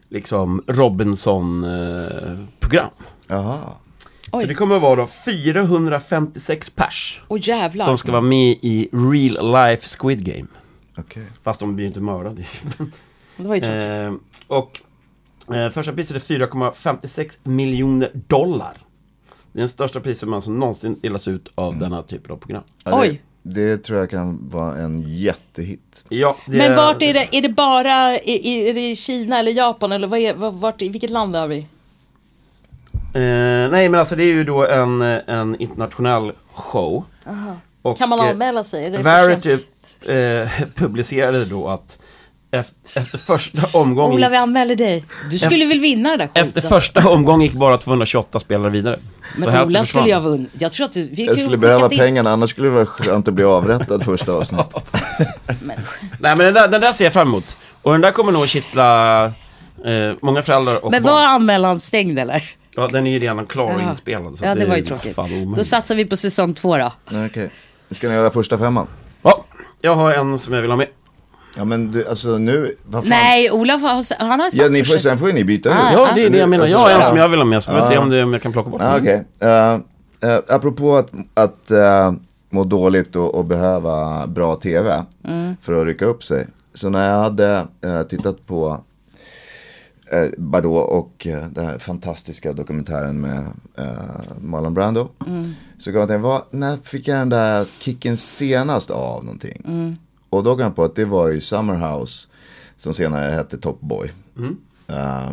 liksom 0.08 0.62
Robinson-program. 0.66 2.90
Jaha. 3.26 3.58
Så 4.30 4.38
Oj. 4.38 4.46
det 4.46 4.54
kommer 4.54 4.76
att 4.76 4.82
vara 4.82 4.96
då 4.96 5.06
456 5.06 6.70
pers 6.70 7.20
jävlar. 7.40 7.84
som 7.84 7.98
ska 7.98 8.12
vara 8.12 8.22
med 8.22 8.56
i 8.62 8.88
real 8.92 9.52
life 9.52 9.96
Squid 9.98 10.24
Game. 10.24 10.46
Okej. 10.98 11.26
Fast 11.42 11.60
de 11.60 11.74
blir 11.74 11.84
ju 11.84 11.88
inte 11.88 12.00
mördade. 12.00 12.44
Det 13.36 13.48
var 13.48 13.54
ju 13.54 13.60
tråkigt. 13.60 14.00
Eh, 14.00 14.14
och 14.46 14.80
eh, 15.54 15.70
första 15.70 15.92
priset 15.92 16.30
är 16.30 16.34
4,56 16.34 17.38
miljoner 17.42 18.10
dollar. 18.14 18.76
Det 19.52 19.58
är 19.58 19.60
den 19.60 19.68
största 19.68 20.00
priset 20.00 20.28
man 20.28 20.42
som 20.42 20.58
någonsin 20.58 20.98
delas 21.02 21.28
ut 21.28 21.52
av 21.54 21.78
denna 21.78 22.02
typen 22.02 22.32
av 22.32 22.36
program. 22.36 22.62
Ja, 22.84 23.00
Oj. 23.00 23.22
det 23.42 23.78
tror 23.78 23.98
jag 23.98 24.10
kan 24.10 24.48
vara 24.48 24.78
en 24.78 24.98
jättehit. 24.98 26.04
Ja, 26.08 26.36
det 26.46 26.58
Men 26.58 26.76
vart 26.76 27.02
är 27.02 27.14
det? 27.14 27.36
Är 27.36 27.42
det 27.42 27.48
bara 27.48 27.94
är, 27.94 28.46
är 28.46 28.74
det 28.74 28.90
i 28.90 28.96
Kina 28.96 29.38
eller 29.38 29.52
Japan 29.52 29.92
eller 29.92 30.08
vad 30.08 30.18
är, 30.18 30.34
vart, 30.50 30.82
i 30.82 30.88
vilket 30.88 31.10
land 31.10 31.36
är 31.36 31.46
vi? 31.46 31.58
Eh, 33.14 33.70
nej 33.70 33.88
men 33.88 33.94
alltså 33.94 34.16
det 34.16 34.22
är 34.22 34.34
ju 34.34 34.44
då 34.44 34.66
en, 34.66 35.02
en 35.02 35.60
internationell 35.60 36.32
show. 36.54 37.04
Och, 37.82 37.96
Kan 37.96 38.08
man 38.08 38.18
eh, 38.18 38.28
anmäla 38.28 38.64
sig? 38.64 38.84
Är 38.84 38.90
det 38.90 39.40
sent? 39.40 39.66
Eh, 40.02 40.48
publicerade 40.74 41.44
då 41.44 41.68
att 41.68 41.98
efter, 42.50 43.00
efter 43.00 43.18
första 43.18 43.78
omgången 43.78 44.14
Ola, 44.16 44.28
vi 44.28 44.36
anmäler 44.36 44.76
dig. 44.76 45.04
Du 45.30 45.38
skulle 45.38 45.66
väl 45.66 45.80
vinna 45.80 46.10
det 46.10 46.16
där 46.16 46.26
skiten? 46.26 46.46
Efter 46.48 46.60
första 46.60 47.08
omgången 47.08 47.40
gick 47.40 47.52
bara 47.52 47.78
228 47.78 48.40
spelare 48.40 48.70
vidare. 48.70 48.98
Så 49.34 49.40
Men 49.40 49.48
hälften 49.48 49.68
Ola 49.68 49.84
skulle 49.84 50.08
jag 50.08 50.20
vunnit. 50.20 50.50
Jag 50.58 50.72
tror 50.72 50.84
att 50.84 50.92
du... 50.92 51.08
Vi 51.12 51.26
Jag 51.26 51.38
skulle 51.38 51.58
behöva 51.58 51.88
pengarna 51.88 52.30
annars 52.30 52.50
skulle 52.50 52.68
det 52.68 52.74
vara 52.74 52.86
skönt 52.86 53.28
att 53.28 53.34
bli 53.34 53.44
avrättad 53.44 54.04
första 54.04 54.32
avsnittet. 54.32 54.96
Nej 55.62 55.76
men 56.20 56.36
den 56.38 56.54
där, 56.54 56.68
den 56.68 56.80
där 56.80 56.92
ser 56.92 57.04
jag 57.04 57.12
fram 57.12 57.28
emot. 57.28 57.58
Och 57.82 57.92
den 57.92 58.00
där 58.00 58.10
kommer 58.10 58.32
nog 58.32 58.48
kittla 58.48 59.24
eh, 59.24 59.32
många 60.22 60.42
föräldrar 60.42 60.84
och 60.84 60.90
Men 60.90 61.02
barn. 61.02 61.14
var 61.14 61.24
anmälan 61.24 61.80
stängd 61.80 62.18
eller? 62.18 62.50
Ja, 62.76 62.88
den 62.88 63.06
är 63.06 63.10
ju 63.10 63.18
redan 63.18 63.46
klar 63.46 63.74
och 63.74 63.80
inspelad. 63.80 64.38
Så 64.38 64.44
Ja, 64.44 64.50
att 64.50 64.58
det 64.58 64.66
var 64.66 64.74
är 64.74 64.78
ju 64.78 64.84
tråkigt. 64.84 65.16
Då 65.56 65.64
satsar 65.64 65.94
vi 65.94 66.04
på 66.04 66.16
säsong 66.16 66.54
två 66.54 66.76
då. 66.76 66.92
Okej. 67.26 67.50
Ska 67.90 68.08
ni 68.08 68.14
göra 68.14 68.30
första 68.30 68.58
femman? 68.58 68.86
Ja, 69.22 69.44
jag 69.80 69.94
har 69.94 70.12
en 70.12 70.38
som 70.38 70.54
jag 70.54 70.62
vill 70.62 70.70
ha 70.70 70.76
med. 70.76 70.88
Ja 71.56 71.64
men 71.64 71.90
du, 71.92 72.06
alltså 72.08 72.38
nu, 72.38 72.74
vad 72.84 73.02
fan. 73.02 73.08
Nej, 73.10 73.50
Ola 73.50 73.72
har, 73.72 74.24
han 74.28 74.40
har 74.40 74.50
sagt 74.50 74.62
Ja, 74.62 74.68
ni 74.68 74.78
får, 74.78 74.84
försök. 74.84 75.00
sen 75.00 75.18
får 75.18 75.28
ju 75.28 75.34
ni 75.34 75.44
byta 75.44 75.70
Ah, 75.70 75.90
ut. 75.92 75.98
Ja, 75.98 76.08
det 76.14 76.22
är 76.24 76.30
det 76.30 76.38
jag 76.38 76.48
menar. 76.48 76.64
Alltså, 76.64 76.76
Jag 76.78 76.82
har 76.84 76.90
en 76.90 77.02
som 77.02 77.16
jag 77.16 77.28
vill 77.28 77.38
ha 77.40 77.44
med, 77.46 77.62
så 77.62 77.70
får 77.70 77.76
vi 77.76 77.82
se 77.82 77.94
Ja. 77.94 78.00
om, 78.00 78.10
det, 78.10 78.22
om 78.22 78.32
jag 78.32 78.42
kan 78.42 78.52
plocka 78.52 78.70
bort 78.70 78.80
Ja, 78.84 78.88
den. 78.88 79.02
Okej. 79.02 79.24
Okay. 79.36 79.78
Uh, 80.36 80.40
apropå 80.48 80.96
att, 80.96 81.08
att 81.34 81.70
eh, 81.70 82.12
må 82.50 82.64
dåligt 82.64 83.16
och, 83.16 83.34
och 83.34 83.44
behöva 83.44 84.26
bra 84.26 84.54
tv 84.56 85.04
för 85.62 85.80
att 85.80 85.86
rycka 85.86 86.04
upp 86.04 86.24
sig. 86.24 86.46
Så 86.74 86.88
när 86.90 87.10
jag 87.10 87.18
hade 87.18 87.66
eh, 87.84 88.02
tittat 88.02 88.46
på 88.46 88.80
uh, 90.14 90.30
Bardot 90.38 90.90
och 90.90 91.26
uh, 91.26 91.48
den 91.50 91.66
här 91.66 91.78
fantastiska 91.78 92.52
dokumentären 92.52 93.20
med 93.20 93.44
uh, 93.78 94.40
Marlon 94.40 94.74
Brando. 94.74 95.08
Så 95.78 95.90
kan 95.90 95.98
man 95.98 96.08
tänka, 96.08 96.22
vad, 96.22 96.42
när 96.50 96.76
fick 96.76 97.08
jag 97.08 97.18
den 97.18 97.28
där 97.28 97.68
kicken 97.78 98.16
senast 98.16 98.90
av 98.90 99.24
någonting? 99.24 99.96
Och 100.30 100.42
då 100.42 100.54
kom 100.54 100.60
jag 100.60 100.76
på 100.76 100.84
att 100.84 100.94
det 100.94 101.04
var 101.04 101.28
ju 101.28 101.40
Summer 101.40 101.74
House 101.74 102.28
som 102.76 102.92
senare 102.92 103.30
hette 103.30 103.58
Top 103.58 103.80
Boy. 103.80 104.12
Eh, 104.86 105.28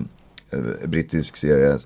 eh, 0.49 0.87
brittisk 0.87 1.37
serie 1.37 1.77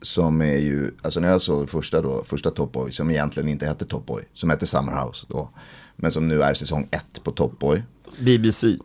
som 0.00 0.42
är 0.42 0.56
ju, 0.56 0.90
alltså 1.02 1.20
när 1.20 1.28
jag 1.28 1.42
såg 1.42 1.70
första 1.70 2.02
då, 2.02 2.24
första 2.26 2.50
Top 2.50 2.72
Boy 2.72 2.92
som 2.92 3.10
egentligen 3.10 3.48
inte 3.48 3.66
hette 3.66 3.84
Top 3.84 4.06
Boy, 4.06 4.22
som 4.34 4.50
hette 4.50 4.66
Summer 4.66 5.04
House 5.04 5.26
då. 5.28 5.50
Men 5.96 6.10
som 6.10 6.28
nu 6.28 6.42
är 6.42 6.54
säsong 6.54 6.88
ett 6.90 7.24
på 7.24 7.30
Top 7.30 7.58
Boy. 7.58 7.82
BBC. 8.18 8.76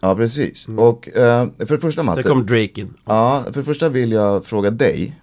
Ja, 0.00 0.14
precis. 0.14 0.68
Och 0.68 1.08
eh, 1.08 1.48
för 1.58 1.66
det 1.74 1.78
första 1.78 2.02
Sen 2.02 2.06
Matte, 2.06 2.22
kom 2.22 2.46
Drake 2.46 2.80
in. 2.80 2.94
ja, 3.04 3.42
för 3.44 3.52
det 3.60 3.64
första 3.64 3.88
vill 3.88 4.12
jag 4.12 4.44
fråga 4.44 4.70
dig. 4.70 5.20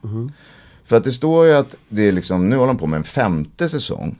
För 0.85 0.95
att 0.97 1.03
det 1.03 1.11
står 1.11 1.45
ju 1.45 1.53
att 1.53 1.75
det 1.89 2.07
är 2.07 2.11
liksom, 2.11 2.49
nu 2.49 2.55
håller 2.55 2.67
de 2.67 2.77
på 2.77 2.87
med 2.87 2.97
en 2.97 3.03
femte 3.03 3.69
säsong. 3.69 4.15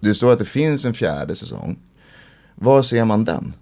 Det 0.00 0.14
står 0.14 0.32
att 0.32 0.38
det 0.38 0.44
finns 0.44 0.84
en 0.84 0.94
fjärde 0.94 1.34
säsong. 1.34 1.78
Var 2.54 2.82
ser 2.82 3.04
man 3.04 3.24
den? 3.24 3.52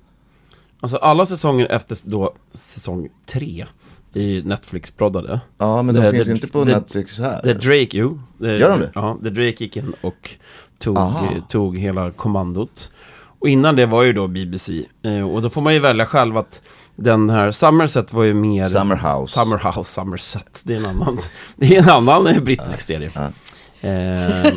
Alltså 0.80 0.97
alla 0.97 1.26
säsonger 1.26 1.66
efter 1.66 1.97
då 2.05 2.35
säsong 2.53 3.09
tre 3.26 3.66
i 4.14 4.43
Netflix-proddade. 4.43 5.41
Ja, 5.59 5.83
men 5.83 5.95
Det- 5.95 6.03
de 6.03 6.11
finns 6.11 6.26
det- 6.26 6.33
inte 6.33 6.49
på 6.49 6.64
det- 6.64 6.72
Netflix 6.74 7.18
här. 7.18 7.41
Där 7.45 7.55
Drake, 7.55 7.89
jo. 7.99 8.20
Där, 8.39 8.59
Gör 8.59 8.68
de 8.70 8.80
det? 8.80 8.91
Ja, 8.95 9.18
där 9.22 9.30
Drake 9.30 9.64
gick 9.64 9.76
in 9.76 9.93
och 10.01 10.30
tog, 10.78 10.99
Aha. 10.99 11.28
tog 11.49 11.78
hela 11.78 12.11
kommandot. 12.11 12.93
Och 13.43 13.49
innan 13.49 13.76
det 13.76 13.86
var 13.86 14.03
ju 14.03 14.12
då 14.12 14.28
BBC. 14.28 14.82
Eh, 15.05 15.30
och 15.30 15.43
då 15.43 15.51
får 15.51 15.61
man 15.61 15.74
ju 15.74 15.80
välja 15.80 16.07
själv 16.07 16.36
att 16.36 16.62
den 16.97 17.30
här 17.30 17.51
Somerset 17.51 18.12
var 18.12 18.24
ju 18.24 18.34
mer... 18.34 18.64
Summer 18.64 18.97
House. 18.97 19.32
Summer 19.40 19.59
House, 19.76 19.93
Somerset. 19.93 20.61
Det 20.62 20.74
är 20.74 20.78
en 20.78 20.86
annan, 20.86 21.18
det 21.57 21.76
är 21.76 21.82
en 21.82 21.88
annan 21.90 22.26
eh, 22.26 22.40
brittisk 22.43 22.80
serie. 22.80 23.11
Eh, 23.80 24.53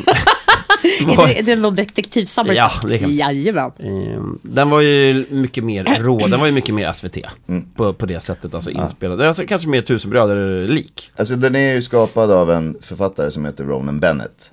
Är 1.00 1.26
det, 1.26 1.38
är 1.38 1.42
det 1.42 1.56
någon 1.56 1.74
detektiv 1.74 2.24
Somerset? 2.24 2.56
Ja, 2.82 2.88
det 2.88 2.98
kan. 2.98 3.12
Jajamän. 3.12 3.70
Eh, 3.78 4.22
den 4.42 4.70
var 4.70 4.80
ju 4.80 5.26
mycket 5.30 5.64
mer 5.64 5.84
rå, 6.00 6.26
den 6.26 6.40
var 6.40 6.46
ju 6.46 6.52
mycket 6.52 6.74
mer 6.74 6.92
SVT 6.92 7.16
Mm. 7.48 7.64
på, 7.76 7.92
på 7.92 8.06
det 8.06 8.20
sättet, 8.20 8.54
alltså 8.54 8.70
inspelad. 8.70 9.18
Det 9.18 9.24
är 9.24 9.28
alltså 9.28 9.46
kanske 9.46 9.68
mer 9.68 9.82
Tusenbröder-lik. 9.82 11.10
Alltså 11.16 11.36
den 11.36 11.54
är 11.56 11.74
ju 11.74 11.82
skapad 11.82 12.30
av 12.30 12.50
en 12.50 12.76
författare 12.82 13.30
som 13.30 13.44
heter 13.44 13.64
Ronan 13.64 14.00
Bennett. 14.00 14.50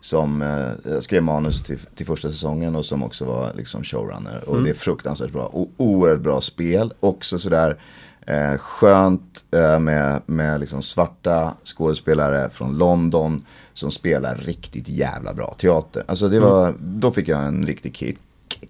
Som 0.00 0.42
eh, 0.42 1.00
skrev 1.00 1.22
manus 1.22 1.62
till, 1.62 1.78
till 1.78 2.06
första 2.06 2.28
säsongen 2.28 2.76
och 2.76 2.84
som 2.84 3.02
också 3.02 3.24
var 3.24 3.52
liksom 3.56 3.84
showrunner. 3.84 4.44
Och 4.46 4.62
det 4.62 4.70
är 4.70 4.74
fruktansvärt 4.74 5.32
bra. 5.32 5.42
Och 5.42 5.68
oerhört 5.76 6.20
bra 6.20 6.40
spel. 6.40 6.92
Också 7.00 7.38
sådär 7.38 7.78
eh, 8.26 8.58
skönt 8.58 9.44
eh, 9.50 9.78
med, 9.78 10.22
med 10.26 10.60
liksom 10.60 10.82
svarta 10.82 11.54
skådespelare 11.64 12.50
från 12.50 12.78
London. 12.78 13.44
Som 13.72 13.90
spelar 13.90 14.36
riktigt 14.36 14.88
jävla 14.88 15.34
bra 15.34 15.54
teater. 15.58 16.04
Alltså 16.08 16.28
det 16.28 16.40
var, 16.40 16.74
då 16.80 17.12
fick 17.12 17.28
jag 17.28 17.44
en 17.44 17.66
riktig 17.66 17.96
kick. 17.96 18.18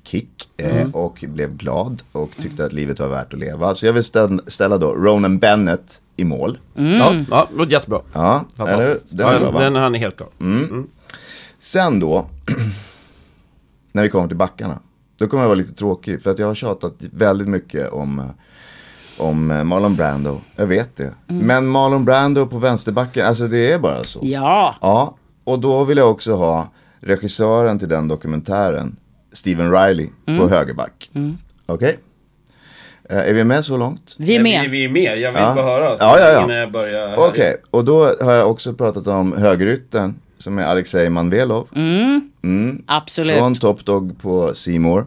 Kick 0.03 0.49
eh, 0.57 0.91
och 0.93 1.25
blev 1.29 1.57
glad 1.57 2.03
och 2.13 2.31
tyckte 2.43 2.65
att 2.65 2.73
livet 2.73 3.01
var 3.01 3.09
värt 3.09 3.33
att 3.33 3.39
leva. 3.39 3.75
Så 3.75 3.87
jag 3.87 3.93
vill 3.93 4.05
ställa, 4.05 4.43
ställa 4.47 4.79
då 4.79 4.95
Ronan 4.95 5.39
Bennett 5.39 6.01
i 6.17 6.25
mål. 6.25 6.59
Ja, 6.75 7.15
ja, 7.31 7.49
det 7.51 7.59
låter 7.59 7.73
jättebra. 7.73 8.01
Ja, 8.13 8.45
Fantastiskt. 8.57 9.17
Den 9.17 9.29
är 9.29 9.33
ja? 9.33 9.49
Mm. 9.49 9.55
den 9.55 9.75
han 9.75 9.95
är 9.95 9.99
helt 9.99 10.17
klar. 10.17 10.29
Sen 11.67 12.01
då, 12.01 12.27
när 13.93 14.03
vi 14.03 14.09
kommer 14.09 14.29
till 14.29 14.37
backarna. 14.37 14.79
Då 15.19 15.27
kommer 15.27 15.43
jag 15.43 15.49
vara 15.49 15.59
lite 15.59 15.73
tråkig 15.75 16.23
för 16.23 16.31
att 16.31 16.39
jag 16.39 16.47
har 16.47 16.55
tjatat 16.55 16.95
väldigt 16.99 17.49
mycket 17.49 17.91
om, 17.91 18.23
om 19.19 19.51
eh, 19.51 19.65
Marlon 19.65 19.97
Brando. 19.97 20.41
Jag 20.57 20.67
vet 20.67 20.97
det. 20.97 21.13
Men 21.27 21.67
Marlon 21.67 22.05
Brando 22.05 22.47
på 22.47 22.59
vänsterbacken, 22.59 23.27
alltså 23.27 23.47
det 23.47 23.73
är 23.73 23.79
bara 23.79 24.05
så. 24.05 24.21
Ja. 24.23 24.75
Ja, 24.81 25.17
och 25.45 25.59
då 25.59 25.85
vill 25.85 25.99
jag 25.99 26.11
också 26.11 26.35
ha 26.35 26.69
regissören 27.01 27.79
till 27.79 27.89
den 27.89 28.09
dokumentären, 28.09 28.97
Steven 29.33 29.73
Riley, 29.73 30.09
på 30.39 30.49
högerback. 30.49 31.11
Okej? 31.67 31.99
Eh, 33.11 33.19
är 33.19 33.33
vi 33.33 33.45
med 33.45 33.65
så 33.65 33.77
långt? 33.77 34.17
Vi 34.19 34.37
är 34.37 34.43
med. 34.43 34.63
Vi, 34.63 34.69
vi 34.69 34.85
är 34.85 34.89
med, 34.89 35.19
jag 35.21 35.33
vill 35.33 35.43
Ja. 35.43 35.55
bara 35.55 35.65
höra. 35.65 35.91
så 35.91 36.05
Ja, 36.05 36.19
ja, 36.21 36.29
ja. 36.31 36.45
Innan 36.45 36.57
jag 36.57 36.73
börjar. 36.73 37.15
Okej, 37.19 37.57
och 37.71 37.85
då 37.85 38.05
har 38.23 38.33
jag 38.33 38.51
också 38.51 38.75
pratat 38.75 39.07
om 39.07 39.33
högerytten 39.33 40.15
som 40.39 40.59
är 40.59 40.65
Alexej 40.65 41.11
Manvelov. 41.11 41.69
Absolut. 42.87 43.39
Från 43.39 43.55
Top 43.55 43.85
Dog 43.85 44.19
på 44.19 44.55
Seymour. 44.55 45.07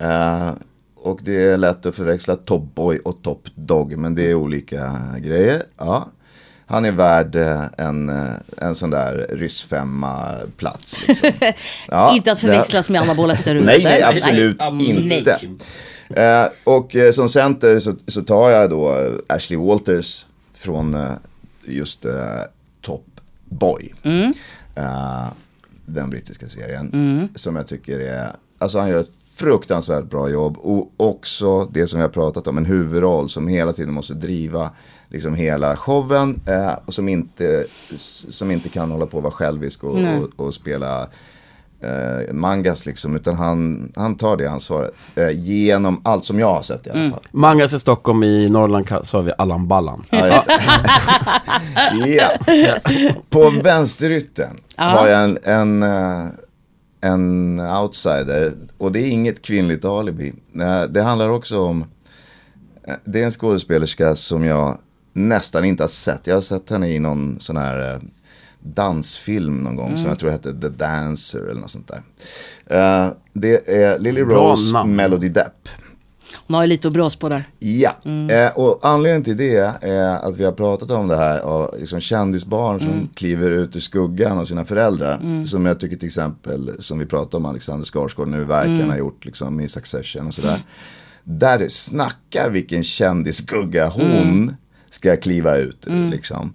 Eh, 0.00 0.50
och 0.96 1.20
det 1.22 1.42
är 1.46 1.56
lätt 1.56 1.86
att 1.86 1.94
förväxla 1.94 2.36
Top 2.36 2.74
Boy 2.74 2.98
och 2.98 3.22
Top 3.22 3.48
Dog, 3.54 3.96
men 3.96 4.14
det 4.14 4.30
är 4.30 4.34
olika 4.34 5.00
grejer. 5.18 5.62
Ja. 5.78 6.08
Han 6.70 6.84
är 6.84 6.92
värd 6.92 7.36
eh, 7.36 7.64
en, 7.76 8.08
eh, 8.08 8.34
en 8.56 8.74
sån 8.74 8.90
där 8.90 9.26
ryssfemma 9.30 10.34
plats. 10.56 11.08
Liksom. 11.08 11.30
Ja, 11.88 12.14
Inte 12.14 12.32
att 12.32 12.40
förväxlas 12.40 12.90
med 12.90 13.00
anabola 13.00 13.36
steroider. 13.36 13.66
Nej, 13.66 13.84
nej, 13.84 14.02
absolut 14.02 14.62
Nej. 14.72 15.18
inte. 15.18 15.36
Eh, 16.22 16.46
och 16.64 16.96
eh, 16.96 17.12
som 17.12 17.28
center 17.28 17.80
så, 17.80 17.94
så 18.06 18.20
tar 18.22 18.50
jag 18.50 18.70
då 18.70 19.12
Ashley 19.28 19.58
Walters 19.58 20.26
från 20.54 20.96
just 21.64 22.06
Top 22.82 23.17
Boy. 23.48 23.94
Eh, 24.74 25.26
den 25.86 26.10
brittiska 26.10 26.48
serien. 26.48 26.90
Som 27.34 27.56
jag 27.56 27.66
tycker 27.66 27.98
är, 27.98 28.32
alltså 28.58 28.78
han 28.78 28.88
gör 28.88 29.00
ett 29.00 29.12
fruktansvärt 29.38 30.04
bra 30.04 30.30
jobb. 30.30 30.56
Och 30.56 30.92
också 30.96 31.64
det 31.64 31.86
som 31.86 32.00
har 32.00 32.08
pratat 32.08 32.46
om, 32.46 32.58
en 32.58 32.64
huvudroll 32.64 33.28
som 33.28 33.48
hela 33.48 33.72
tiden 33.72 33.94
måste 33.94 34.14
driva 34.14 34.70
liksom 35.08 35.34
hela 35.34 35.76
showen. 35.76 36.40
Eh, 36.46 36.72
och 36.84 36.94
som 36.94 37.08
inte, 37.08 37.66
som 38.28 38.50
inte 38.50 38.68
kan 38.68 38.90
hålla 38.90 39.06
på 39.06 39.16
att 39.16 39.22
vara 39.24 39.32
självisk 39.32 39.84
och, 39.84 39.96
och, 39.96 40.46
och 40.46 40.54
spela 40.54 41.08
eh, 41.82 42.34
mangas 42.34 42.86
liksom. 42.86 43.16
Utan 43.16 43.34
han, 43.36 43.92
han 43.96 44.16
tar 44.16 44.36
det 44.36 44.46
ansvaret. 44.46 44.94
Eh, 45.14 45.30
genom 45.30 46.00
allt 46.04 46.24
som 46.24 46.38
jag 46.38 46.52
har 46.54 46.62
sett 46.62 46.86
i 46.86 46.90
alla 46.90 47.10
fall. 47.10 47.26
Mangas 47.30 47.74
i 47.74 47.78
Stockholm, 47.78 48.22
i 48.22 48.48
Norrland 48.48 48.88
så 49.02 49.16
har 49.18 49.22
vi 49.22 49.32
Allan 49.38 49.68
Ballan. 49.68 50.02
Ja, 50.10 50.44
ja. 52.06 52.30
På 53.30 53.50
vänsterytten 53.62 54.60
har 54.76 55.06
jag 55.08 55.24
en, 55.24 55.38
en, 55.44 55.82
eh, 55.82 56.26
en 57.00 57.60
outsider. 57.60 58.52
Och 58.78 58.92
det 58.92 59.00
är 59.00 59.08
inget 59.10 59.42
kvinnligt 59.42 59.84
alibi. 59.84 60.32
Eh, 60.60 60.82
Det 60.82 61.02
handlar 61.02 61.28
också 61.28 61.60
om, 61.60 61.84
eh, 62.88 62.94
det 63.04 63.20
är 63.20 63.24
en 63.24 63.30
skådespelerska 63.30 64.14
som 64.16 64.44
jag 64.44 64.78
nästan 65.12 65.64
inte 65.64 65.82
har 65.82 65.88
sett. 65.88 66.26
Jag 66.26 66.34
har 66.36 66.40
sett 66.40 66.70
henne 66.70 66.88
i 66.88 66.98
någon 66.98 67.36
sån 67.40 67.56
här 67.56 68.00
dansfilm 68.60 69.62
någon 69.62 69.76
gång 69.76 69.98
som 69.98 70.08
jag 70.08 70.18
tror 70.18 70.30
hette 70.30 70.60
The 70.60 70.68
Dancer 70.68 71.50
eller 71.50 71.60
något 71.60 71.70
sånt 71.70 71.88
där. 71.88 72.02
Eh, 73.06 73.12
Det 73.32 73.68
är 73.82 73.98
Lily 73.98 74.24
Bra 74.24 74.50
Rose 74.52 74.72
namn. 74.72 74.96
Melody 74.96 75.28
Depp. 75.28 75.68
Hon 76.46 76.54
har 76.54 76.62
ju 76.62 76.68
lite 76.68 76.88
att 76.88 76.94
brås 76.94 77.16
på 77.16 77.28
där. 77.28 77.44
Ja, 77.58 77.90
eh, 78.30 78.58
och 78.58 78.78
anledningen 78.82 79.22
till 79.24 79.36
det 79.36 79.56
är 79.82 80.28
att 80.28 80.36
vi 80.36 80.44
har 80.44 80.52
pratat 80.52 80.90
om 80.90 81.08
det 81.08 81.16
här 81.16 81.38
av 81.38 81.74
liksom 81.78 82.00
kändisbarn 82.00 82.80
som 82.80 83.08
kliver 83.14 83.50
ut 83.50 83.76
ur 83.76 83.80
skuggan 83.80 84.38
av 84.38 84.44
sina 84.44 84.64
föräldrar. 84.64 85.44
Som 85.44 85.66
jag 85.66 85.80
tycker 85.80 85.96
till 85.96 86.06
exempel, 86.06 86.70
som 86.80 86.98
vi 86.98 87.06
pratade 87.06 87.36
om 87.36 87.44
Alexander 87.46 87.84
Skarsgård 87.84 88.28
nu 88.28 88.44
verkligen 88.44 88.90
har 88.90 88.96
gjort 88.96 89.24
liksom 89.24 89.60
i 89.60 89.68
Succession 89.68 90.26
och 90.26 90.34
sådär. 90.34 90.62
Där 91.24 91.58
det 91.58 91.70
snackar 91.72 92.50
vilken 92.50 92.82
kändisskugga 92.82 93.88
hon 93.88 94.56
ska 94.90 95.16
kliva 95.16 95.56
ut 95.56 95.86
ur 95.86 96.10
liksom. 96.10 96.52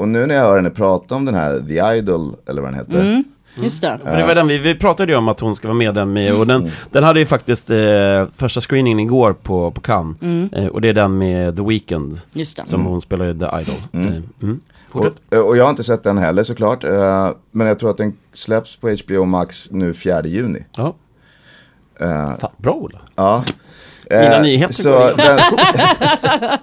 Och 0.00 0.08
nu 0.08 0.26
när 0.26 0.34
jag 0.34 0.42
hör 0.42 0.56
henne 0.56 0.70
prata 0.70 1.14
om 1.14 1.24
den 1.24 1.34
här 1.34 1.60
The 1.60 1.98
Idol, 1.98 2.34
eller 2.48 2.62
vad 2.62 2.70
den 2.72 2.78
heter. 2.80 3.24
Just 3.62 3.82
det. 3.82 3.98
För 4.04 4.16
det 4.16 4.26
var 4.26 4.34
den 4.34 4.48
vi, 4.48 4.58
vi 4.58 4.74
pratade 4.74 5.12
ju 5.12 5.18
om 5.18 5.28
att 5.28 5.40
hon 5.40 5.54
ska 5.54 5.68
vara 5.68 5.78
med 5.78 5.94
den 5.94 6.12
med 6.12 6.34
och 6.34 6.46
den, 6.46 6.70
den 6.92 7.04
hade 7.04 7.20
ju 7.20 7.26
faktiskt 7.26 7.70
eh, 7.70 8.26
första 8.36 8.60
screeningen 8.60 9.00
igår 9.00 9.32
på, 9.32 9.70
på 9.70 9.80
Cannes. 9.80 10.16
Eh, 10.52 10.66
och 10.66 10.80
det 10.80 10.88
är 10.88 10.92
den 10.92 11.18
med 11.18 11.56
The 11.56 11.62
Weeknd. 11.62 12.20
Just 12.32 12.56
det. 12.56 12.62
Som 12.66 12.84
hon 12.84 13.00
spelar 13.00 13.26
i 13.30 13.38
The 13.38 13.44
Idol. 13.60 13.82
Eh, 13.92 14.22
mm. 14.42 14.60
Fortsätt. 14.90 15.14
Och, 15.30 15.48
och 15.48 15.56
jag 15.56 15.64
har 15.64 15.70
inte 15.70 15.82
sett 15.82 16.02
den 16.02 16.18
heller 16.18 16.42
såklart. 16.42 16.84
eh, 16.84 17.30
Men 17.50 17.66
jag 17.66 17.78
tror 17.78 17.90
att 17.90 17.96
den 17.96 18.16
släpps 18.32 18.76
på 18.76 18.96
HBO 19.06 19.24
Max 19.24 19.70
nu 19.70 19.94
4 19.94 20.26
juni. 20.26 20.64
Ja. 20.76 20.94
Fan, 22.40 22.50
bra 22.56 22.72
Ola. 22.74 22.98
Ja. 23.16 23.44
Mina 24.10 24.36
Eh, 24.36 24.42
nyheter 24.42 24.74
så 24.74 25.14
den, 25.16 25.40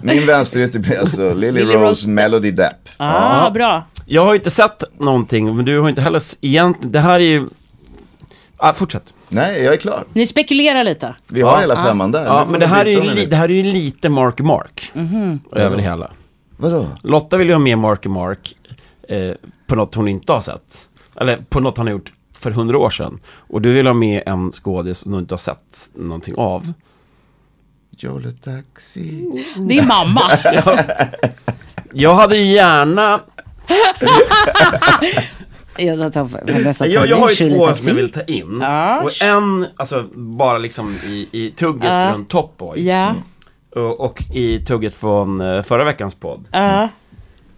Min 0.00 0.26
vänsterytter 0.26 0.78
blir 0.78 0.98
alltså 0.98 1.34
Lily 1.34 1.62
Rose 1.62 2.10
Melody 2.10 2.50
Depp. 2.50 2.88
Ah, 2.96 3.50
bra. 3.50 3.82
Jag 4.06 4.24
har 4.24 4.32
ju 4.32 4.38
inte 4.38 4.50
sett 4.50 4.84
någonting, 4.98 5.56
men 5.56 5.64
du 5.64 5.80
har 5.80 5.88
inte 5.88 6.02
heller 6.02 6.22
egentligen, 6.40 6.92
det 6.92 7.00
här 7.00 7.20
är 7.20 7.24
ju... 7.24 7.48
Ah, 8.56 8.74
fortsätt. 8.74 9.14
Nej, 9.28 9.62
jag 9.62 9.74
är 9.74 9.78
klar. 9.78 10.04
Ni 10.12 10.26
spekulerar 10.26 10.84
lite. 10.84 11.14
Vi 11.28 11.40
har 11.42 11.60
hela 11.60 11.76
femman 11.84 12.12
där. 12.12 12.24
Ja, 12.24 12.46
men 12.50 12.60
det 12.60 12.66
här, 12.66 12.86
är 12.86 12.90
ju 12.90 13.02
li, 13.02 13.26
det 13.26 13.36
här 13.36 13.44
är 13.44 13.52
ju 13.54 13.62
lite 13.62 14.08
Mark 14.08 14.40
Mark. 14.40 14.92
Över 15.52 15.76
det 15.76 15.82
hela. 15.82 16.10
Vadå? 16.56 16.86
Lotta 17.02 17.36
vill 17.36 17.46
ju 17.48 17.54
ha 17.54 17.58
med 17.58 17.78
Marky 17.78 18.08
Mark 18.08 18.56
eh, 19.08 19.32
på 19.66 19.74
något 19.74 19.94
hon 19.94 20.08
inte 20.08 20.32
har 20.32 20.40
sett. 20.40 20.88
Eller 21.20 21.36
på 21.36 21.60
något 21.60 21.76
han 21.76 21.86
har 21.86 21.92
gjort 21.92 22.12
för 22.38 22.50
hundra 22.50 22.78
år 22.78 22.90
sedan. 22.90 23.20
Och 23.34 23.62
du 23.62 23.72
vill 23.72 23.86
ha 23.86 23.94
med 23.94 24.22
en 24.26 24.52
skådis 24.52 24.98
som 24.98 25.12
du 25.12 25.18
inte 25.18 25.34
har 25.34 25.38
sett 25.38 25.90
någonting 25.94 26.34
av. 26.36 26.72
Jolie 28.02 28.30
Taxi. 28.30 29.26
Det 29.56 29.78
är 29.78 29.86
mamma. 29.88 30.30
Jag 31.92 32.14
hade 32.14 32.36
gärna... 32.36 33.20
jag, 35.78 36.12
tar 36.12 36.30
Jag, 36.86 37.06
jag 37.08 37.16
har 37.16 37.30
ju 37.30 37.50
två 37.50 37.74
som 37.74 37.88
jag 37.88 37.94
vill 37.94 38.12
ta 38.12 38.22
in. 38.22 38.58
Ja. 38.62 39.02
Och 39.02 39.22
en, 39.22 39.66
alltså 39.76 40.02
bara 40.14 40.58
liksom 40.58 40.96
i, 41.06 41.28
i 41.32 41.50
tugget 41.50 41.90
Ja. 41.90 42.12
från 42.12 42.24
Top 42.24 42.56
Boy. 42.58 42.86
Ja. 42.86 43.14
Och, 43.74 44.00
och 44.00 44.22
i 44.32 44.64
tugget 44.64 44.94
från 44.94 45.40
eh, 45.40 45.62
förra 45.62 45.84
veckans 45.84 46.14
podd. 46.14 46.44
Ja. 46.52 46.88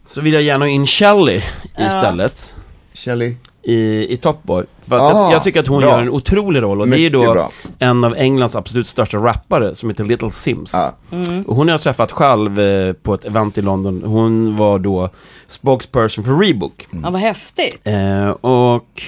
Så 0.06 0.20
vill 0.20 0.32
jag 0.32 0.42
gärna 0.42 0.68
in 0.68 0.86
Shelley 0.86 1.42
istället. 1.78 2.54
Shelly. 2.94 3.36
I, 3.62 4.06
i 4.12 4.16
Top 4.16 4.42
Boy. 4.42 4.64
För 4.82 4.96
att 4.96 5.02
Ah, 5.14 5.22
jag, 5.24 5.32
jag 5.32 5.42
tycker 5.42 5.60
att 5.60 5.66
hon 5.66 5.80
bra. 5.80 5.90
gör 5.90 5.98
en 6.02 6.08
otrolig 6.10 6.62
roll 6.62 6.80
och 6.80 6.88
det 6.88 6.96
är 6.96 6.98
ju 6.98 7.10
Mycket 7.10 7.26
då 7.26 7.32
bra. 7.32 7.50
en 7.78 8.04
av 8.04 8.14
Englands 8.14 8.56
absolut 8.56 8.86
största 8.86 9.16
rappare 9.18 9.74
som 9.74 9.88
heter 9.90 10.04
Little 10.04 10.30
Sims. 10.30 10.72
Ja. 10.74 11.18
Och 11.46 11.56
hon 11.56 11.68
har 11.68 11.74
jag 11.74 11.80
träffat 11.80 12.12
själv 12.12 12.60
eh, 12.60 12.92
på 12.92 13.14
ett 13.14 13.24
event 13.24 13.58
i 13.58 13.62
London. 13.62 14.02
Hon 14.04 14.56
var 14.56 14.78
då 14.78 15.10
spokesperson 15.48 16.24
för 16.24 16.38
Reebok. 16.38 16.86
Ja, 17.02 17.10
vad 17.10 17.20
häftigt. 17.20 17.80
Eh, 17.88 18.28
och 18.30 19.02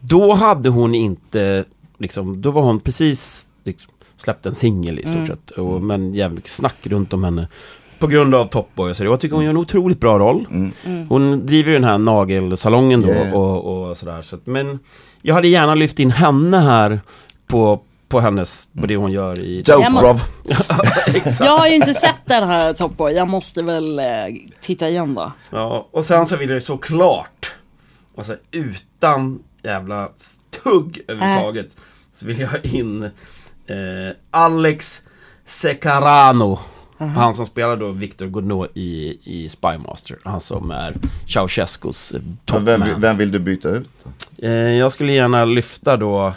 då 0.00 0.32
hade 0.34 0.68
hon 0.68 0.94
inte, 0.94 1.64
liksom, 1.98 2.42
då 2.42 2.50
var 2.50 2.62
hon 2.62 2.80
precis 2.80 3.48
liksom, 3.64 3.92
släppt 4.16 4.46
en 4.46 4.54
singel 4.54 4.98
i 4.98 5.06
stort 5.06 5.26
sett. 5.26 5.50
Och, 5.50 5.82
men 5.82 6.14
jävligt 6.14 6.36
mycket 6.36 6.50
snack 6.50 6.76
runt 6.82 7.12
om 7.12 7.24
henne. 7.24 7.48
På 8.00 8.06
grund 8.06 8.34
av 8.34 8.46
Top 8.46 8.74
Boy 8.74 8.90
och 8.90 8.96
så. 8.96 9.04
Jag 9.04 9.20
tycker 9.20 9.34
hon 9.34 9.44
gör 9.44 9.50
en 9.50 9.56
otroligt 9.56 10.00
bra 10.00 10.18
roll. 10.18 10.46
Hon 11.08 11.46
driver 11.46 11.68
ju 11.70 11.74
den 11.74 11.84
här 11.84 11.98
nagelsalongen 11.98 13.00
då 13.00 13.08
Yeah. 13.08 13.34
och, 13.36 13.88
och 13.88 13.96
sådär. 13.96 14.22
Så 14.22 14.36
att, 14.36 14.46
men 14.46 14.78
jag 15.22 15.34
hade 15.34 15.48
gärna 15.48 15.74
lyft 15.74 15.98
in 15.98 16.10
henne 16.10 16.58
här 16.58 17.00
på, 17.46 17.80
på 18.08 18.20
hennes, 18.20 18.70
på 18.80 18.86
det 18.86 18.96
hon 18.96 19.12
gör 19.12 19.38
i... 19.38 19.62
Dope 19.62 20.20
Jag 21.44 21.58
har 21.58 21.66
ju 21.66 21.74
inte 21.74 21.94
sett 21.94 22.22
den 22.24 22.48
här 22.48 22.72
Top 22.72 22.96
Boy. 22.96 23.12
Jag 23.12 23.28
måste 23.28 23.62
väl 23.62 23.98
eh, 23.98 24.04
titta 24.60 24.88
igen 24.88 25.14
då. 25.14 25.32
Ja, 25.50 25.88
och 25.90 26.04
sen 26.04 26.26
så 26.26 26.36
vill 26.36 26.50
jag 26.50 26.62
såklart, 26.62 27.52
alltså 28.16 28.36
utan 28.50 29.42
jävla 29.62 30.08
tugg 30.64 31.00
överhuvudtaget, 31.08 31.76
så 32.12 32.26
vill 32.26 32.40
jag 32.40 32.64
in 32.66 33.02
eh, 33.02 33.10
Alex 34.30 35.02
Secarano. 35.46 36.58
Han 37.06 37.34
som 37.34 37.46
spelar 37.46 37.76
då 37.76 37.90
Victor 37.90 38.26
Godot 38.26 38.70
i, 38.74 39.18
i 39.24 39.48
Spymaster. 39.48 40.18
Han 40.24 40.40
som 40.40 40.70
är 40.70 40.96
Ceausescus 41.28 42.12
Ja, 42.14 42.18
Vem, 42.58 42.80
topman. 42.80 43.00
vem 43.00 43.16
vill 43.16 43.30
du 43.30 43.38
byta 43.38 43.68
ut 43.68 43.88
då? 44.04 44.46
Eh, 44.46 44.52
jag 44.52 44.92
skulle 44.92 45.12
gärna 45.12 45.44
lyfta 45.44 45.96
då, 45.96 46.34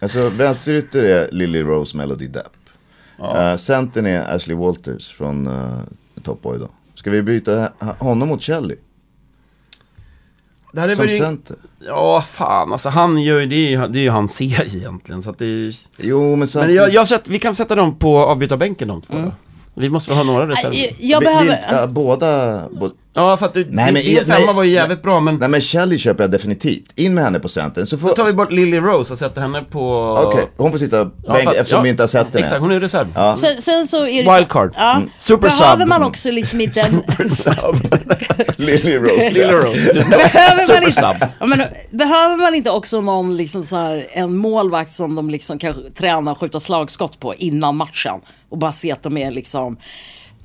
Alltså 0.00 0.28
vänsterytter 0.28 1.04
är 1.04 1.28
Lily 1.32 1.62
Rose 1.62 1.96
Melody 1.96 2.26
Depp. 2.26 2.52
Eh, 3.18 3.56
centern 3.56 4.06
är 4.06 4.34
Ashley 4.36 4.56
Walters 4.56 5.08
från 5.08 5.46
uh, 5.46 5.78
Top 6.22 6.42
Boy 6.42 6.58
då. 6.58 6.68
Ska 6.94 7.10
vi 7.10 7.22
byta 7.22 7.72
honom 7.98 8.28
mot 8.28 8.42
Kelly? 8.42 8.76
Det 10.72 10.80
här 10.80 10.88
är 10.88 10.94
Som 10.94 11.06
väl, 11.06 11.16
center? 11.16 11.56
ja 11.80 12.22
fan 12.30 12.72
alltså 12.72 12.88
han 12.88 13.22
gör 13.22 13.40
ju, 13.40 13.46
det 13.46 13.54
är 13.56 13.70
ju, 13.70 13.88
det 13.88 13.98
är 13.98 14.02
ju 14.02 14.10
hans 14.10 14.34
serie 14.34 14.76
egentligen. 14.78 15.22
Så 15.22 15.30
att 15.30 15.38
det 15.38 15.44
är, 15.46 15.72
Jo 15.98 16.20
men 16.30 16.38
men 16.38 16.48
samtidigt. 16.48 16.76
jag, 16.76 16.92
jag 16.92 17.00
har 17.00 17.06
sett, 17.06 17.28
vi 17.28 17.38
kan 17.38 17.54
sätta 17.54 17.74
dem 17.74 17.98
på 17.98 18.18
avbytarbänken 18.18 18.88
de 18.88 19.02
två 19.02 19.14
då. 19.14 19.32
Vi 19.74 19.88
måste 19.90 20.10
väl 20.10 20.18
ha 20.18 20.24
några 20.32 20.48
reserver. 20.48 20.70
Nej, 20.76 20.96
Jag 20.98 21.20
Vi- 21.20 21.24
behöver... 21.26 21.44
vilka- 21.44 21.86
båda, 21.86 22.62
bo- 22.70 22.90
Ja, 23.18 23.36
för 23.36 23.46
att 23.46 23.54
du, 23.54 23.64
Nej, 23.64 23.72
nej, 23.72 23.92
men 23.92 24.02
din 24.02 24.16
femma 24.24 24.46
nej, 24.46 24.54
var 24.54 24.62
ju 24.62 24.72
jävligt 24.72 25.02
bra, 25.02 25.20
men 25.20 25.36
Nej 25.36 25.48
men 25.48 25.60
Kelly 25.60 25.98
köper 25.98 26.24
jag 26.24 26.30
definitivt. 26.30 26.92
In 26.94 27.14
med 27.14 27.24
henne 27.24 27.38
på 27.38 27.48
centern. 27.48 27.86
Så 27.86 27.98
får... 27.98 28.08
då 28.08 28.14
tar 28.14 28.24
vi 28.24 28.32
bort 28.32 28.52
Lily 28.52 28.76
Rose 28.80 29.12
och 29.12 29.18
sätter 29.18 29.40
henne 29.40 29.62
på... 29.62 30.14
Okej, 30.26 30.50
hon 30.56 30.70
får 30.70 30.78
sitta 30.78 30.96
Ja, 30.96 31.32
bänk 31.32 31.48
eftersom 31.48 31.76
ja, 31.76 31.82
vi 31.82 31.88
inte 31.88 32.02
har 32.02 32.08
sett 32.08 32.26
henne. 32.26 32.40
Exakt, 32.40 32.60
hon 32.60 32.70
är 32.70 32.80
reserv. 32.80 33.06
Ja. 33.14 33.36
Sen, 33.36 33.62
sen 33.62 33.88
så 33.88 34.06
är 34.06 34.24
det 34.24 34.34
Wildcard. 34.36 34.72
Ja. 34.76 34.96
Mm. 34.96 35.10
Super 35.18 35.48
Behöver 35.48 35.78
sub. 35.78 35.88
man 35.88 36.02
också 36.02 36.30
liksom 36.30 36.60
inte 36.60 36.80
en... 36.80 36.94
Lily 38.56 38.98
Rose. 38.98 39.30
Lily 39.30 39.52
Rose. 39.52 39.92
behöver, 39.94 40.56
man 40.56 40.66
Super 40.66 40.86
inte, 40.86 40.92
sub. 40.92 41.28
ja, 41.40 41.46
men, 41.46 41.62
behöver 41.90 42.36
man 42.36 42.54
inte 42.54 42.70
också 42.70 43.00
någon 43.00 43.36
liksom 43.36 43.62
så 43.62 43.76
här, 43.76 44.06
en 44.12 44.36
målvakt 44.36 44.92
som 44.92 45.14
de 45.14 45.30
liksom 45.30 45.58
kan 45.58 45.74
träna 45.94 46.30
och 46.30 46.38
skjuta 46.38 46.60
slagskott 46.60 47.20
på 47.20 47.34
innan 47.34 47.76
matchen? 47.76 48.20
Och 48.50 48.58
bara 48.58 48.72
se 48.72 48.92
att 48.92 49.02
de 49.02 49.16
är 49.16 49.30
liksom... 49.30 49.76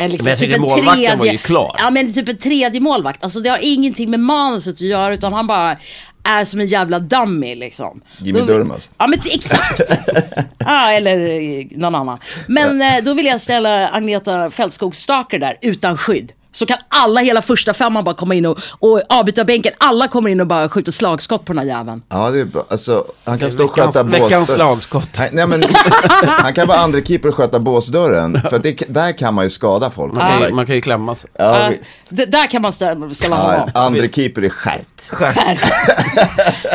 En 0.04 0.12
liksom 0.12 0.26
Men 0.26 0.32
jag 0.32 0.40
tycker 0.40 0.60
målvakten 0.60 1.20
var 1.20 1.26
ju 1.26 1.38
klar. 1.38 1.76
Ja 1.80 1.90
men 1.90 2.14
typ 2.14 2.30
en 2.30 2.38
tredje 2.38 2.82
målvakt. 2.82 3.24
Alltså 3.24 3.40
det 3.40 3.50
har 3.50 3.60
ingenting 3.62 4.10
med 4.10 4.20
manuset 4.20 4.74
att 4.74 4.82
göra 4.82 5.14
utan 5.14 5.34
han 5.34 5.48
bara 5.48 5.78
är 6.24 6.44
som 6.44 6.60
en 6.60 6.66
jävla 6.68 7.00
dummy 7.00 7.56
liksom. 7.56 8.02
Jimmy 8.18 8.40
Då- 8.40 8.46
Durmaz. 8.46 8.90
Ja 8.98 9.08
men 9.08 9.20
exakt. 9.20 10.00
ja 10.58 10.92
eller 10.92 11.30
eh, 11.30 11.66
någon 11.72 11.96
annan. 11.96 12.20
Men 12.48 12.82
eh, 12.82 13.04
då 13.04 13.14
vill 13.14 13.26
jag 13.26 13.42
ställa 13.42 13.88
Agneta 13.90 14.50
Fältskog 14.52 14.96
Staker 14.96 15.40
där 15.40 15.58
utan 15.62 15.98
skydd. 15.98 16.32
Så 16.56 16.66
kan 16.66 16.78
alla, 16.88 17.22
hela 17.22 17.42
första 17.42 17.74
femman 17.74 18.04
bara 18.04 18.16
komma 18.16 18.36
in 18.36 18.46
och, 18.46 18.60
och 18.80 19.02
avbytarbänken, 19.10 19.74
alla 19.78 20.08
kommer 20.08 20.30
in 20.30 20.42
och 20.42 20.48
bara 20.48 20.70
skjuter 20.70 20.92
slagskott 20.92 21.46
på 21.46 21.54
den 21.54 21.58
här 21.60 21.78
jäveln. 21.78 22.02
Ja 22.10 22.30
det 22.32 22.40
är 22.40 22.46
bra. 22.46 22.66
Alltså 22.70 23.06
han 23.24 23.40
kan 23.40 23.52
stå 23.52 23.64
och 23.64 23.78
Veckans- 23.78 23.86
sköta 23.86 24.04
veckans 24.04 24.50
bås- 24.50 24.56
slagskott. 24.56 25.10
Nej, 25.20 25.30
nej 25.34 25.48
men 25.48 25.64
han 26.42 26.54
kan 26.54 26.68
vara 26.68 26.78
andra 26.78 27.02
keeper 27.02 27.30
och 27.30 27.36
sköta 27.36 27.60
båsdörren. 27.60 28.42
För 28.50 28.56
att 28.58 28.64
det, 28.64 28.84
där 28.88 29.18
kan 29.18 29.34
man 29.34 29.44
ju 29.44 29.50
skada 29.50 29.90
folk. 29.90 30.14
Man 30.14 30.32
kan, 30.40 30.50
ju, 30.50 30.54
man 30.56 30.66
kan 30.66 30.76
ju 30.76 30.82
klämma 30.82 31.16
sig. 31.16 31.30
Ja 31.38 31.60
Eh, 31.60 31.70
visst. 31.70 32.00
d- 32.10 32.26
där 32.26 32.48
kan 32.48 32.62
man 32.62 32.72
ställa, 32.72 33.10
ställa 33.10 33.36
Ja, 33.36 33.42
honom. 33.52 33.70
andra 33.74 34.08
keeper 34.08 34.42
är 34.42 34.50
skärt. 34.50 35.12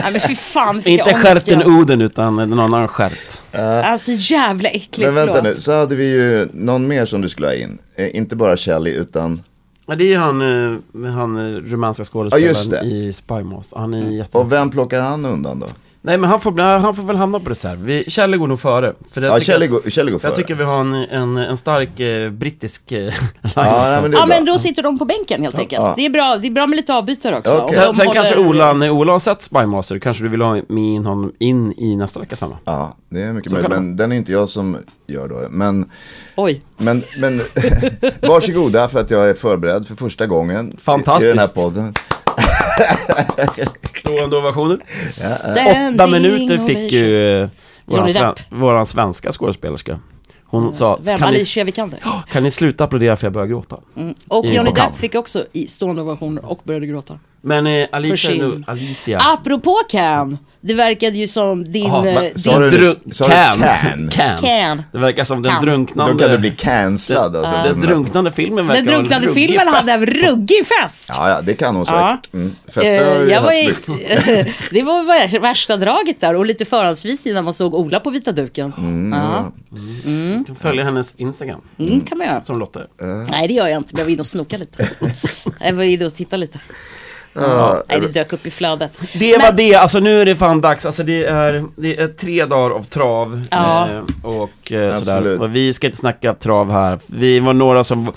Nej 0.03 0.13
men 0.13 0.21
fy 0.21 0.35
fan 0.35 0.83
Inte 0.85 1.15
skärten. 1.15 1.63
Oden 1.65 2.01
utan 2.01 2.37
någon 2.37 2.61
annan 2.61 2.89
skärt. 2.89 3.43
Alltså 3.85 4.13
jävla 4.15 4.69
äcklig, 4.69 5.07
Men 5.07 5.15
vänta 5.15 5.35
förlåt. 5.35 5.57
nu, 5.57 5.61
så 5.63 5.79
hade 5.79 5.95
vi 5.97 6.05
ju 6.11 6.49
någon 6.53 6.87
mer 6.89 7.07
som 7.07 7.21
du 7.23 7.29
skulle 7.29 7.47
ha 7.47 7.55
in. 7.55 7.79
Eh, 7.97 8.17
inte 8.17 8.37
bara 8.37 8.57
Kelly 8.57 8.91
utan, 8.91 9.43
Ja, 9.91 9.95
det 9.95 10.05
är 10.05 10.09
ju 10.09 10.17
han, 10.17 10.41
eh, 11.05 11.11
han 11.13 11.37
eh, 11.37 11.61
rumänska 11.61 12.01
Ja, 12.01 12.05
skådespelaren 12.05 12.71
det. 12.71 12.95
i 12.97 13.13
Spymaster. 13.13 13.79
Han 13.79 13.95
är 13.95 14.11
jätte... 14.11 14.39
och 14.39 14.53
vem 14.53 14.71
plockar 14.71 15.01
han 15.01 15.25
undan 15.25 15.61
då? 15.61 15.67
Nej 16.09 16.19
men 16.19 16.31
han 16.31 16.41
får, 16.41 16.61
han 16.79 16.95
får 16.95 17.03
väl 17.03 17.17
hamna 17.17 17.41
på 17.41 17.51
reserv. 17.51 17.79
Vi, 17.85 18.05
Kjelle 18.11 18.37
går 18.37 18.47
nog 18.47 18.61
före. 18.61 18.95
För 19.13 19.21
jag 19.21 19.31
Ja, 19.31 19.37
att- 19.37 19.71
går, 19.71 19.91
Kelly 19.91 20.11
går 20.13 20.19
före. 20.19 20.31
Jag 20.31 20.37
tycker 20.37 20.55
vi 20.55 20.65
har 20.65 20.81
en, 20.81 20.95
en, 20.95 21.37
en 21.37 21.57
stark 21.57 22.01
eh, 22.01 22.31
brittisk 22.31 22.93
eh, 22.93 22.99
line. 22.99 23.13
Ja, 23.55 23.87
nej, 23.91 24.03
men 24.03 24.13
Ja 24.13 24.27
men 24.27 24.45
då 24.45 24.59
sitter 24.59 24.83
de 24.83 24.99
på 24.99 25.05
bänken 25.05 25.43
helt 25.43 25.59
enkelt. 25.59 25.83
Ja. 25.83 25.95
Det, 25.97 26.07
är 26.07 26.11
bra, 26.11 26.37
det 26.37 26.47
är 26.47 26.51
bra 26.51 26.67
med 26.67 26.77
lite 26.77 26.95
avbytare 26.95 27.39
också. 27.39 27.57
Och 27.59 27.73
Sen, 27.75 27.93
sen 27.95 28.07
håller- 28.07 28.15
kanske 28.21 28.37
Ola, 28.39 28.73
när 28.73 28.91
Ola 28.91 29.13
har 29.13 29.19
sett 29.19 29.43
Spymaster, 29.43 29.99
kanske 29.99 30.23
du 30.23 30.29
vill 30.29 30.41
ha 30.41 30.55
med 30.69 30.85
in 30.85 31.05
honom 31.07 31.33
in 31.39 31.73
i 31.79 31.97
nästa 31.97 32.21
veckas 32.21 32.39
femma. 32.41 32.57
Ja, 32.65 32.97
det 33.09 33.23
är 33.23 33.33
mycket 33.33 33.53
möjligt. 33.53 33.71
Men 33.71 33.97
den 33.97 34.13
är 34.13 34.17
inte 34.17 34.33
jag 34.33 34.49
som 34.49 34.77
gör 35.07 35.29
då. 35.29 35.37
Men, 35.51 35.91
Oj. 36.37 36.63
men, 36.77 37.03
men 37.21 37.41
varsågoda 38.23 38.89
för 38.89 39.01
att 39.01 39.11
jag 39.11 39.31
är 39.31 39.35
förberedd 39.35 39.87
för 39.87 39.95
första 39.95 40.27
gången 40.27 40.71
i- 40.71 40.75
i 40.75 40.77
Fantastiskt. 40.81 41.31
den 41.31 41.39
här 41.39 41.47
podden. 41.49 41.95
Stående 43.99 44.37
ovationer. 44.37 44.79
Standing 45.11 45.95
Åtta 45.95 46.07
minuter 46.07 46.59
fick 46.67 46.93
ju 46.93 47.43
eh, 47.43 47.49
våran, 47.85 48.01
Johnny 48.01 48.13
sven, 48.13 48.35
våran 48.51 48.87
svenska 48.87 49.33
skådespelerska. 49.33 49.99
Hon 50.45 50.73
sa, 50.73 50.99
Vem? 51.03 51.19
kan 51.19 51.31
ni, 51.31 51.37
Alicia 51.37 51.65
Vikander. 51.65 52.01
kan 52.33 52.43
ni 52.43 52.51
sluta 52.51 52.85
applådera 52.85 53.17
för 53.17 53.27
jag 53.27 53.33
börjar 53.33 53.47
gråta? 53.49 53.77
Och 54.29 54.45
I- 54.45 54.55
Johnny. 54.55 54.71
Depp 54.71 54.97
fick 54.97 55.15
också 55.15 55.45
i 55.53 55.67
stående 55.67 56.03
ovationer 56.03 56.45
och 56.45 56.61
började 56.65 56.87
gråta. 56.87 57.19
Men 57.41 57.67
eh, 57.67 57.87
Alicia, 57.93 58.31
nu, 58.35 58.65
Alicia. 58.67 59.19
Apropå 59.23 59.77
Can, 59.89 60.39
det 60.61 60.75
verkade 60.75 61.17
ju 61.19 61.27
som 61.27 61.65
din... 61.73 61.85
Jaha, 61.85 62.09
eh, 62.09 62.21
din 62.21 62.39
sa 62.39 62.59
du- 62.59 62.71
Dru- 62.71 63.13
sa 63.13 63.25
du 63.27 63.33
can. 63.33 63.59
can? 63.63 64.11
can. 64.13 64.39
Can. 64.39 64.83
Det 64.93 64.99
verkar 64.99 65.25
som 65.25 65.43
den 65.43 65.53
Can. 65.53 65.65
drunknande... 65.65 66.13
Då 66.13 66.19
kan 66.19 66.31
du 66.31 66.39
bli 66.39 66.51
cancellad 66.51 67.37
alltså. 67.37 67.57
Den, 67.57 67.63
på 67.75 67.81
den 67.81 67.81
drunknande 67.81 68.33
filmen 68.33 68.67
verkar 68.67 68.83
den 68.83 68.89
ha 68.89 68.99
en 68.99 68.99
drunknande 69.09 69.29
filmen 69.35 69.69
hade 69.69 69.93
en 69.93 70.07
ruggig 70.07 70.67
fest. 70.67 71.11
Ja, 71.17 71.31
ja, 71.31 71.41
det 71.41 71.55
kan 71.55 71.77
hon 71.77 71.85
Ja. 71.89 72.19
säkert. 72.23 72.35
Mm. 72.35 72.57
Fester 72.69 73.05
har 73.15 73.19
vi 73.25 73.31
jag 73.33 73.43
var 73.43 73.53
i, 73.53 73.67
det 74.71 74.83
var 74.83 75.03
vär- 75.03 75.41
värsta 75.41 75.77
draget 75.77 76.21
där 76.21 76.35
och 76.37 76.47
lite 76.47 76.65
förhandsvisning 76.65 77.35
när 77.35 77.43
man 77.43 77.53
såg 77.53 77.75
Ola 77.75 78.01
på 78.01 78.11
vita 78.11 78.33
duken. 78.33 78.73
ja. 79.15 79.53
Du 80.47 80.55
följer 80.55 80.85
hennes 80.85 81.15
Instagram, 81.17 81.61
mm, 81.79 82.01
kan 82.01 82.19
man 82.19 82.27
göra. 82.27 82.45
som 82.45 82.59
Lotta 82.59 82.81
är. 82.81 83.31
Nej 83.31 83.49
det 83.49 83.55
gör 83.55 83.69
jag 83.69 83.77
inte, 83.77 83.95
men 83.95 83.99
jag 83.99 84.05
var 84.05 84.11
inne 84.13 84.21
och 84.21 84.27
snoka 84.27 84.57
lite. 84.57 84.89
jag 85.61 85.73
var 85.73 85.83
inne 85.83 86.05
och 86.07 86.15
titta 86.15 86.37
lite. 86.37 86.59
Ja. 87.41 87.83
Nej, 87.89 88.01
det 88.01 88.09
dök 88.09 88.33
upp 88.33 88.47
i 88.47 88.51
flödet. 88.51 89.01
Det 89.15 89.33
var 89.33 89.39
Men- 89.39 89.57
det, 89.57 89.75
alltså 89.75 90.01
nu 90.01 90.21
är 90.21 90.27
det 90.27 90.37
fan 90.37 90.61
dags. 90.61 90.87
Alltså 90.87 91.03
det 91.03 91.25
är, 91.25 91.65
det 91.77 92.01
är 92.01 92.09
tre 92.09 92.45
dagar 92.45 92.77
av 92.77 92.83
trav. 92.83 93.43
Ja. 93.51 93.89
Eh, 93.91 94.01
och 94.31 94.73
eh, 94.73 94.97
sådär. 94.97 95.17
Absolut. 95.17 95.41
Och 95.41 95.55
vi 95.55 95.73
ska 95.73 95.87
inte 95.87 95.99
snacka 95.99 96.35
trav 96.35 96.71
här. 96.73 96.99
Vi 97.07 97.41
var 97.41 97.53
några 97.53 97.85
som... 97.85 98.13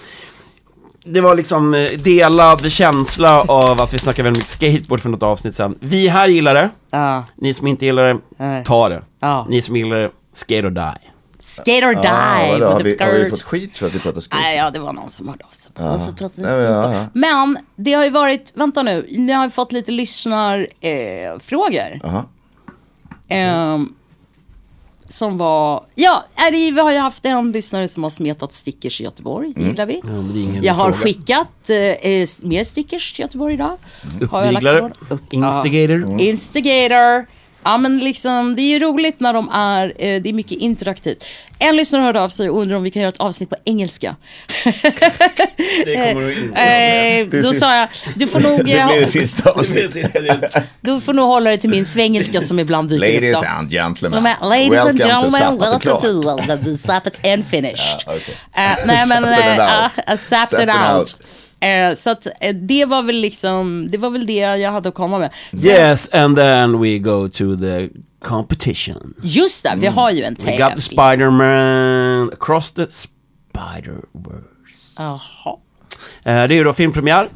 Det 1.06 1.22
var 1.22 1.36
liksom 1.36 1.74
eh, 1.74 1.90
delad 1.92 2.72
känsla 2.72 3.42
av 3.42 3.82
att 3.82 3.94
vi 3.94 4.00
snackade 4.00 4.24
väldigt 4.24 4.40
mycket 4.44 4.52
skateboard 4.82 5.02
för 5.02 5.10
något 5.10 5.24
avsnitt 5.24 5.56
sen. 5.56 5.76
Vi 5.80 6.08
här 6.08 6.28
gillar 6.28 6.54
det. 6.54 6.70
Ja. 6.92 7.24
Ni 7.36 7.54
som 7.54 7.68
inte 7.68 7.86
gillar 7.86 8.04
det, 8.38 8.64
ta 8.66 8.90
det. 8.90 9.02
Ja. 9.20 9.46
Ni 9.50 9.62
som 9.62 9.76
gillar 9.76 9.96
det, 9.96 10.10
skate 10.34 10.68
or 10.68 10.70
die. 10.70 11.11
Skate 11.44 11.86
or 11.86 11.94
die, 11.94 12.02
Ja, 12.04 12.72
har, 12.74 12.84
vi, 12.84 12.98
har 13.00 13.12
vi 13.14 13.30
fått 13.30 13.42
skit 13.42 13.78
för 13.78 13.88
att 13.88 13.96
vi 13.96 14.00
pratar 14.00 14.22
skate? 14.22 14.42
Nej, 14.42 14.58
ja, 14.58 14.72
det 14.72 14.80
var 14.80 14.94
någon 14.94 15.10
som 15.10 15.28
hörde 15.28 15.44
av 15.44 15.50
sig. 15.50 15.72
varför 15.76 16.12
pratar 16.12 16.42
ni 16.42 16.48
skate? 16.48 16.62
ja, 16.64 16.94
ja. 16.94 17.06
Men 17.14 17.58
det 17.76 17.94
har 17.94 18.04
ju 18.04 18.10
varit, 18.10 18.52
vänta 18.56 18.84
nu, 18.84 19.08
ni 19.12 19.32
har 19.32 19.44
ju 19.46 19.50
fått 19.50 19.72
lite 19.72 19.92
lyssnarfrågor. 19.92 21.32
Eh, 21.34 21.40
frågor. 21.40 22.00
Jaha. 22.04 22.26
Ehm, 23.28 23.94
som 25.06 25.38
var, 25.38 25.86
ja, 25.96 26.24
är 26.36 26.52
det, 26.52 26.72
vi 26.72 26.80
har 26.82 26.92
ju 26.92 26.98
haft 26.98 27.26
en 27.26 27.52
lyssnare 27.52 27.88
som 27.88 28.04
har 28.04 28.10
smetat 28.10 28.54
stickers 28.54 29.02
i 29.02 29.04
Göteborg, 29.04 29.54
det 29.56 29.62
gillar 29.64 29.86
vi. 29.86 30.02
Ja, 30.04 30.62
Jag 30.64 30.74
har 30.74 30.92
fråga. 30.92 30.98
skickat 31.04 31.70
eh, 31.70 31.78
eh, 31.78 32.28
mer 32.42 32.64
stickers 32.64 33.14
till 33.14 33.22
Göteborg 33.24 33.54
idag. 33.54 33.78
Lagt 34.22 34.34
Uppviglare, 34.34 34.92
Upp- 35.10 35.34
instigator. 35.34 36.06
Ja. 36.12 36.20
Instigator. 36.20 37.26
Ja, 37.64 37.78
men 37.78 38.00
liksom, 38.00 38.56
det 38.56 38.62
är 38.62 38.70
ju 38.70 38.80
roligt 38.80 39.20
när 39.20 39.34
de 39.34 39.50
är, 39.50 39.86
eh, 39.88 40.22
det 40.22 40.30
är 40.30 40.34
mycket 40.34 40.58
interaktivt. 40.58 41.26
En 41.60 41.76
lyssnare 41.76 42.02
hörde 42.02 42.22
av 42.22 42.30
sig 42.30 42.50
och 42.50 42.62
undrar 42.62 42.78
om 42.78 42.84
vi 42.84 42.92
kan 42.92 43.02
göra 43.02 43.10
ett 43.10 43.20
avsnitt 43.20 43.50
på 43.50 43.56
engelska. 43.66 44.16
Det 45.86 46.14
kommer 46.14 46.22
du 46.22 46.34
inte 46.46 46.60
Eh, 46.60 47.28
Det 47.28 47.38
är 47.38 47.44
då 47.44 47.50
sist- 47.50 47.60
sa 47.62 47.76
jag, 47.76 47.90
du 48.16 48.28
får 48.28 48.40
nog, 48.40 48.58
Det 48.58 48.64
blir 48.64 48.88
det 48.88 49.00
eh, 49.00 49.06
sista 49.06 49.52
avsnittet. 49.52 50.56
du 50.82 51.02
får 51.02 51.14
nog 51.14 51.28
hålla 51.28 51.50
dig 51.50 51.60
till 51.60 51.70
min 51.70 51.86
svengelska 51.86 52.42
som 52.42 52.60
ibland 52.60 52.90
dyker 52.90 53.08
upp. 53.08 53.14
Ladies 53.14 53.42
då. 53.42 53.48
and 53.48 53.72
gentlemen. 53.72 54.24
Men, 54.24 54.36
Ladies 54.42 54.70
welcome 54.70 54.90
and 54.90 55.00
gentlemen, 55.02 55.60
welcome 55.60 56.00
to 56.02 56.70
uh, 56.70 56.76
Zappet 56.76 57.28
and 57.28 57.46
Finished. 57.48 58.04
Ja, 58.06 58.14
okej. 58.16 58.36
Eh, 58.56 58.72
nej 58.86 59.08
men, 59.08 59.24
uh, 59.26 59.30
uh, 59.30 60.16
Zapped 60.18 60.20
Zapped 60.50 60.70
out. 60.70 61.00
out. 61.00 61.20
Eh, 61.62 61.94
så 61.94 62.10
att 62.10 62.28
eh, 62.42 62.56
det 62.56 62.86
var 62.86 63.02
väl 63.04 63.16
liksom, 63.16 63.88
det 63.92 63.98
var 63.98 64.10
väl 64.10 64.26
det 64.26 64.34
jag 64.34 64.72
hade 64.72 64.90
att 64.90 64.96
komma 64.96 65.20
med. 65.20 65.30
Sen, 65.50 65.60
Yes, 65.72 66.10
and 66.14 66.38
then 66.38 66.82
we 66.82 66.98
go 66.98 67.30
to 67.30 67.56
the 67.58 67.90
competition. 68.26 69.14
Just 69.24 69.64
det, 69.64 69.74
vi 69.78 69.88
har 69.88 70.12
ju 70.12 70.24
en 70.24 70.36
We 70.46 70.52
got 70.52 70.56
the 70.58 70.58
tävling. 70.58 70.80
Spider-Man 70.82 72.34
across 72.34 72.72
the 72.72 72.86
Spider-Verse. 72.86 74.96
Jaha. 74.98 75.58
Eh, 76.24 76.48
det 76.48 76.54
är 76.54 76.54
ju 76.54 76.64
då 76.64 76.74
filmpremiär, 76.74 77.30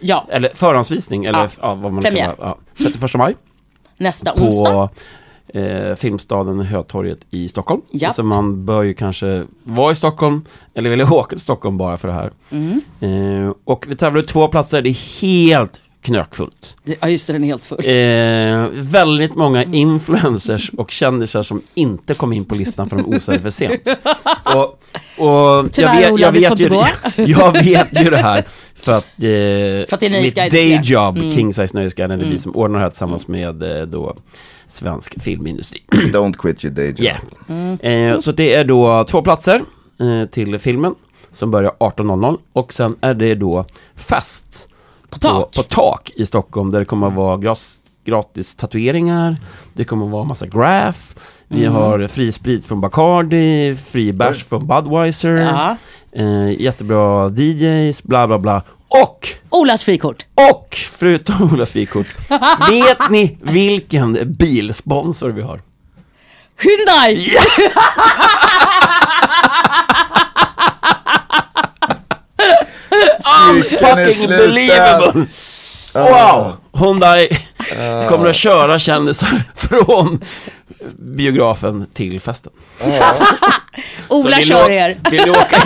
Ja, 0.00 0.26
eller 0.30 0.50
förhandsvisning, 0.54 1.24
eller 1.24 1.38
Ja. 1.38 1.48
ja. 1.60 1.74
vad 1.74 1.92
man 1.92 2.02
Premiär. 2.02 2.24
kallar 2.24 2.36
ja, 2.78 2.78
31 2.78 3.14
maj. 3.14 3.34
nästa 3.96 4.32
onsdag. 4.34 4.70
På 4.72 4.88
eh, 5.52 5.94
Filmstaden 5.94 6.60
Hötorget 6.60 7.18
i 7.30 7.48
Stockholm. 7.48 7.80
Ja. 7.90 8.10
Så 8.10 8.22
man 8.22 8.64
bör 8.66 8.82
ju 8.82 8.94
kanske 8.94 9.44
vara 9.64 9.92
i 9.92 9.94
Stockholm, 9.94 10.42
eller 10.74 10.90
vilja 10.90 11.12
åka 11.12 11.28
till 11.28 11.40
Stockholm 11.40 11.78
bara 11.78 11.96
för 11.96 12.08
det 12.08 12.14
här. 12.14 12.30
Mm. 12.50 12.80
Eh, 13.46 13.52
och 13.64 13.84
vi 13.88 13.96
tävlar 13.96 14.20
ut 14.20 14.28
två 14.28 14.48
platser, 14.48 14.82
det 14.82 14.88
är 14.88 15.20
helt 15.22 15.80
knökfullt. 16.02 16.76
Ja 17.00 17.08
just 17.08 17.26
det, 17.26 17.32
den 17.32 17.44
är 17.44 17.48
helt 17.48 17.64
full. 17.64 17.78
Eh, 17.78 18.82
väldigt 18.82 19.34
många 19.34 19.64
influencers 19.64 20.70
och 20.76 20.90
kändisar 20.90 21.42
som 21.42 21.62
inte 21.74 22.14
kom 22.14 22.32
in 22.32 22.44
på 22.44 22.54
listan 22.54 22.88
för 22.88 22.96
de 22.96 23.16
osade 23.16 23.40
för 23.40 23.50
sent. 23.50 23.88
Och, 24.54 24.62
och 25.26 25.72
Tyvärr, 25.72 26.12
Ola, 26.12 26.30
du 26.30 26.40
får 26.48 26.58
ju, 26.58 26.64
inte 26.64 26.68
gå. 26.68 26.86
jag 27.22 27.52
vet 27.64 28.00
ju 28.04 28.10
det 28.10 28.16
här 28.16 28.44
för 28.74 28.92
att, 28.92 29.04
eh, 29.04 29.88
För 29.88 29.94
att 29.94 30.00
det 30.00 30.06
är 30.06 30.10
mitt 30.10 30.36
Nöjesguidens 30.36 30.52
day 30.52 30.68
grej. 30.68 30.80
job, 30.82 31.16
Mm. 31.16 31.32
King 31.32 31.52
Size 31.52 31.78
Nöjesguiden, 31.78 32.18
det 32.18 32.24
är 32.24 32.30
vi 32.30 32.38
som 32.38 32.56
ordnar 32.56 32.78
det 32.78 32.84
här 32.84 32.90
tillsammans 32.90 33.28
med 33.28 33.62
eh, 33.80 33.86
då 33.86 34.14
svensk 34.76 35.22
filmindustri. 35.22 35.82
Don't 36.12 36.36
quit 36.36 36.64
your 36.64 36.74
day 36.74 36.86
job. 36.88 37.00
Yeah. 37.48 38.12
Eh, 38.12 38.18
så 38.18 38.32
det 38.32 38.54
är 38.54 38.64
då 38.64 39.04
två 39.04 39.22
platser 39.22 39.62
eh, 40.00 40.28
till 40.30 40.58
filmen 40.58 40.94
som 41.32 41.50
börjar 41.50 41.72
18.00 41.80 42.38
och 42.52 42.72
sen 42.72 42.94
är 43.00 43.14
det 43.14 43.34
då 43.34 43.64
fest 43.96 44.66
På 45.10 45.18
tak. 45.18 45.32
på, 45.52 45.62
på 45.62 45.68
tak 45.68 46.10
i 46.16 46.26
Stockholm 46.26 46.70
där 46.70 46.78
det 46.78 46.84
kommer 46.84 47.06
att 47.06 47.14
vara 47.14 47.36
gras, 47.36 47.76
gratis 48.04 48.54
tatueringar, 48.54 49.36
det 49.72 49.84
kommer 49.84 50.06
att 50.06 50.12
vara 50.12 50.24
massa 50.24 50.46
graph, 50.46 50.98
vi 51.48 51.60
Mm. 51.64 51.74
har 51.74 52.06
fri 52.06 52.32
sprit 52.32 52.66
från 52.66 52.80
Bacardi, 52.80 53.76
fri 53.86 54.12
bärs 54.12 54.44
från 54.44 54.66
Budweiser, 54.66 55.30
Ja. 55.36 55.76
eh, 56.12 56.60
jättebra 56.60 57.30
DJs, 57.30 58.02
bla 58.02 58.26
bla 58.26 58.38
bla. 58.38 58.62
Och, 58.94 59.28
Olas 59.50 59.84
frikort. 59.84 60.24
och 60.34 60.76
förutom 60.90 61.42
Olas 61.54 61.70
frikort, 61.70 62.06
vet 62.70 63.10
ni 63.10 63.38
vilken 63.42 64.32
bilsponsor 64.32 65.30
vi 65.30 65.42
har? 65.42 65.60
Hyundai! 66.62 67.36
Cirkeln 73.18 73.88
är 73.88 73.96
Fucking 73.96 74.14
sluten. 74.14 74.38
believable! 74.38 75.26
Wow! 75.94 76.52
Hyundai 76.72 77.28
kommer 78.08 78.28
att 78.28 78.36
köra 78.36 78.78
kändisar 78.78 79.42
från 79.56 80.20
biografen 80.98 81.86
till 81.94 82.20
festen. 82.20 82.52
Så 82.78 82.88
Ola 84.08 84.42
kör 84.42 84.70
er. 84.70 84.96
Vill 85.10 85.24
ni 85.24 85.30
åka 85.30 85.62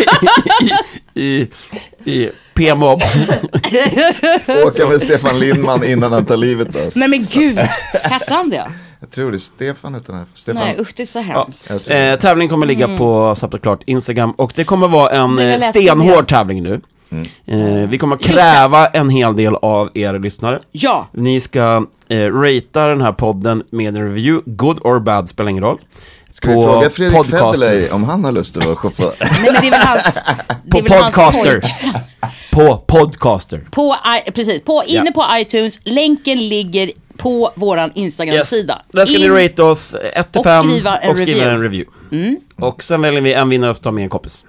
i, 1.14 1.20
i, 1.20 1.48
i, 2.04 2.12
i 2.12 2.30
P-mob? 2.56 3.00
Åka 4.66 4.88
med 4.88 5.02
Stefan 5.02 5.38
Lindman 5.38 5.84
innan 5.84 6.12
han 6.12 6.24
tar 6.24 6.36
livet 6.36 6.76
av 6.76 6.86
oss. 6.86 6.96
Nej 6.96 7.08
men 7.08 7.26
gud, 7.32 7.58
hette 8.02 8.34
han 8.34 8.50
det? 8.50 8.66
Jag 9.00 9.10
tror 9.10 9.30
det 9.30 9.36
är 9.36 9.38
Stefan 9.38 9.94
heter 9.94 10.12
han. 10.12 10.26
Stefan. 10.34 10.62
Nej 10.62 10.76
usch 10.78 10.92
det 10.96 11.02
är 11.02 11.06
så 11.06 11.20
hemskt. 11.20 11.84
Tror 11.86 11.96
Eh, 11.96 12.18
tävlingen 12.18 12.50
kommer 12.50 12.66
ligga 12.66 12.98
på 12.98 13.34
Sappt 13.34 13.62
klart 13.62 13.82
Instagram 13.86 14.30
och 14.30 14.52
det 14.54 14.64
kommer 14.64 14.88
vara 14.88 15.10
en 15.10 15.38
eh, 15.38 15.58
stenhård 15.58 16.24
det. 16.24 16.34
tävling 16.34 16.62
nu. 16.62 16.80
Mm. 17.10 17.82
Eh, 17.82 17.88
vi 17.88 17.98
kommer 17.98 18.16
kräva 18.16 18.86
en 18.86 19.10
hel 19.10 19.36
del 19.36 19.54
av 19.54 19.90
er 19.94 20.18
lyssnare. 20.18 20.58
Ja, 20.72 21.06
Ni 21.12 21.40
ska 21.40 21.86
eh, 22.08 22.18
ratea 22.20 22.86
den 22.88 23.00
här 23.00 23.12
podden 23.12 23.62
med 23.72 23.96
en 23.96 24.08
review, 24.08 24.42
good 24.46 24.78
or 24.82 25.00
bad 25.00 25.28
spelar 25.28 25.50
ingen 25.50 25.64
roll. 25.64 25.78
Ska 26.36 26.48
vi 26.48 26.54
fråga 26.54 26.90
Fredrik 26.90 27.16
podcaster. 27.16 27.52
Federley 27.52 27.90
om 27.90 28.04
han 28.04 28.24
har 28.24 28.32
lust 28.32 28.56
att 28.56 28.64
vara 28.64 28.76
chaufför? 28.76 29.14
nej 29.20 29.30
men 29.52 29.60
det 29.62 29.66
är 29.66 29.70
väl 29.70 29.80
hans... 29.80 30.20
På 30.70 30.78
podcaster. 30.80 31.60
På 32.50 32.76
podcaster. 32.86 33.68
På, 33.70 33.96
precis, 34.34 34.62
på, 34.62 34.82
inne 34.86 35.12
Ja. 35.14 35.22
på 35.30 35.38
iTunes, 35.38 35.80
länken 35.84 36.48
ligger 36.48 36.90
på 37.16 37.50
våran 37.54 37.92
Instagram-sida. 37.94 38.82
Där 38.92 39.06
ska 39.06 39.18
ni 39.18 39.24
In- 39.24 39.32
rate 39.32 39.62
oss 39.62 39.96
1 40.14 40.32
till 40.32 40.38
och 40.38 40.44
5 40.44 40.62
skriva 40.70 40.96
en 40.96 41.10
och 41.10 41.18
skriva 41.18 41.38
review. 41.38 41.54
en 41.54 41.62
review. 41.62 42.40
Och 42.56 42.82
sen 42.82 43.02
väljer 43.02 43.20
vi 43.20 43.32
en 43.32 43.48
vinnare 43.48 43.70
att 43.70 43.82
ta 43.82 43.90
med 43.90 44.02
en 44.04 44.10
kompis. 44.10 44.44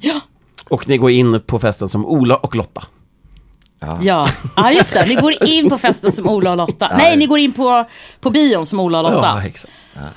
Ja, 0.00 0.20
Och 0.68 0.88
ni 0.88 0.96
går 0.98 1.10
in 1.10 1.40
på 1.46 1.58
festen 1.58 1.88
som 1.88 2.06
Ola 2.06 2.36
och 2.36 2.56
Lotta. 2.56 2.82
Ja. 4.02 4.26
ja, 4.56 4.72
just 4.72 4.94
det. 4.94 5.06
Ni 5.08 5.14
går 5.14 5.32
in 5.48 5.70
på 5.70 5.78
festen 5.78 6.12
som 6.12 6.28
Ola 6.28 6.50
och 6.50 6.56
Lotta. 6.56 6.90
Nej, 6.96 7.16
ni 7.16 7.26
går 7.26 7.38
in 7.38 7.52
på, 7.52 7.84
på 8.20 8.30
bion 8.30 8.66
som 8.66 8.80
Ola 8.80 9.00
och 9.00 9.12
Lotta. 9.12 9.42
exakt. 9.44 9.72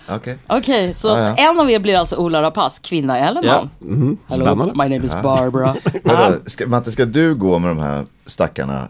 Okej. 0.10 0.38
Okej, 0.48 0.94
så 0.94 1.08
Ja, 1.08 1.20
ja. 1.20 1.36
en 1.52 1.60
av 1.60 1.70
er 1.72 1.80
blir 1.80 1.98
alltså 1.98 2.16
Ola 2.16 2.42
Rapace, 2.42 2.82
kvinna 2.84 3.20
eller 3.20 3.44
Ja. 3.44 3.54
man? 3.80 3.96
Mhm. 3.98 4.18
Hello, 4.28 4.46
Spännande. 4.46 4.74
my 4.76 4.96
name 4.96 5.06
is 5.06 5.12
Barbara. 5.24 5.76
Ja. 5.84 5.92
Vadå, 6.04 6.36
ska, 6.46 6.68
Matte, 6.68 6.92
ska 6.92 7.06
du 7.06 7.36
gå 7.36 7.60
med 7.60 7.70
de 7.72 7.80
här 7.80 8.06
stackarna 8.26 8.88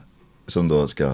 som 0.47 0.67
då 0.67 0.87
ska 0.87 1.11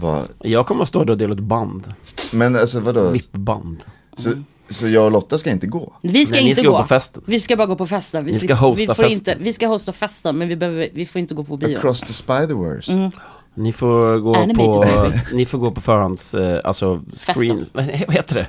vara... 0.00 0.22
Jag 0.38 0.66
kommer 0.66 0.82
att 0.82 0.88
stå 0.88 1.04
där 1.04 1.10
och 1.12 1.18
dela 1.18 1.32
ut 1.34 1.40
band. 1.40 1.92
Men 2.32 2.56
alltså 2.56 2.80
vadå? 2.80 3.10
Vippband. 3.10 3.78
Så, 4.16 4.30
så 4.68 4.88
jag 4.88 5.04
och 5.04 5.12
Lotta 5.12 5.38
ska 5.38 5.50
inte 5.50 5.66
gå? 5.66 5.92
Vi 6.02 6.26
ska 6.26 6.36
Nej, 6.36 6.48
inte 6.48 6.60
ska 6.60 6.70
gå. 6.70 6.76
gå 6.76 6.82
på 6.82 6.88
festen. 6.88 7.22
Vi 7.26 7.40
ska 7.40 7.56
bara 7.56 7.66
gå 7.66 7.76
på 7.76 7.86
festen. 7.86 8.24
Vi, 8.24 8.32
ska 8.32 8.54
hosta 8.54 8.80
vi 8.80 8.86
får 8.86 8.94
festen. 8.94 9.12
Inte, 9.12 9.36
vi 9.40 9.52
ska 9.52 9.66
hosta 9.66 9.92
festen, 9.92 10.38
men 10.38 10.48
vi, 10.48 10.56
behöver, 10.56 10.88
vi 10.94 11.06
får 11.06 11.20
inte 11.20 11.34
gå 11.34 11.44
på 11.44 11.56
bio. 11.56 11.78
Across 11.78 12.00
the 12.00 12.12
Spider-Verse. 12.12 13.10
Ni 13.58 13.72
får 13.72 14.18
gå 14.18 14.34
Animated 14.36 14.92
på, 14.92 15.12
ni 15.36 15.46
får 15.46 15.58
gå 15.58 15.70
på 15.70 15.80
förhands, 15.80 16.34
eh, 16.34 16.60
alltså 16.64 17.02
screen, 17.14 17.66
vad 17.72 17.84
heter 18.14 18.34
det? 18.34 18.46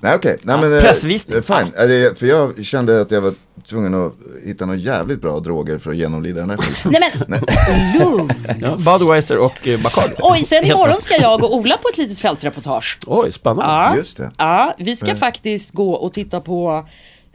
Nej 0.00 0.14
okej, 0.16 0.36
nej 0.42 0.58
men... 0.60 0.72
eh, 0.76 0.80
pressvisning. 0.80 1.36
eh, 1.36 1.42
Fine, 1.42 1.72
Eh, 1.80 1.86
det- 1.86 2.18
för 2.18 2.26
jag 2.26 2.64
kände 2.64 3.00
att 3.00 3.10
jag 3.10 3.20
var 3.20 3.32
tvungen 3.68 3.94
att 4.06 4.12
hitta 4.44 4.66
några 4.66 4.78
jävligt 4.78 5.20
bra 5.20 5.40
droger 5.40 5.78
för 5.78 5.90
att 5.90 5.96
genomlida 5.96 6.40
den 6.40 6.50
här 6.50 6.56
skiten. 6.56 6.92
Nej 7.00 7.12
men, 7.26 7.40
lugn. 8.00 8.30
Ja, 8.60 8.76
Budweiser 8.98 9.38
och 9.38 9.68
eh, 9.68 9.80
Bacardi. 9.82 10.14
Oj, 10.18 10.38
sen 10.44 10.64
imorgon 10.64 11.00
ska 11.00 11.16
jag 11.16 11.44
och 11.44 11.54
Ola 11.54 11.76
på 11.76 11.88
ett 11.92 11.98
litet 11.98 12.18
fältreportage. 12.18 12.98
Oj, 13.06 13.32
spännande. 13.32 13.64
Ja. 13.90 13.96
Just 13.96 14.16
det. 14.16 14.30
Ja, 14.36 14.74
vi 14.78 14.96
ska 14.96 15.14
faktiskt 15.14 15.74
gå 15.74 15.92
och 15.92 16.12
titta 16.12 16.40
på 16.40 16.84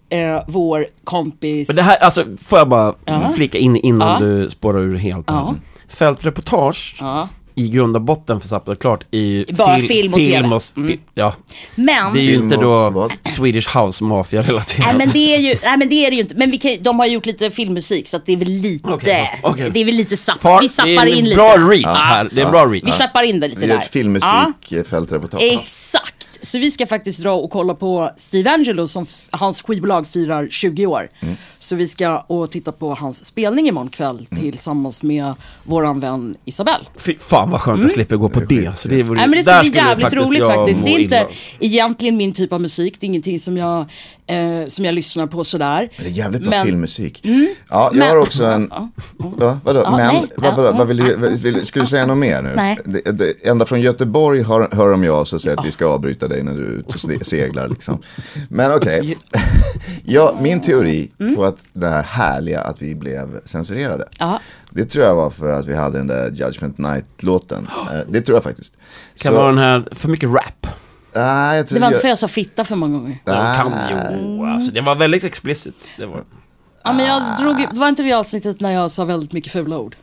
eh, 0.09 0.41
vår 0.47 0.85
kompis... 1.03 1.67
Men 1.69 1.75
det 1.75 1.81
här, 1.81 1.97
alltså, 1.97 2.25
får 2.41 2.57
jag 2.59 2.69
bara 2.69 2.95
Ja. 3.05 3.31
flika 3.35 3.57
in 3.57 3.75
innan 3.75 4.23
Ja. 4.23 4.27
du 4.27 4.49
spårar 4.49 4.79
ur 4.79 4.95
helt 4.97 5.29
här. 5.29 5.37
Ja. 5.37 5.55
Fältreportage 5.95 6.95
Ja. 6.99 7.29
i 7.55 7.67
grund 7.69 7.95
och 7.95 8.01
botten 8.01 8.41
för 8.41 8.47
Sappat 8.47 8.79
klart 8.79 9.03
är 9.11 9.19
ju 9.19 9.45
Bara 9.45 9.79
film 9.79 10.13
och 10.13 10.19
TV. 10.19 10.47
och 10.55 10.63
fi- 10.63 10.99
ja, 11.13 11.35
Men... 11.75 12.13
det 12.13 12.19
är 12.19 12.23
ju 12.23 12.35
inte 12.35 12.55
och 12.55 12.63
då 12.63 12.89
vad? 12.89 13.11
Swedish 13.35 13.77
House 13.77 14.03
Mafia 14.03 14.41
relaterat. 14.41 14.85
Nej 14.85 14.95
men 14.97 15.09
det 15.09 15.35
är 15.35 15.39
ju, 15.39 15.55
nej 15.63 15.77
men 15.77 15.89
det 15.89 15.95
är 16.05 16.09
det 16.09 16.15
ju 16.15 16.21
inte. 16.21 16.35
Men 16.35 16.51
vi 16.51 16.57
kan, 16.57 16.71
de 16.83 16.99
har 16.99 17.05
ju 17.05 17.13
gjort 17.13 17.25
lite 17.25 17.51
filmmusik 17.51 18.07
så 18.07 18.17
att 18.17 18.25
det 18.25 18.33
är 18.33 18.37
väl 18.37 18.47
lite, 18.49 18.89
Okej, 18.89 19.39
okej. 19.43 19.69
det 19.73 19.79
är 19.81 19.85
väl 19.85 19.95
lite 19.95 20.17
zapp, 20.17 20.41
Far- 20.41 20.59
vi 20.61 20.65
det 20.67 20.73
zappar 20.73 20.89
är 20.89 20.97
en 21.01 21.07
in 21.07 21.23
lite. 21.25 21.35
bra 21.35 21.55
reach 21.57 21.97
här, 21.99 22.29
det 22.31 22.41
är 22.41 22.45
en 22.45 22.51
bra 22.51 22.65
reach. 22.65 22.83
Vi 22.85 22.91
zappar 22.91 23.23
in 23.23 23.39
det 23.39 23.47
lite 23.47 23.61
Vi 23.61 23.67
där. 23.67 23.73
gör 23.73 23.79
ett 23.81 23.89
Ja, 23.93 23.99
filmmusikfältreportage. 23.99 25.43
exakt. 25.43 26.24
Så 26.41 26.59
vi 26.59 26.71
ska 26.71 26.85
faktiskt 26.87 27.19
dra 27.21 27.31
och 27.35 27.49
kolla 27.51 27.73
på 27.73 28.09
Steve 28.17 28.49
Angelo 28.51 28.87
som 28.87 29.05
hans 29.31 29.61
skivbolag 29.61 30.07
firar 30.07 30.47
20 30.51 30.85
år. 30.85 31.09
Mm. 31.19 31.35
Så 31.59 31.75
vi 31.75 31.87
ska 31.87 32.17
och 32.27 32.51
titta 32.51 32.71
på 32.71 32.93
hans 32.93 33.25
spelning 33.25 33.67
imorgon 33.67 33.89
kväll 33.89 34.27
Mm. 34.31 34.43
tillsammans 34.43 35.03
med 35.03 35.33
våran 35.63 35.99
vän 35.99 36.35
Isabelle. 36.45 36.85
Fy 36.97 37.17
fan 37.17 37.51
vad 37.51 37.61
skönt 37.61 37.81
jag 37.83 37.91
slipper 37.91 38.15
gå 38.15 38.29
på 38.29 38.39
det. 38.39 38.77
Så 38.77 38.87
det, 38.87 39.03
vore, 39.03 39.03
Mm. 39.03 39.15
Nej, 39.17 39.27
men 39.27 39.37
det 39.45 39.51
där 39.51 39.63
ska 39.63 39.71
bli 39.71 39.79
jävligt 39.79 40.13
roligt 40.13 40.43
faktiskt. 40.43 40.85
Det 40.85 40.95
är 40.95 40.99
inte 40.99 41.27
egentligen 41.59 42.17
min 42.17 42.33
typ 42.33 42.53
av 42.53 42.61
musik. 42.61 42.95
Det 42.99 43.05
är 43.05 43.07
ingenting 43.07 43.39
som 43.39 43.57
jag, 43.57 43.79
eh, 44.27 44.65
som 44.67 44.85
jag 44.85 44.93
lyssnar 44.95 45.27
på 45.27 45.43
sådär. 45.43 45.89
Men 45.95 46.05
det 46.05 46.11
är 46.11 46.13
jävligt 46.13 46.41
bra 46.41 46.49
Men- 46.49 46.59
Mm. 46.59 46.65
filmmusik. 46.67 47.21
Ja, 47.25 47.31
jag 47.69 47.95
Men- 47.95 48.09
har 48.09 48.17
också 48.17 48.45
en... 48.45 48.71
Va, 49.17 49.59
vadå? 49.63 49.81
Ja, 49.83 49.91
men, 49.97 50.07
nej, 50.07 50.25
vad, 50.37 50.45
ja, 50.51 50.53
vadå, 50.55 50.67
ja, 50.69 50.71
vad 50.77 50.87
vill, 50.87 50.97
du- 50.97 51.35
vill, 51.35 51.65
ska 51.65 51.79
du 51.79 51.85
säga 51.85 52.05
något 52.05 52.17
mer 52.17 52.41
nu? 52.41 52.53
Nej. 52.55 52.77
Det, 52.85 53.11
det, 53.11 53.47
ända 53.47 53.65
från 53.65 53.81
Göteborg 53.81 54.43
hör, 54.43 54.67
hör 54.71 54.91
de 54.91 55.03
jag 55.03 55.27
så 55.27 55.39
säger 55.39 55.57
att 55.57 55.65
vi 55.65 55.71
ska 55.71 55.85
avbryta 55.85 56.24
luktar 56.27 56.35
dig 56.35 56.43
när 56.43 56.53
du 56.61 56.67
är 56.67 56.79
ute 56.79 57.15
och 57.19 57.25
seglar 57.25 57.67
liksom. 57.67 58.01
Men 58.49 58.71
okej, 58.73 59.17
ja, 60.03 60.37
min 60.41 60.61
teori 60.61 61.11
Mm. 61.19 61.35
på 61.35 61.45
att 61.45 61.65
det 61.73 61.87
här 61.89 62.03
härliga 62.03 62.61
att 62.61 62.81
vi 62.81 62.95
blev 62.95 63.39
censurerade. 63.45 64.07
Ja. 64.19 64.39
Det 64.71 64.85
tror 64.85 65.05
jag 65.05 65.15
var 65.15 65.29
för 65.29 65.49
att 65.49 65.67
vi 65.67 65.75
hade 65.75 65.97
den 65.97 66.07
där 66.07 66.31
Judgment 66.31 66.77
Night-låten. 66.77 67.67
Eh, 67.91 67.99
Det 68.09 68.21
tror 68.21 68.35
jag 68.35 68.43
faktiskt. 68.43 68.73
Kan 69.23 69.33
vara 69.33 69.47
den 69.47 69.57
här, 69.57 69.83
för 69.91 70.07
mycket 70.09 70.29
rap. 70.29 70.67
Tror 71.13 71.21
Det 71.75 71.79
var 71.79 71.87
inte 71.87 71.95
jag- 71.95 72.01
för 72.01 72.07
jag 72.07 72.17
sa 72.17 72.27
fitta 72.27 72.63
för 72.63 72.75
många 72.75 72.97
gånger. 72.97 73.17
Ja, 73.25 73.33
kan, 73.57 73.71
jo, 73.91 74.45
alltså 74.45 74.71
det 74.71 74.81
var 74.81 74.95
väldigt 74.95 75.23
explicit. 75.23 75.75
Det 75.97 76.05
var. 76.05 76.23
Ja, 76.83 76.93
men 76.93 77.05
jag 77.05 77.21
drog, 77.39 77.57
det 77.73 77.79
var 77.79 77.87
inte 77.89 78.03
det 78.03 78.13
avsnittet 78.13 78.61
när 78.61 78.71
jag 78.71 78.91
sa 78.91 79.05
väldigt 79.05 79.33
mycket 79.33 79.51
fula 79.51 79.77
ord? 79.77 79.95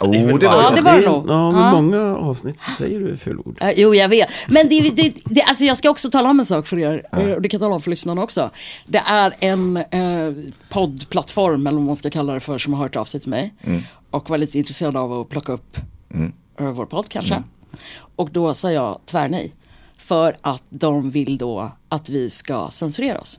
Oh, 0.00 0.38
det 0.38 0.48
var 0.48 0.62
Ja, 0.62 0.70
det 0.70 0.80
var 0.80 0.98
det 1.00 1.06
nog. 1.06 1.24
Ja, 1.30 1.50
men 1.52 1.60
Ja. 1.60 1.72
många 1.72 2.16
avsnitt 2.16 2.56
säger 2.78 3.00
du 3.00 3.16
fel 3.16 3.38
ord. 3.38 3.58
Eh, 3.60 3.70
jo, 3.76 3.94
jag 3.94 4.08
vet. 4.08 4.28
Men 4.48 4.68
det, 4.68 4.80
det, 4.90 5.12
det, 5.24 5.42
alltså 5.42 5.64
jag 5.64 5.76
ska 5.76 5.90
också 5.90 6.10
tala 6.10 6.30
om 6.30 6.38
en 6.40 6.46
sak 6.46 6.66
för 6.66 6.78
er. 6.78 7.06
eh, 7.12 7.30
Och 7.32 7.42
det 7.42 7.48
kan 7.48 7.58
jag 7.58 7.64
tala 7.64 7.74
om 7.74 7.80
för 7.80 7.90
lyssnarna 7.90 8.22
också. 8.22 8.50
Det 8.86 8.98
är 8.98 9.34
en 9.40 9.76
eh, 9.76 10.32
poddplattform, 10.68 11.66
eller 11.66 11.78
vad 11.78 11.86
man 11.86 11.96
ska 11.96 12.10
kalla 12.10 12.34
det 12.34 12.40
för, 12.40 12.58
som 12.58 12.72
har 12.74 12.80
hört 12.82 12.96
av 12.96 13.04
sig 13.04 13.20
till 13.20 13.30
mig. 13.30 13.54
Och 14.10 14.30
var 14.30 14.38
lite 14.38 14.58
intresserad 14.58 14.96
av 14.96 15.12
att 15.20 15.28
plocka 15.28 15.52
upp 15.52 15.76
eh, 16.60 16.70
vår 16.70 16.86
podd 16.86 17.08
kanske. 17.08 17.42
Och 18.16 18.30
då 18.32 18.54
sa 18.54 18.72
jag 18.72 18.98
tvärnej. 19.06 19.52
För 19.96 20.36
att 20.40 20.62
de 20.70 21.10
vill 21.10 21.38
då 21.38 21.72
att 21.88 22.08
vi 22.10 22.30
ska 22.30 22.68
censurera 22.70 23.20
oss. 23.20 23.38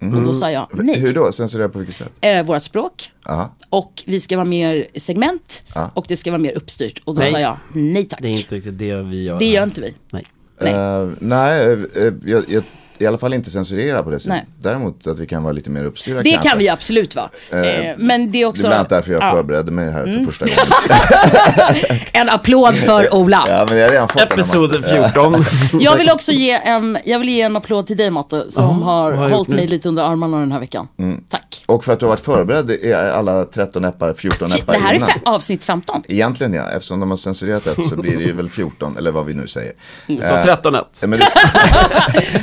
Och 0.00 0.22
då 0.22 0.32
sa 0.32 0.50
jag 0.50 0.68
nej. 0.72 1.00
Hur 1.00 1.14
då? 1.14 1.32
Censurera 1.32 1.68
på 1.68 1.78
vilket 1.78 1.96
sätt? 1.96 2.12
Eh, 2.20 2.42
vårt 2.42 2.62
språk. 2.62 3.12
Ja. 3.24 3.50
Och 3.68 4.02
vi 4.06 4.20
ska 4.20 4.36
vara 4.36 4.44
mer 4.44 4.86
segment. 4.96 5.62
Ja. 5.74 5.90
Och 5.94 6.04
det 6.08 6.16
ska 6.16 6.30
vara 6.30 6.40
mer 6.40 6.56
uppstyrt. 6.56 7.02
Och 7.04 7.14
då 7.14 7.20
Nej. 7.20 7.32
sa 7.32 7.40
jag 7.40 7.56
nej 7.72 8.04
tack. 8.04 8.22
Det 8.22 8.28
är 8.28 8.32
inte 8.32 8.54
riktigt 8.54 8.78
det 8.78 9.02
vi 9.02 9.22
gör. 9.22 9.38
Det 9.38 9.46
gör 9.50 9.62
inte 9.64 9.80
vi. 9.80 9.94
Nej. 10.10 10.26
Nej. 10.60 10.74
Eh, 10.74 11.08
nej, 11.18 11.72
eh, 11.72 12.12
jag, 12.24 12.44
jag, 12.48 12.62
i 13.00 13.06
alla 13.06 13.18
fall 13.18 13.34
inte 13.34 13.50
censurera 13.50 14.02
på 14.02 14.10
det 14.10 14.18
sättet. 14.20 14.32
Nej. 14.32 14.46
Däremot 14.62 15.06
att 15.06 15.18
vi 15.18 15.26
kan 15.26 15.42
vara 15.42 15.52
lite 15.52 15.70
mer 15.70 15.84
uppstyrda 15.84 16.22
Det 16.22 16.30
kanske. 16.30 16.48
kan 16.48 16.58
vi 16.58 16.68
absolut 16.68 17.16
vara. 17.16 17.30
Eh, 17.50 17.94
men 17.98 18.30
det 18.30 18.38
är 18.38 18.40
Det 18.40 18.44
också 18.46 18.62
är 18.62 18.68
bland 18.68 18.74
annat 18.78 18.88
därför 18.88 19.12
jag 19.12 19.22
ja, 19.22 19.30
förberedde 19.32 19.70
mig 19.72 19.90
här 19.92 20.04
för 20.04 20.24
första 20.24 20.44
gången. 20.46 22.00
en 22.12 22.28
applåd 22.28 22.74
för 22.74 23.14
Ola. 23.14 23.44
ja, 23.48 23.66
men 23.68 23.78
jag 23.78 23.84
har 23.86 23.92
redan 23.92 24.08
fått. 24.08 24.22
Episod 24.22 24.84
14. 24.86 25.44
Jag 25.80 25.96
vill 25.96 26.10
också 26.10 26.32
ge 26.32 26.50
en, 26.52 26.98
jag 27.04 27.18
vill 27.18 27.28
ge 27.28 27.40
en 27.42 27.56
applåd 27.56 27.86
till 27.86 27.96
dig 27.96 28.10
Matte 28.10 28.50
som 28.50 28.82
har 28.82 29.10
vad 29.10 29.18
har 29.18 29.28
jag 29.28 29.36
hållit 29.36 29.48
mig 29.48 29.66
lite 29.66 29.88
under 29.88 30.02
armarna 30.04 30.40
den 30.40 30.52
här 30.52 30.60
veckan. 30.60 30.88
Tack. 31.28 31.59
Och 31.70 31.84
för 31.84 31.92
att 31.92 32.00
du 32.00 32.06
har 32.06 32.10
varit 32.10 32.20
förberedd 32.20 32.70
i 32.70 32.92
alla 32.92 33.44
13 33.44 33.84
appar, 33.84 34.14
14 34.14 34.48
appar 34.52 34.72
Det 34.72 34.78
här 34.78 34.90
är 34.92 34.96
innan. 34.96 35.08
fe- 35.08 35.20
avsnitt 35.24 35.64
15. 35.64 36.02
Egentligen 36.08 36.54
ja, 36.54 36.70
eftersom 36.70 37.00
de 37.00 37.10
har 37.10 37.16
censurerat 37.16 37.64
det 37.64 37.82
så 37.82 37.96
blir 37.96 38.16
det 38.16 38.22
ju 38.24 38.32
väl 38.32 38.48
14, 38.50 38.96
eller 38.96 39.10
vad 39.12 39.26
vi 39.26 39.34
nu 39.34 39.46
säger. 39.48 39.72
Så 40.06 40.12
Eh, 40.12 40.42
13-1. 40.44 40.84
men 41.06 41.10
du, 41.10 41.24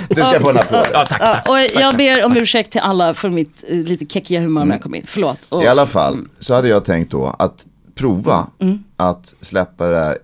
du 0.15 0.21
ska 0.21 0.39
få 0.39 0.49
en 0.49 0.57
applåd. 0.57 0.85
Ja, 0.93 1.05
tack. 1.05 1.21
Ja, 1.21 1.41
och 1.51 1.81
jag 1.81 1.97
ber 1.97 2.25
om 2.25 2.37
ursäkt 2.37 2.71
till 2.71 2.81
alla 2.81 3.13
för 3.13 3.29
mitt 3.29 3.63
eh, 3.67 3.75
lite 3.77 4.05
keckiga 4.13 4.41
humör 4.41 4.65
när 4.65 4.75
jag 4.75 4.83
kom 4.83 4.95
in. 4.95 5.03
Förlåt. 5.05 5.37
Och, 5.49 5.63
I 5.63 5.67
alla 5.67 5.85
fall 5.85 6.27
så 6.39 6.53
hade 6.53 6.67
jag 6.67 6.85
tänkt 6.85 7.11
då 7.11 7.35
att 7.39 7.65
prova 7.95 8.47
att 8.97 9.35
släppa 9.41 9.87
det 9.87 9.97
här 9.99 10.17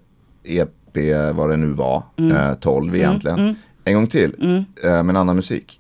EP, 0.44 1.34
vad 1.36 1.50
det 1.50 1.58
nu 1.58 1.68
var, 1.74 2.04
eh, 2.18 2.54
12 2.54 2.96
egentligen, 2.96 3.56
en 3.86 3.94
gång 3.94 4.08
till 4.08 4.36
eh, 4.84 4.90
med 4.90 5.10
en 5.10 5.18
annan 5.18 5.36
musik 5.36 5.80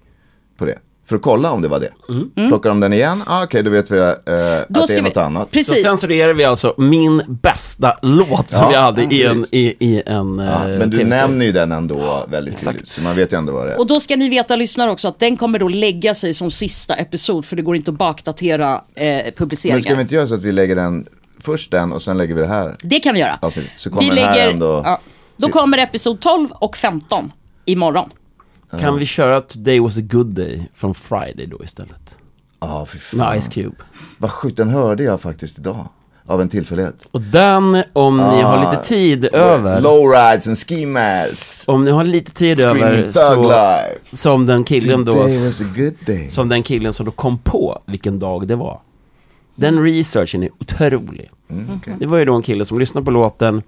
på 0.57 0.65
det. 0.65 0.77
För 1.13 1.17
att 1.17 1.23
kolla 1.23 1.51
om 1.51 1.61
det 1.61 1.67
var 1.67 1.79
det. 1.79 2.47
Plockar 2.47 2.69
de 2.69 2.79
den 2.79 2.93
igen, 2.93 3.23
ah, 3.27 3.43
okej 3.43 3.63
då 3.63 3.69
vet 3.69 3.91
vi 3.91 3.97
eh, 3.97 4.07
att 4.07 4.25
det 4.25 4.33
är 4.33 5.01
något 5.01 5.17
vi, 5.17 5.19
annat. 5.19 5.43
Så 5.43 5.49
Precis. 5.53 5.83
censurerar 5.83 6.33
vi 6.33 6.45
alltså 6.45 6.73
min 6.77 7.23
bästa 7.27 7.97
låt 8.01 8.49
som 8.49 8.59
Ja, 8.61 8.73
jag 8.73 8.81
hade 8.81 9.03
i 9.03 9.23
en, 9.23 9.45
i, 9.51 9.75
i 9.79 10.03
en 10.05 10.39
Ja, 10.39 10.69
eh, 10.69 10.77
men 10.77 10.89
du 10.89 11.03
nämner 11.05 11.45
ju 11.45 11.51
den 11.51 11.71
ändå 11.71 12.25
väldigt 12.27 12.65
tydligt, 12.65 12.87
så 12.87 13.01
man 13.01 13.15
vet 13.15 13.33
ju 13.33 13.37
ändå 13.37 13.53
vad 13.53 13.67
det 13.67 13.73
är. 13.73 13.79
Och 13.79 13.87
då 13.87 13.99
ska 13.99 14.15
ni 14.15 14.29
veta 14.29 14.55
lyssnare 14.55 14.91
också 14.91 15.07
att 15.07 15.19
den 15.19 15.37
kommer 15.37 15.59
då 15.59 15.67
lägga 15.67 16.13
sig 16.13 16.33
som 16.33 16.51
sista 16.51 16.95
episod 16.95 17.45
för 17.45 17.55
det 17.55 17.61
går 17.61 17.75
inte 17.75 17.91
att 17.91 17.97
bakdatera 17.97 18.81
eh, 18.95 19.33
publiceringar. 19.37 19.75
Men 19.75 19.81
ska 19.81 19.95
vi 19.95 20.01
inte 20.01 20.15
göra 20.15 20.27
så 20.27 20.35
att 20.35 20.43
vi 20.43 20.51
lägger 20.51 20.75
den, 20.75 21.07
först 21.41 21.71
den 21.71 21.91
och 21.91 22.01
sen 22.01 22.17
lägger 22.17 22.35
vi 22.35 22.41
det 22.41 22.47
här? 22.47 22.75
Det 22.83 22.99
kan 22.99 23.13
vi 23.13 23.19
göra. 23.19 23.39
Alltså, 23.41 23.61
så 23.75 23.89
kommer 23.89 24.15
den 24.15 24.23
här 24.23 24.49
ändå- 24.49 24.81
ja, 24.85 24.99
då 25.37 25.49
kommer 25.49 25.77
episod 25.77 26.19
12 26.19 26.51
och 26.51 26.77
15 26.77 27.29
imorgon. 27.65 28.09
Kan 28.79 28.97
vi 28.99 29.05
köra 29.05 29.41
Today 29.41 29.79
was 29.79 29.97
a 29.97 30.01
good 30.01 30.25
day 30.35 30.69
från 30.75 30.95
Friday 30.95 31.45
då 31.47 31.63
istället? 31.63 32.15
Ja, 32.59 32.85
fy 32.89 32.99
fan. 32.99 33.17
Med 33.19 33.43
Ice 33.43 33.47
Cube. 33.47 33.75
Vad 34.17 34.31
sjukt, 34.31 34.57
den 34.57 34.69
hörde 34.69 35.03
jag 35.03 35.21
faktiskt 35.21 35.59
idag. 35.59 35.87
Av 36.25 36.41
en 36.41 36.49
tillfällighet. 36.49 37.07
Och 37.11 37.21
den, 37.21 37.83
om 37.93 38.17
ni 38.17 38.41
har 38.41 38.57
Ah. 38.57 38.71
lite 38.71 38.83
tid 38.83 39.25
över, 39.25 39.81
Lowrides 39.81 40.47
and 40.47 40.57
ski 40.57 40.85
masks. 40.85 41.67
om 41.67 41.85
ni 41.85 41.91
har 41.91 42.03
lite 42.03 42.31
tid 42.31 42.57
Screaming 42.57 42.83
över, 42.83 43.03
thug 43.03 43.13
så, 43.13 43.43
life. 43.43 44.17
som 44.17 44.45
den 44.45 44.63
killen 44.63 45.05
då, 45.05 45.11
Today 45.11 45.45
was 45.45 45.61
a 45.61 45.65
good 45.75 45.93
day. 46.05 46.29
som 46.29 46.49
den 46.49 46.63
killen 46.63 46.93
som 46.93 47.05
då 47.05 47.11
kom 47.11 47.37
på 47.37 47.81
vilken 47.85 48.19
dag 48.19 48.47
det 48.47 48.55
var. 48.55 48.79
Den 49.55 49.83
researchen 49.83 50.43
är 50.43 50.49
otrolig. 50.59 51.29
Mm, 51.49 51.67
okej. 51.77 51.95
Det 51.99 52.05
var 52.05 52.17
ju 52.17 52.25
då 52.25 52.35
en 52.35 52.41
kille 52.41 52.65
som 52.65 52.79
lyssnade 52.79 53.05
på 53.05 53.11
låten 53.11 53.61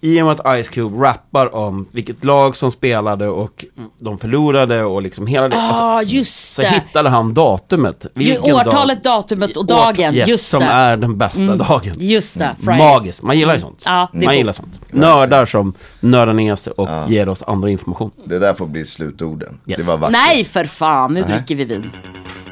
i 0.00 0.20
och 0.22 0.26
med 0.26 0.40
att 0.40 0.64
Ice 0.64 0.68
Cube 0.68 1.04
rappar 1.06 1.54
om 1.54 1.86
vilket 1.92 2.24
lag 2.24 2.56
som 2.56 2.72
spelade 2.72 3.28
och 3.28 3.64
de 3.98 4.18
förlorade 4.18 4.84
och 4.84 5.02
liksom 5.02 5.26
hela 5.26 5.48
det. 5.48 5.56
Ja, 5.56 5.62
alltså, 5.62 5.82
ah, 5.82 6.02
just 6.02 6.54
så 6.54 6.62
det. 6.62 6.68
hittade 6.68 7.08
han 7.08 7.34
datumet. 7.34 8.06
Vilken 8.14 8.54
årtalet, 8.54 9.04
dag, 9.04 9.20
datumet 9.22 9.56
och 9.56 9.66
dagen. 9.66 10.14
yes, 10.14 10.28
just 10.28 10.48
som 10.48 10.60
det. 10.60 10.66
är 10.66 10.96
den 10.96 11.18
bästa 11.18 11.56
dagen. 11.56 11.94
Just 11.98 12.38
det. 12.38 12.56
Friday. 12.58 12.78
Magiskt, 12.78 13.22
man 13.22 13.38
gillar 13.38 13.54
ju 13.54 13.60
sånt. 13.60 13.82
Ja, 13.86 14.10
det 14.12 14.18
är 14.18 14.24
man 14.24 14.36
gillar 14.36 14.52
sånt. 14.52 14.80
Nördar 14.90 15.46
som 15.46 15.72
nördar 16.00 16.32
ner 16.32 16.56
sig 16.56 16.72
och 16.72 16.88
ger 17.08 17.28
oss 17.28 17.42
andra 17.46 17.70
information. 17.70 18.10
Det 18.24 18.38
där 18.38 18.54
får 18.54 18.66
bli 18.66 18.84
slutorden. 18.84 19.60
Yes. 19.66 19.80
Det 19.80 19.86
var 19.92 19.98
vackert. 19.98 20.16
Nej 20.26 20.44
för 20.44 20.64
fan, 20.64 21.14
nu 21.14 21.20
Nej. 21.20 21.30
dricker 21.30 21.54
vi 21.54 21.64
vin. 21.64 21.90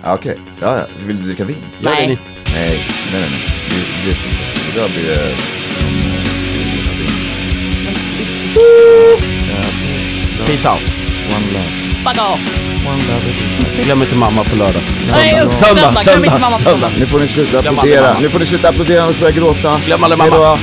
Ja, 0.02 0.14
Okej, 0.14 0.40
ja, 0.60 0.78
ja. 0.78 0.84
Vill 1.06 1.16
du 1.16 1.22
dricka 1.22 1.44
vin? 1.44 1.56
Det 1.82 1.90
Nej. 1.90 2.06
Nej, 2.06 2.18
nej, 2.54 2.80
nej. 3.12 3.20
nej. 3.20 3.30
Det, 4.04 4.10
det 4.80 4.88
blir 4.88 5.06
det... 5.06 5.18
Ja, 5.20 5.34
peace. 5.36 5.57
Peace 10.46 10.64
out. 10.68 10.80
One 11.34 11.46
love. 11.52 11.70
Fuck 12.04 12.18
off. 12.32 12.40
One 12.86 13.02
love. 13.02 13.84
Glöm 13.84 14.02
inte 14.02 14.14
mamma 14.14 14.44
på 14.44 14.56
lördag. 14.56 14.82
Nej, 15.10 15.40
usch, 15.46 15.52
Söndag, 15.52 15.82
söndag. 15.82 16.02
Glöm 16.02 16.24
inte 16.24 16.30
söndag, 16.30 16.38
mamma 16.40 16.56
på 16.56 16.62
söndag. 16.62 16.90
Nu 16.98 17.06
får 17.06 17.18
ni 17.18 17.28
sluta 17.28 17.58
applådera. 17.58 18.02
mamma. 18.06 18.20
Nu 18.20 18.30
får 18.30 18.38
ni 18.38 18.46
sluta 18.46 18.68
applådera 18.68 19.02
annars 19.02 19.16
börjar 19.18 19.34
jag 19.34 19.42
gråta. 19.42 19.80
Glöm 19.86 20.04
aldrig 20.04 20.20
Hej 20.20 20.30
mamma. 20.30 20.44
då. 20.50 20.58